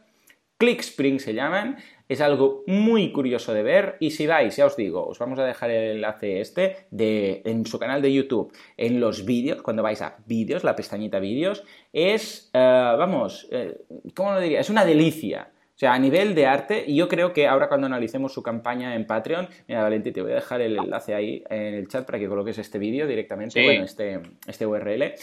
ClickSpring 0.59 1.21
se 1.21 1.35
llaman. 1.35 1.79
Es 2.09 2.21
algo 2.21 2.65
muy 2.67 3.13
curioso 3.13 3.53
de 3.53 3.63
ver 3.63 3.97
y 4.01 4.13
si 4.13 4.27
vais, 4.27 4.57
ya 4.57 4.67
os 4.67 4.77
digo, 4.77 5.07
os 5.07 5.19
vamos 5.19 5.39
a 5.39 5.45
dejar 5.45 5.71
el 5.71 5.97
enlace 5.97 6.41
este 6.41 6.87
de, 6.91 7.43
en 7.45 7.67
su 7.67 7.79
canal 7.79 8.01
de 8.01 8.13
YouTube, 8.13 8.53
en 8.79 8.99
los 8.99 9.27
vídeos, 9.27 9.61
cuando 9.61 9.83
vais 9.83 10.01
a 10.01 10.17
vídeos, 10.27 10.65
la 10.65 10.75
pestañita 10.75 11.19
vídeos, 11.19 11.65
es, 11.93 12.51
eh, 12.55 12.59
vamos, 12.59 13.47
eh, 13.51 13.77
¿cómo 14.15 14.33
lo 14.33 14.41
diría? 14.41 14.61
Es 14.61 14.71
una 14.71 14.87
delicia. 14.87 15.51
O 15.53 15.79
sea, 15.79 15.93
a 15.93 15.99
nivel 16.01 16.35
de 16.35 16.45
arte, 16.45 16.83
y 16.85 16.97
yo 16.97 17.07
creo 17.07 17.33
que 17.33 17.47
ahora 17.47 17.69
cuando 17.69 17.87
analicemos 17.87 18.33
su 18.33 18.43
campaña 18.43 18.97
en 18.97 19.07
Patreon, 19.07 19.49
mira, 19.69 19.85
Valentín, 19.85 20.13
te 20.13 20.23
voy 20.23 20.33
a 20.33 20.37
dejar 20.37 20.61
el 20.61 20.77
enlace 20.77 21.15
ahí 21.15 21.45
en 21.49 21.75
el 21.75 21.87
chat 21.87 22.05
para 22.05 22.19
que 22.19 22.27
coloques 22.27 22.59
este 22.59 22.81
vídeo 22.81 23.07
directamente, 23.07 23.63
bueno, 23.63 23.85
este, 23.85 24.21
este 24.49 24.67
URL. 24.67 25.15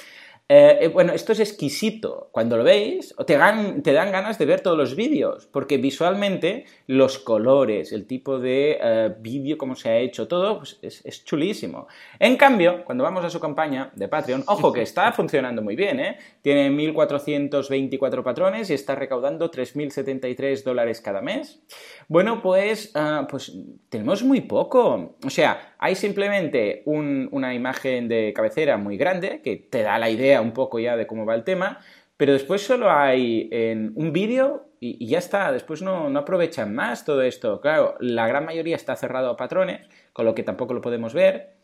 Eh, 0.47 0.77
eh, 0.81 0.87
bueno, 0.89 1.11
esto 1.13 1.31
es 1.31 1.39
exquisito. 1.39 2.29
Cuando 2.31 2.55
lo 2.55 2.63
veis, 2.63 3.15
te 3.25 3.35
dan, 3.35 3.81
te 3.81 3.93
dan 3.93 4.11
ganas 4.11 4.37
de 4.37 4.45
ver 4.45 4.61
todos 4.61 4.77
los 4.77 4.95
vídeos, 4.95 5.47
porque 5.47 5.77
visualmente 5.77 6.65
los 6.85 7.17
colores, 7.17 7.91
el 7.91 8.05
tipo 8.05 8.37
de 8.37 8.77
eh, 8.79 9.15
vídeo, 9.19 9.57
cómo 9.57 9.75
se 9.75 9.89
ha 9.89 9.97
hecho, 9.97 10.27
todo, 10.27 10.59
pues 10.59 10.77
es, 10.83 11.25
chulísimo. 11.25 11.87
En 12.19 12.37
cambio, 12.37 12.85
cuando 12.85 13.03
vamos 13.03 13.25
a 13.25 13.31
su 13.31 13.39
campaña 13.39 13.91
de 13.95 14.07
Patreon, 14.07 14.43
ojo 14.45 14.71
que 14.71 14.83
está 14.83 15.11
funcionando 15.13 15.63
muy 15.63 15.75
bien, 15.75 15.99
¿eh? 15.99 16.17
Tiene 16.43 16.69
1.424 16.69 18.21
patrones 18.21 18.69
y 18.69 18.75
está 18.75 18.93
recaudando 18.93 19.49
3.073 19.49 20.63
dólares 20.63 21.01
cada 21.01 21.21
mes. 21.21 21.59
Bueno, 22.07 22.43
pues, 22.43 22.91
ah, 22.93 23.25
pues 23.27 23.51
tenemos 23.89 24.21
muy 24.21 24.41
poco. 24.41 25.15
O 25.25 25.29
sea, 25.31 25.75
hay 25.79 25.95
simplemente 25.95 26.83
una 26.85 27.55
imagen 27.55 28.07
de 28.07 28.31
cabecera 28.33 28.77
muy 28.77 28.97
grande 28.97 29.41
que 29.43 29.55
te 29.55 29.81
da 29.81 29.97
la 29.97 30.09
idea 30.09 30.34
un 30.41 30.51
poco 30.53 30.79
ya 30.79 30.95
de 30.97 31.07
cómo 31.07 31.25
va 31.25 31.35
el 31.35 31.43
tema, 31.43 31.79
pero 32.17 32.33
después 32.33 32.61
solo 32.65 32.89
hay 32.91 33.49
en 33.51 33.91
un 33.95 34.13
vídeo 34.13 34.69
y, 34.79 35.07
ya 35.07 35.17
está, 35.17 35.51
después 35.51 35.81
no, 35.81 36.09
no, 36.09 36.19
aprovechan 36.19 36.73
más 36.73 37.05
todo 37.05 37.21
esto. 37.21 37.59
Claro, 37.59 37.95
la 37.99 38.27
gran 38.27 38.45
mayoría 38.45 38.75
está 38.75 38.95
cerrado 38.95 39.29
a 39.29 39.37
patrones, 39.37 39.81
con 40.13 40.25
lo 40.25 40.35
que 40.35 40.43
tampoco 40.43 40.73
lo 40.73 40.81
podemos 40.81 41.13
ver, 41.13 41.55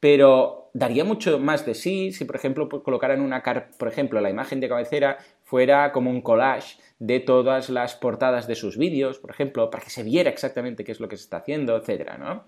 pero 0.00 0.70
daría 0.74 1.04
mucho 1.04 1.38
más 1.38 1.66
de 1.66 1.74
sí 1.74 2.12
si, 2.12 2.24
por 2.24 2.36
ejemplo, 2.36 2.68
colocaran 2.68 3.20
una, 3.20 3.42
por 3.78 3.88
ejemplo, 3.88 4.20
la 4.20 4.30
imagen 4.30 4.60
de 4.60 4.68
cabecera 4.68 5.18
fuera 5.42 5.92
como 5.92 6.10
un 6.10 6.22
collage 6.22 6.78
de 6.98 7.20
todas 7.20 7.68
las 7.68 7.94
portadas 7.94 8.46
de 8.46 8.54
sus 8.54 8.76
vídeos, 8.76 9.18
por 9.18 9.30
ejemplo, 9.30 9.70
para 9.70 9.84
que 9.84 9.90
se 9.90 10.02
viera 10.02 10.30
exactamente 10.30 10.84
qué 10.84 10.92
es 10.92 11.00
lo 11.00 11.08
que 11.08 11.16
se 11.16 11.24
está 11.24 11.38
haciendo, 11.38 11.76
etcétera, 11.76 12.16
¿no? 12.16 12.44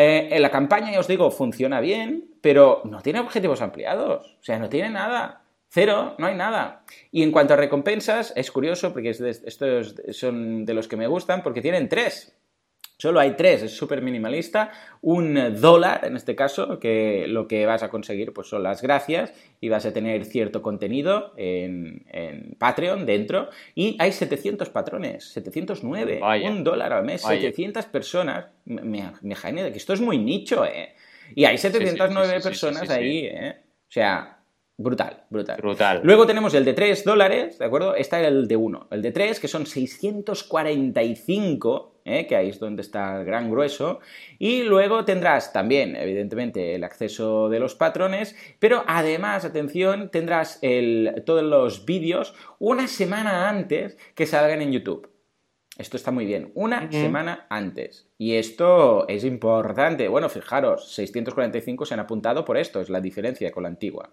Eh, 0.00 0.28
en 0.30 0.42
la 0.42 0.52
campaña, 0.52 0.92
ya 0.92 1.00
os 1.00 1.08
digo, 1.08 1.28
funciona 1.32 1.80
bien, 1.80 2.30
pero 2.40 2.82
no 2.84 3.00
tiene 3.00 3.18
objetivos 3.18 3.60
ampliados. 3.62 4.36
O 4.40 4.44
sea, 4.44 4.60
no 4.60 4.68
tiene 4.68 4.90
nada. 4.90 5.42
Cero, 5.70 6.14
no 6.18 6.28
hay 6.28 6.36
nada. 6.36 6.84
Y 7.10 7.24
en 7.24 7.32
cuanto 7.32 7.54
a 7.54 7.56
recompensas, 7.56 8.32
es 8.36 8.52
curioso, 8.52 8.92
porque 8.92 9.10
estos 9.10 9.96
son 10.12 10.64
de 10.64 10.74
los 10.74 10.86
que 10.86 10.96
me 10.96 11.08
gustan, 11.08 11.42
porque 11.42 11.60
tienen 11.62 11.88
tres. 11.88 12.37
Solo 13.00 13.20
hay 13.20 13.36
tres, 13.36 13.62
es 13.62 13.76
súper 13.76 14.02
minimalista. 14.02 14.72
Un 15.02 15.60
dólar, 15.60 16.04
en 16.04 16.16
este 16.16 16.34
caso, 16.34 16.80
que 16.80 17.26
lo 17.28 17.46
que 17.46 17.64
vas 17.64 17.84
a 17.84 17.90
conseguir 17.90 18.32
pues, 18.32 18.48
son 18.48 18.64
las 18.64 18.82
gracias 18.82 19.32
y 19.60 19.68
vas 19.68 19.86
a 19.86 19.92
tener 19.92 20.24
cierto 20.24 20.62
contenido 20.62 21.32
en, 21.36 22.56
Patreon 22.58 23.06
dentro. 23.06 23.50
Y 23.76 23.96
hay 24.00 24.10
700 24.10 24.68
patrones, 24.70 25.28
709, 25.28 26.20
un 26.44 26.64
dólar 26.64 26.92
al 26.92 27.04
mes, 27.04 27.22
700 27.22 27.86
personas. 27.86 28.46
Me, 28.64 28.82
me, 28.82 29.62
de 29.62 29.70
que 29.70 29.78
esto 29.78 29.92
es 29.92 30.00
muy 30.00 30.18
nicho, 30.18 30.64
¿eh? 30.64 30.96
Y 31.36 31.44
hay 31.44 31.56
709 31.56 32.40
personas 32.40 32.90
ahí, 32.90 33.26
¿eh? 33.26 33.54
O 33.60 33.90
sea, 33.90 34.38
Brutal, 34.80 35.24
brutal. 35.28 35.60
Brutal. 35.60 36.00
Luego 36.04 36.24
tenemos 36.24 36.54
el 36.54 36.64
de 36.64 36.72
3 36.72 37.02
dólares, 37.02 37.58
¿de 37.58 37.64
acuerdo? 37.64 37.96
Está 37.96 38.20
el 38.20 38.46
de 38.46 38.54
1. 38.54 38.86
El 38.92 39.02
de 39.02 39.10
3, 39.10 39.40
que 39.40 39.48
son 39.48 39.66
645, 39.66 41.97
¿eh? 42.08 42.26
que 42.26 42.36
ahí 42.36 42.48
es 42.48 42.58
donde 42.58 42.82
está 42.82 43.18
el 43.18 43.24
gran 43.24 43.50
grueso. 43.50 44.00
Y 44.38 44.62
luego 44.62 45.04
tendrás 45.04 45.52
también, 45.52 45.96
evidentemente, 45.96 46.74
el 46.74 46.84
acceso 46.84 47.48
de 47.48 47.60
los 47.60 47.74
patrones, 47.74 48.36
pero 48.58 48.84
además, 48.86 49.44
atención, 49.44 50.10
tendrás 50.10 50.58
el, 50.62 51.22
todos 51.26 51.42
los 51.42 51.84
vídeos 51.84 52.34
una 52.58 52.88
semana 52.88 53.48
antes 53.48 53.96
que 54.14 54.26
salgan 54.26 54.62
en 54.62 54.72
YouTube. 54.72 55.17
Esto 55.78 55.96
está 55.96 56.10
muy 56.10 56.26
bien. 56.26 56.50
Una 56.54 56.90
semana 56.90 57.46
antes. 57.48 58.08
Y 58.18 58.34
esto 58.34 59.06
es 59.06 59.24
importante. 59.24 60.08
Bueno, 60.08 60.28
fijaros, 60.28 60.92
645 60.92 61.86
se 61.86 61.94
han 61.94 62.00
apuntado 62.00 62.44
por 62.44 62.58
esto, 62.58 62.80
es 62.80 62.90
la 62.90 63.00
diferencia 63.00 63.52
con 63.52 63.62
la 63.62 63.68
antigua. 63.68 64.10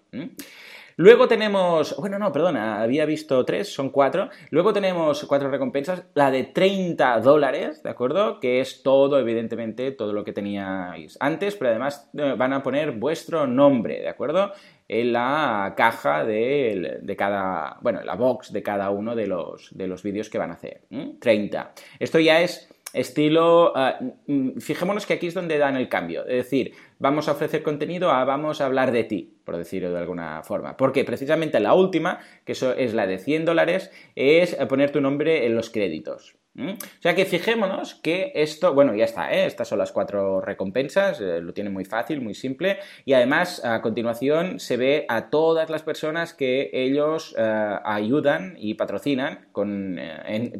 Luego 0.97 1.27
tenemos, 1.27 1.93
bueno, 1.97 2.17
no, 2.17 2.31
perdona, 2.31 2.81
había 2.81 3.05
visto 3.05 3.43
tres, 3.43 3.73
son 3.73 3.89
cuatro. 3.89 4.29
Luego 4.49 4.71
tenemos 4.71 5.25
cuatro 5.25 5.49
recompensas, 5.49 6.05
la 6.13 6.31
de 6.31 6.45
30 6.45 7.19
dólares, 7.19 7.83
¿de 7.83 7.89
acuerdo? 7.89 8.39
Que 8.39 8.61
es 8.61 8.81
todo, 8.81 9.19
evidentemente, 9.19 9.91
todo 9.91 10.13
lo 10.13 10.23
que 10.23 10.31
teníais 10.31 11.17
antes, 11.19 11.55
pero 11.57 11.71
además 11.71 12.09
eh, 12.17 12.35
van 12.37 12.53
a 12.53 12.63
poner 12.63 12.93
vuestro 12.93 13.45
nombre, 13.45 13.99
¿de 13.99 14.07
acuerdo? 14.07 14.53
En 14.87 15.13
la 15.13 15.73
caja 15.75 16.23
de, 16.25 17.15
cada, 17.17 17.77
bueno, 17.81 18.01
la 18.03 18.15
box 18.15 18.53
de 18.53 18.61
cada 18.61 18.91
uno 18.91 19.15
de 19.15 19.27
los, 19.27 19.75
de 19.75 19.87
los 19.87 20.03
vídeos 20.03 20.29
que 20.29 20.37
van 20.37 20.51
a 20.51 20.55
hacer. 20.55 20.81
30. 21.19 21.73
Esto 21.99 22.19
ya 22.19 22.41
es 22.41 22.69
estilo, 22.95 23.73
ah, 23.75 23.99
mm, 24.27 24.59
fijémonos 24.59 25.05
que 25.05 25.13
aquí 25.13 25.27
es 25.27 25.33
donde 25.33 25.57
dan 25.57 25.75
el 25.75 25.89
cambio, 25.89 26.25
es 26.25 26.45
decir, 26.45 26.71
vamos 26.97 27.27
a 27.27 27.33
ofrecer 27.33 27.61
contenido 27.61 28.09
a 28.09 28.23
vamos 28.23 28.61
a 28.61 28.65
hablar 28.65 28.91
de 28.91 29.03
ti, 29.03 29.37
por 29.43 29.57
decirlo 29.57 29.91
de 29.91 29.99
alguna 29.99 30.41
forma, 30.43 30.77
porque 30.77 31.03
precisamente 31.03 31.59
la 31.59 31.73
última, 31.73 32.19
que 32.45 32.53
eso 32.53 32.73
es 32.73 32.93
la 32.93 33.05
de 33.05 33.19
100 33.19 33.45
dólares, 33.45 33.91
es 34.15 34.55
poner 34.69 34.91
tu 34.91 35.01
nombre 35.01 35.45
en 35.45 35.55
los 35.55 35.69
créditos. 35.69 36.37
O 36.57 37.01
sea 37.01 37.13
que 37.15 37.25
fijémonos 37.25 37.95
que 37.95 38.31
esto, 38.33 38.73
bueno, 38.73 38.95
ya 38.95 39.03
está, 39.03 39.33
¿eh? 39.33 39.45
estas 39.45 39.67
son 39.67 39.77
las 39.77 39.91
cuatro 39.91 40.39
recompensas, 40.39 41.19
eh, 41.19 41.41
lo 41.41 41.53
tiene 41.53 41.69
muy 41.69 41.83
fácil, 41.83 42.21
muy 42.21 42.33
simple, 42.33 42.79
y 43.03 43.11
además 43.11 43.63
a 43.65 43.81
continuación 43.81 44.61
se 44.61 44.77
ve 44.77 45.05
a 45.09 45.29
todas 45.29 45.69
las 45.69 45.83
personas 45.83 46.33
que 46.33 46.69
ellos 46.71 47.35
eh, 47.37 47.75
ayudan 47.83 48.55
y 48.57 48.75
patrocinan 48.75 49.47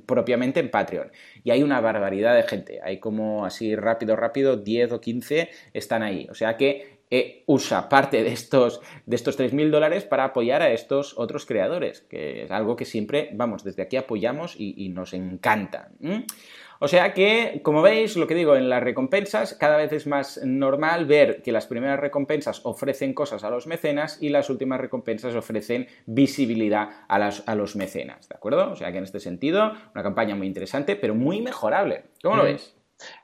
propiamente 0.05 0.59
en 0.59 0.69
Patreon. 0.69 1.11
Y 1.45 1.51
hay 1.51 1.63
una 1.63 1.79
barbaridad 1.79 2.35
de 2.35 2.43
gente, 2.43 2.81
hay 2.83 2.99
como 2.99 3.45
así 3.45 3.75
rápido, 3.75 4.17
rápido, 4.17 4.57
10 4.57 4.91
o 4.91 4.99
15 4.99 5.49
están 5.73 6.03
ahí. 6.03 6.27
O 6.29 6.33
sea 6.33 6.57
que 6.57 6.94
e 7.09 7.43
usa 7.45 7.89
parte 7.89 8.23
de 8.23 8.31
estos, 8.31 8.81
de 9.05 9.15
estos 9.15 9.37
3.000 9.39 9.69
dólares 9.69 10.03
para 10.03 10.25
apoyar 10.25 10.61
a 10.61 10.71
estos 10.71 11.17
otros 11.17 11.45
creadores, 11.45 12.01
que 12.01 12.43
es 12.43 12.51
algo 12.51 12.75
que 12.75 12.85
siempre, 12.85 13.29
vamos, 13.33 13.63
desde 13.63 13.83
aquí 13.83 13.97
apoyamos 13.97 14.55
y, 14.57 14.89
nos 14.89 15.13
encanta. 15.13 15.89
O 16.79 16.87
sea 16.87 17.13
que, 17.13 17.61
como 17.63 17.81
veis, 17.81 18.17
lo 18.17 18.27
que 18.27 18.35
digo, 18.35 18.55
en 18.55 18.69
las 18.69 18.83
recompensas 18.83 19.53
cada 19.53 19.77
vez 19.77 19.91
es 19.93 20.07
más 20.07 20.41
normal 20.43 21.05
ver 21.05 21.41
que 21.41 21.51
las 21.51 21.67
primeras 21.67 21.99
recompensas 21.99 22.61
ofrecen 22.65 23.13
cosas 23.13 23.43
a 23.43 23.49
los 23.49 23.65
mecenas 23.67 24.17
y 24.21 24.29
las 24.29 24.49
últimas 24.49 24.81
recompensas 24.81 25.35
ofrecen 25.35 25.87
visibilidad 26.05 26.89
a, 27.07 27.15
a 27.15 27.55
los 27.55 27.75
mecenas, 27.75 28.27
¿de 28.27 28.35
acuerdo? 28.35 28.71
O 28.71 28.75
sea 28.75 28.91
que 28.91 28.97
en 28.97 29.05
este 29.05 29.19
sentido, 29.19 29.73
una 29.93 30.03
campaña 30.03 30.35
muy 30.35 30.47
interesante, 30.47 30.95
pero 30.95 31.15
muy 31.15 31.41
mejorable. 31.41 32.03
¿Cómo 32.21 32.35
lo 32.35 32.43
ves? 32.43 32.75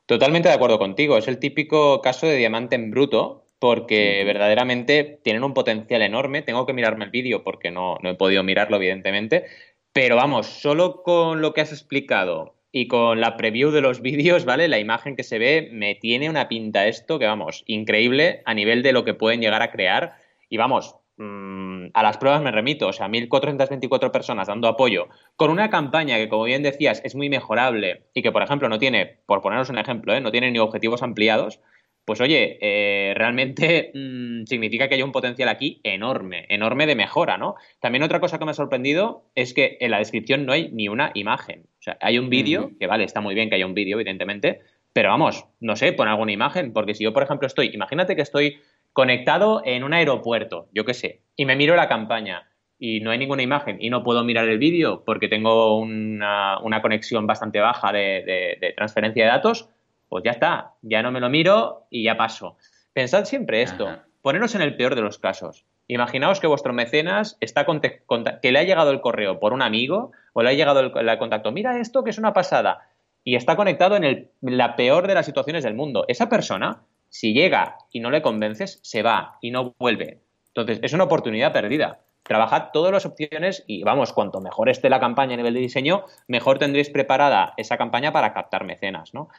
Totalmente 0.06 0.50
de 0.50 0.56
acuerdo 0.56 0.80
contigo. 0.80 1.18
Es 1.18 1.28
el 1.28 1.40
típico 1.40 2.02
caso 2.02 2.28
de 2.28 2.36
diamante 2.36 2.76
en 2.76 2.92
bruto, 2.92 3.46
porque 3.62 4.24
verdaderamente 4.26 5.20
tienen 5.24 5.44
un 5.44 5.54
potencial 5.54 6.02
enorme. 6.02 6.42
Tengo 6.42 6.66
que 6.66 6.74
mirarme 6.74 7.06
el 7.06 7.12
vídeo 7.12 7.44
porque 7.44 7.70
no, 7.70 8.00
he 8.02 8.16
podido 8.16 8.42
mirarlo, 8.42 8.78
evidentemente. 8.78 9.46
Pero 9.94 10.16
vamos, 10.16 10.48
solo 10.48 11.04
con 11.04 11.42
lo 11.42 11.54
que 11.54 11.62
has 11.62 11.72
explicado 11.72 12.56
y 12.72 12.88
con 12.88 13.22
la 13.22 13.38
preview 13.38 13.70
de 13.70 13.82
los 13.82 14.02
vídeos, 14.02 14.46
¿vale? 14.46 14.68
La 14.68 14.80
imagen 14.80 15.16
que 15.16 15.22
se 15.22 15.38
ve 15.38 15.70
me 15.72 15.94
tiene 15.94 16.28
una 16.28 16.48
pinta 16.48 16.88
esto 16.88 17.20
que, 17.20 17.28
vamos, 17.28 17.64
increíble 17.68 18.42
a 18.46 18.56
nivel 18.56 18.82
de 18.82 18.94
lo 18.94 19.06
que 19.06 19.14
pueden 19.14 19.42
llegar 19.42 19.62
a 19.62 19.70
crear. 19.70 20.16
Y 20.50 20.58
vamos, 20.58 20.96
mm, 21.18 21.90
a 21.94 22.02
las 22.02 22.18
pruebas 22.18 22.42
me 22.42 22.50
remito, 22.50 22.88
o 22.88 22.94
sea, 22.94 23.10
1.424 23.10 24.12
personas 24.12 24.48
dando 24.48 24.70
apoyo 24.70 25.08
con 25.36 25.52
una 25.52 25.70
campaña 25.70 26.18
que, 26.18 26.30
como 26.30 26.46
bien 26.46 26.64
decías, 26.64 27.00
es 27.06 27.14
muy 27.14 27.30
mejorable 27.30 28.08
y 28.16 28.24
que, 28.24 28.32
por 28.32 28.42
ejemplo, 28.42 28.70
no 28.70 28.80
tiene, 28.80 29.20
por 29.28 29.44
poneros 29.44 29.70
un 29.70 29.78
ejemplo, 29.78 30.16
¿eh? 30.16 30.20
no 30.20 30.32
tiene 30.32 30.50
ni 30.50 30.58
objetivos 30.58 31.04
ampliados, 31.04 31.60
pues 32.06 32.20
oye, 32.22 32.58
eh, 32.62 33.14
realmente 33.16 33.92
mm, 33.94 34.46
significa 34.46 34.88
que 34.88 34.96
hay 34.96 35.04
un 35.04 35.12
potencial 35.12 35.50
aquí 35.50 35.80
enorme, 35.84 36.46
enorme 36.50 36.86
de 36.86 36.96
mejora, 36.96 37.38
¿no? 37.38 37.56
También 37.80 38.04
otra 38.04 38.20
cosa 38.20 38.40
que 38.40 38.46
me 38.46 38.52
ha 38.52 38.56
sorprendido 38.56 39.24
es 39.36 39.54
que 39.54 39.78
en 39.80 39.92
la 39.92 40.00
descripción 40.00 40.46
no 40.46 40.54
hay 40.54 40.70
ni 40.72 40.88
una 40.88 41.12
imagen. 41.14 41.64
O 41.80 41.82
sea, 41.82 41.98
hay 42.02 42.18
un 42.18 42.30
vídeo, 42.30 42.72
que 42.80 42.88
vale, 42.88 43.04
está 43.04 43.22
muy 43.22 43.36
bien 43.36 43.50
que 43.50 43.56
haya 43.56 43.66
un 43.66 43.74
vídeo, 43.74 43.98
evidentemente, 43.98 44.62
pero 44.94 45.10
vamos, 45.10 45.46
no 45.60 45.76
sé, 45.76 45.94
pon 45.94 46.08
alguna 46.08 46.32
imagen, 46.32 46.74
porque 46.74 46.94
si 46.94 47.04
yo, 47.04 47.14
por 47.14 47.24
ejemplo, 47.24 47.48
estoy, 47.48 47.72
imagínate 47.74 48.16
que 48.16 48.22
estoy 48.22 48.60
conectado 48.94 49.62
en 49.66 49.84
un 49.84 49.94
aeropuerto, 49.94 50.68
yo 50.74 50.84
qué 50.84 50.94
sé, 50.94 51.22
y 51.36 51.46
me 51.46 51.56
miro 51.56 51.76
la 51.76 51.88
campaña 51.88 52.48
y 52.78 53.00
no 53.00 53.12
hay 53.12 53.20
ninguna 53.20 53.44
imagen 53.44 53.78
y 53.80 53.90
no 53.90 54.04
puedo 54.04 54.24
mirar 54.24 54.50
el 54.50 54.58
vídeo 54.58 55.04
porque 55.06 55.30
tengo 55.30 55.78
una, 55.78 56.60
conexión 56.82 57.26
bastante 57.26 57.60
baja 57.62 57.94
de 57.94 58.74
transferencia 58.76 59.24
de 59.24 59.30
datos, 59.30 59.70
pues 60.12 60.26
ya 60.26 60.32
está, 60.32 60.74
ya 60.82 61.02
no 61.02 61.10
me 61.10 61.22
lo 61.22 61.30
miro 61.30 61.88
y 61.90 62.04
ya 62.04 62.18
paso. 62.18 62.58
Pensad 62.92 63.24
siempre 63.24 63.62
esto, 63.62 63.88
poneros 64.22 64.56
en 64.56 64.62
el 64.62 64.76
peor 64.76 64.96
de 64.96 65.02
los 65.02 65.20
casos. 65.20 65.64
Imaginaos 65.88 66.42
que 66.42 66.48
vuestro 66.48 66.74
mecenas 66.74 67.38
está 67.40 67.66
que 67.66 68.52
le 68.52 68.60
ha 68.60 68.64
llegado 68.64 68.92
el 68.92 69.00
correo 69.00 69.40
por 69.40 69.54
un 69.54 69.62
amigo 69.62 70.12
o 70.34 70.44
le 70.44 70.50
ha 70.50 70.54
llegado 70.54 70.82
el, 70.82 71.18
contacto, 71.18 71.54
mira 71.54 71.80
esto 71.80 72.04
que 72.04 72.10
es 72.10 72.18
una 72.18 72.34
pasada, 72.34 72.90
y 73.24 73.38
está 73.38 73.56
conectado 73.56 73.96
en, 73.96 74.30
la 74.42 74.76
peor 74.76 75.08
de 75.08 75.14
las 75.14 75.26
situaciones 75.26 75.64
del 75.64 75.76
mundo. 75.76 76.04
Esa 76.10 76.28
persona, 76.28 76.82
si 77.08 77.32
llega 77.32 77.78
y 77.90 78.02
no 78.02 78.12
le 78.12 78.22
convences, 78.22 78.82
se 78.84 79.04
va 79.04 79.38
y 79.40 79.52
no 79.52 79.76
vuelve. 79.80 80.20
Entonces, 80.48 80.80
es 80.84 80.92
una 80.92 81.06
oportunidad 81.06 81.54
perdida. 81.54 82.02
Trabajad 82.24 82.70
todas 82.72 82.92
las 82.92 83.06
opciones 83.06 83.64
y 83.66 83.84
vamos, 83.84 84.14
cuanto 84.14 84.42
mejor 84.42 84.70
esté 84.70 84.90
la 84.90 85.00
campaña 85.00 85.34
a 85.34 85.38
nivel 85.38 85.54
de 85.56 85.60
diseño, 85.60 86.06
mejor 86.28 86.60
tendréis 86.60 86.90
preparada 86.90 87.54
esa 87.58 87.78
campaña 87.78 88.12
para 88.12 88.34
captar 88.34 88.64
mecenas, 88.64 89.14
¿no? 89.14 89.30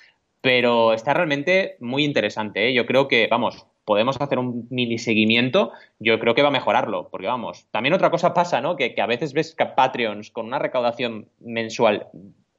Pero 0.42 0.92
está 0.92 1.14
realmente 1.14 1.76
muy 1.80 2.04
interesante. 2.04 2.68
¿eh? 2.68 2.74
Yo 2.74 2.84
creo 2.84 3.08
que, 3.08 3.28
vamos, 3.30 3.64
podemos 3.84 4.20
hacer 4.20 4.38
un 4.38 4.66
mini 4.70 4.98
seguimiento, 4.98 5.72
yo 6.00 6.18
creo 6.18 6.34
que 6.34 6.42
va 6.42 6.48
a 6.48 6.52
mejorarlo, 6.52 7.08
porque 7.10 7.28
vamos, 7.28 7.66
también 7.70 7.94
otra 7.94 8.10
cosa 8.10 8.34
pasa, 8.34 8.60
¿no? 8.60 8.76
Que, 8.76 8.94
a 9.00 9.06
veces 9.06 9.32
ves 9.32 9.56
Patreons 9.76 10.30
con 10.30 10.46
una 10.46 10.58
recaudación 10.58 11.28
mensual 11.40 12.08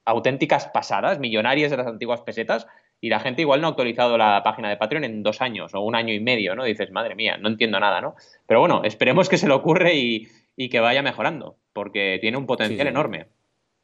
auténticas 0.06 0.68
pasadas, 0.68 1.20
millonarias 1.20 1.72
de 1.72 1.78
las 1.78 1.88
antiguas 1.88 2.22
pesetas, 2.22 2.68
y 3.02 3.10
la 3.10 3.20
gente 3.20 3.42
igual 3.42 3.60
no 3.60 3.68
ha 3.68 3.72
actualizado 3.72 4.18
la 4.18 4.42
página 4.44 4.70
de 4.70 4.78
Patreon 4.78 5.04
en 5.04 5.24
dos 5.24 5.42
años 5.42 5.74
o 5.74 5.82
un 5.82 5.96
año 5.96 6.14
y 6.14 6.22
medio, 6.22 6.56
¿no? 6.56 6.64
Dices, 6.64 6.90
madre 6.92 7.16
mía, 7.16 7.38
no 7.38 7.50
entiendo 7.50 7.80
nada, 7.80 8.00
¿no? 8.00 8.16
Pero 8.48 8.62
bueno, 8.62 8.82
esperemos 8.86 9.28
que 9.28 9.38
se 9.38 9.48
le 9.48 9.54
ocurre 9.54 9.96
y, 9.96 10.30
que 10.70 10.80
vaya 10.80 11.02
mejorando, 11.02 11.58
porque 11.74 12.18
tiene 12.22 12.38
un 12.38 12.46
potencial 12.46 12.88
enorme. 12.88 13.28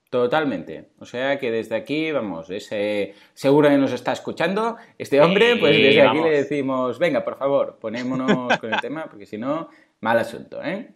Totalmente. 0.09 0.89
O 0.99 1.05
sea 1.05 1.37
que 1.37 1.51
desde 1.51 1.75
aquí, 1.75 2.11
vamos, 2.11 2.49
ese 2.49 3.13
seguro 3.35 3.69
que 3.69 3.77
nos 3.77 3.91
está 3.91 4.11
escuchando, 4.11 4.75
este 4.97 5.21
hombre, 5.21 5.55
pues 5.57 5.77
desde 5.77 6.01
aquí 6.01 6.19
le 6.19 6.31
decimos, 6.31 6.97
venga, 6.97 7.23
por 7.23 7.37
favor, 7.37 7.77
ponémonos 7.79 8.57
con 8.57 8.73
el 8.73 8.81
tema, 8.81 9.05
porque 9.05 9.27
si 9.27 9.37
no, 9.37 9.69
mal 10.01 10.17
asunto, 10.17 10.63
¿eh? 10.63 10.89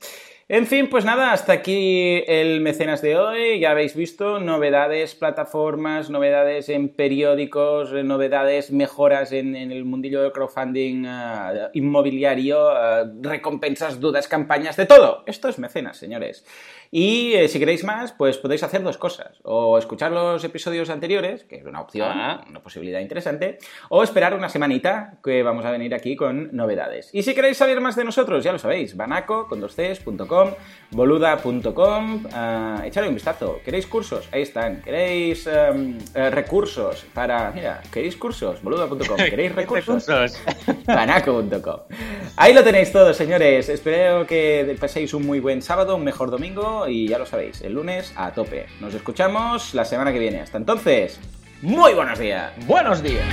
En 0.50 0.68
fin, 0.68 0.90
pues 0.90 1.06
nada, 1.06 1.32
hasta 1.32 1.54
aquí 1.54 2.22
el 2.28 2.60
mecenas 2.60 3.02
de 3.02 3.18
hoy. 3.18 3.60
Ya 3.60 3.72
habéis 3.72 3.96
visto 3.96 4.40
novedades, 4.40 5.16
plataformas, 5.16 6.10
novedades 6.10 6.68
en 6.68 6.90
periódicos, 6.90 7.94
novedades, 7.94 8.70
mejoras 8.70 9.32
en, 9.32 9.56
el 9.56 9.86
mundillo 9.86 10.22
del 10.22 10.34
crowdfunding 10.34 11.06
eh, 11.08 11.70
inmobiliario, 11.74 12.72
eh, 12.72 13.06
recompensas, 13.22 14.02
dudas, 14.02 14.28
campañas, 14.28 14.76
de 14.76 14.86
todo. 14.86 15.24
Esto 15.28 15.48
es 15.48 15.60
mecenas, 15.60 15.96
señores. 15.96 16.46
Y 16.96 17.34
eh, 17.34 17.48
si 17.48 17.58
queréis 17.58 17.84
más, 17.84 18.12
pues 18.12 18.38
podéis 18.38 18.62
hacer 18.62 18.84
dos 18.84 19.00
cosas. 19.00 19.40
O 19.42 19.80
escuchar 19.80 20.12
los 20.12 20.44
episodios 20.44 20.92
anteriores, 20.92 21.44
que 21.44 21.56
es 21.56 21.66
una 21.66 21.82
opción, 21.82 22.12
ah. 22.14 22.46
una 22.48 22.62
posibilidad 22.62 23.00
interesante, 23.00 23.58
o 23.90 24.04
esperar 24.04 24.36
una 24.36 24.48
semanita 24.48 25.18
que 25.24 25.42
vamos 25.42 25.66
a 25.66 25.72
venir 25.72 25.96
aquí 25.96 26.16
con 26.16 26.56
novedades. 26.56 27.10
Y 27.12 27.24
si 27.24 27.34
queréis 27.34 27.58
saber 27.58 27.82
más 27.82 27.96
de 27.96 28.04
nosotros, 28.04 28.44
ya 28.44 28.52
lo 28.52 28.60
sabéis, 28.60 28.96
banaco 28.96 29.48
con 29.48 29.60
dos 29.60 29.76
boluda.com, 30.92 32.26
uh, 32.26 32.84
echadle 32.84 33.10
un 33.10 33.16
vistazo. 33.16 33.60
¿Queréis 33.66 33.88
cursos? 33.88 34.30
Ahí 34.32 34.44
están. 34.44 34.84
¿Queréis 34.84 35.48
em, 35.48 35.98
eh, 36.14 36.30
recursos 36.30 37.08
para... 37.12 37.50
Mira, 37.50 37.82
¿queréis 37.92 38.16
cursos? 38.18 38.62
boluda.com. 38.62 39.18
¿Queréis 39.18 39.56
recursos? 39.56 40.06
banaco.com. 40.86 41.80
Ahí 42.38 42.54
lo 42.54 42.64
tenéis 42.64 42.92
todo, 42.92 43.16
señores. 43.16 43.68
Espero 43.70 44.28
que 44.28 44.78
paséis 44.80 45.16
un 45.16 45.26
muy 45.26 45.40
buen 45.40 45.64
sábado, 45.64 45.96
un 45.96 46.04
mejor 46.04 46.30
y 46.88 47.08
ya 47.08 47.18
lo 47.18 47.26
sabéis, 47.26 47.62
el 47.62 47.74
lunes 47.74 48.14
a 48.16 48.32
tope. 48.32 48.68
Nos 48.80 48.94
escuchamos 48.94 49.74
la 49.74 49.86
semana 49.86 50.12
que 50.12 50.20
viene. 50.20 50.42
Hasta 50.42 50.58
entonces, 50.58 51.20
muy 51.62 51.94
buenos 51.94 52.20
días. 52.20 52.52
Buenos 52.68 53.02
días. 53.02 53.26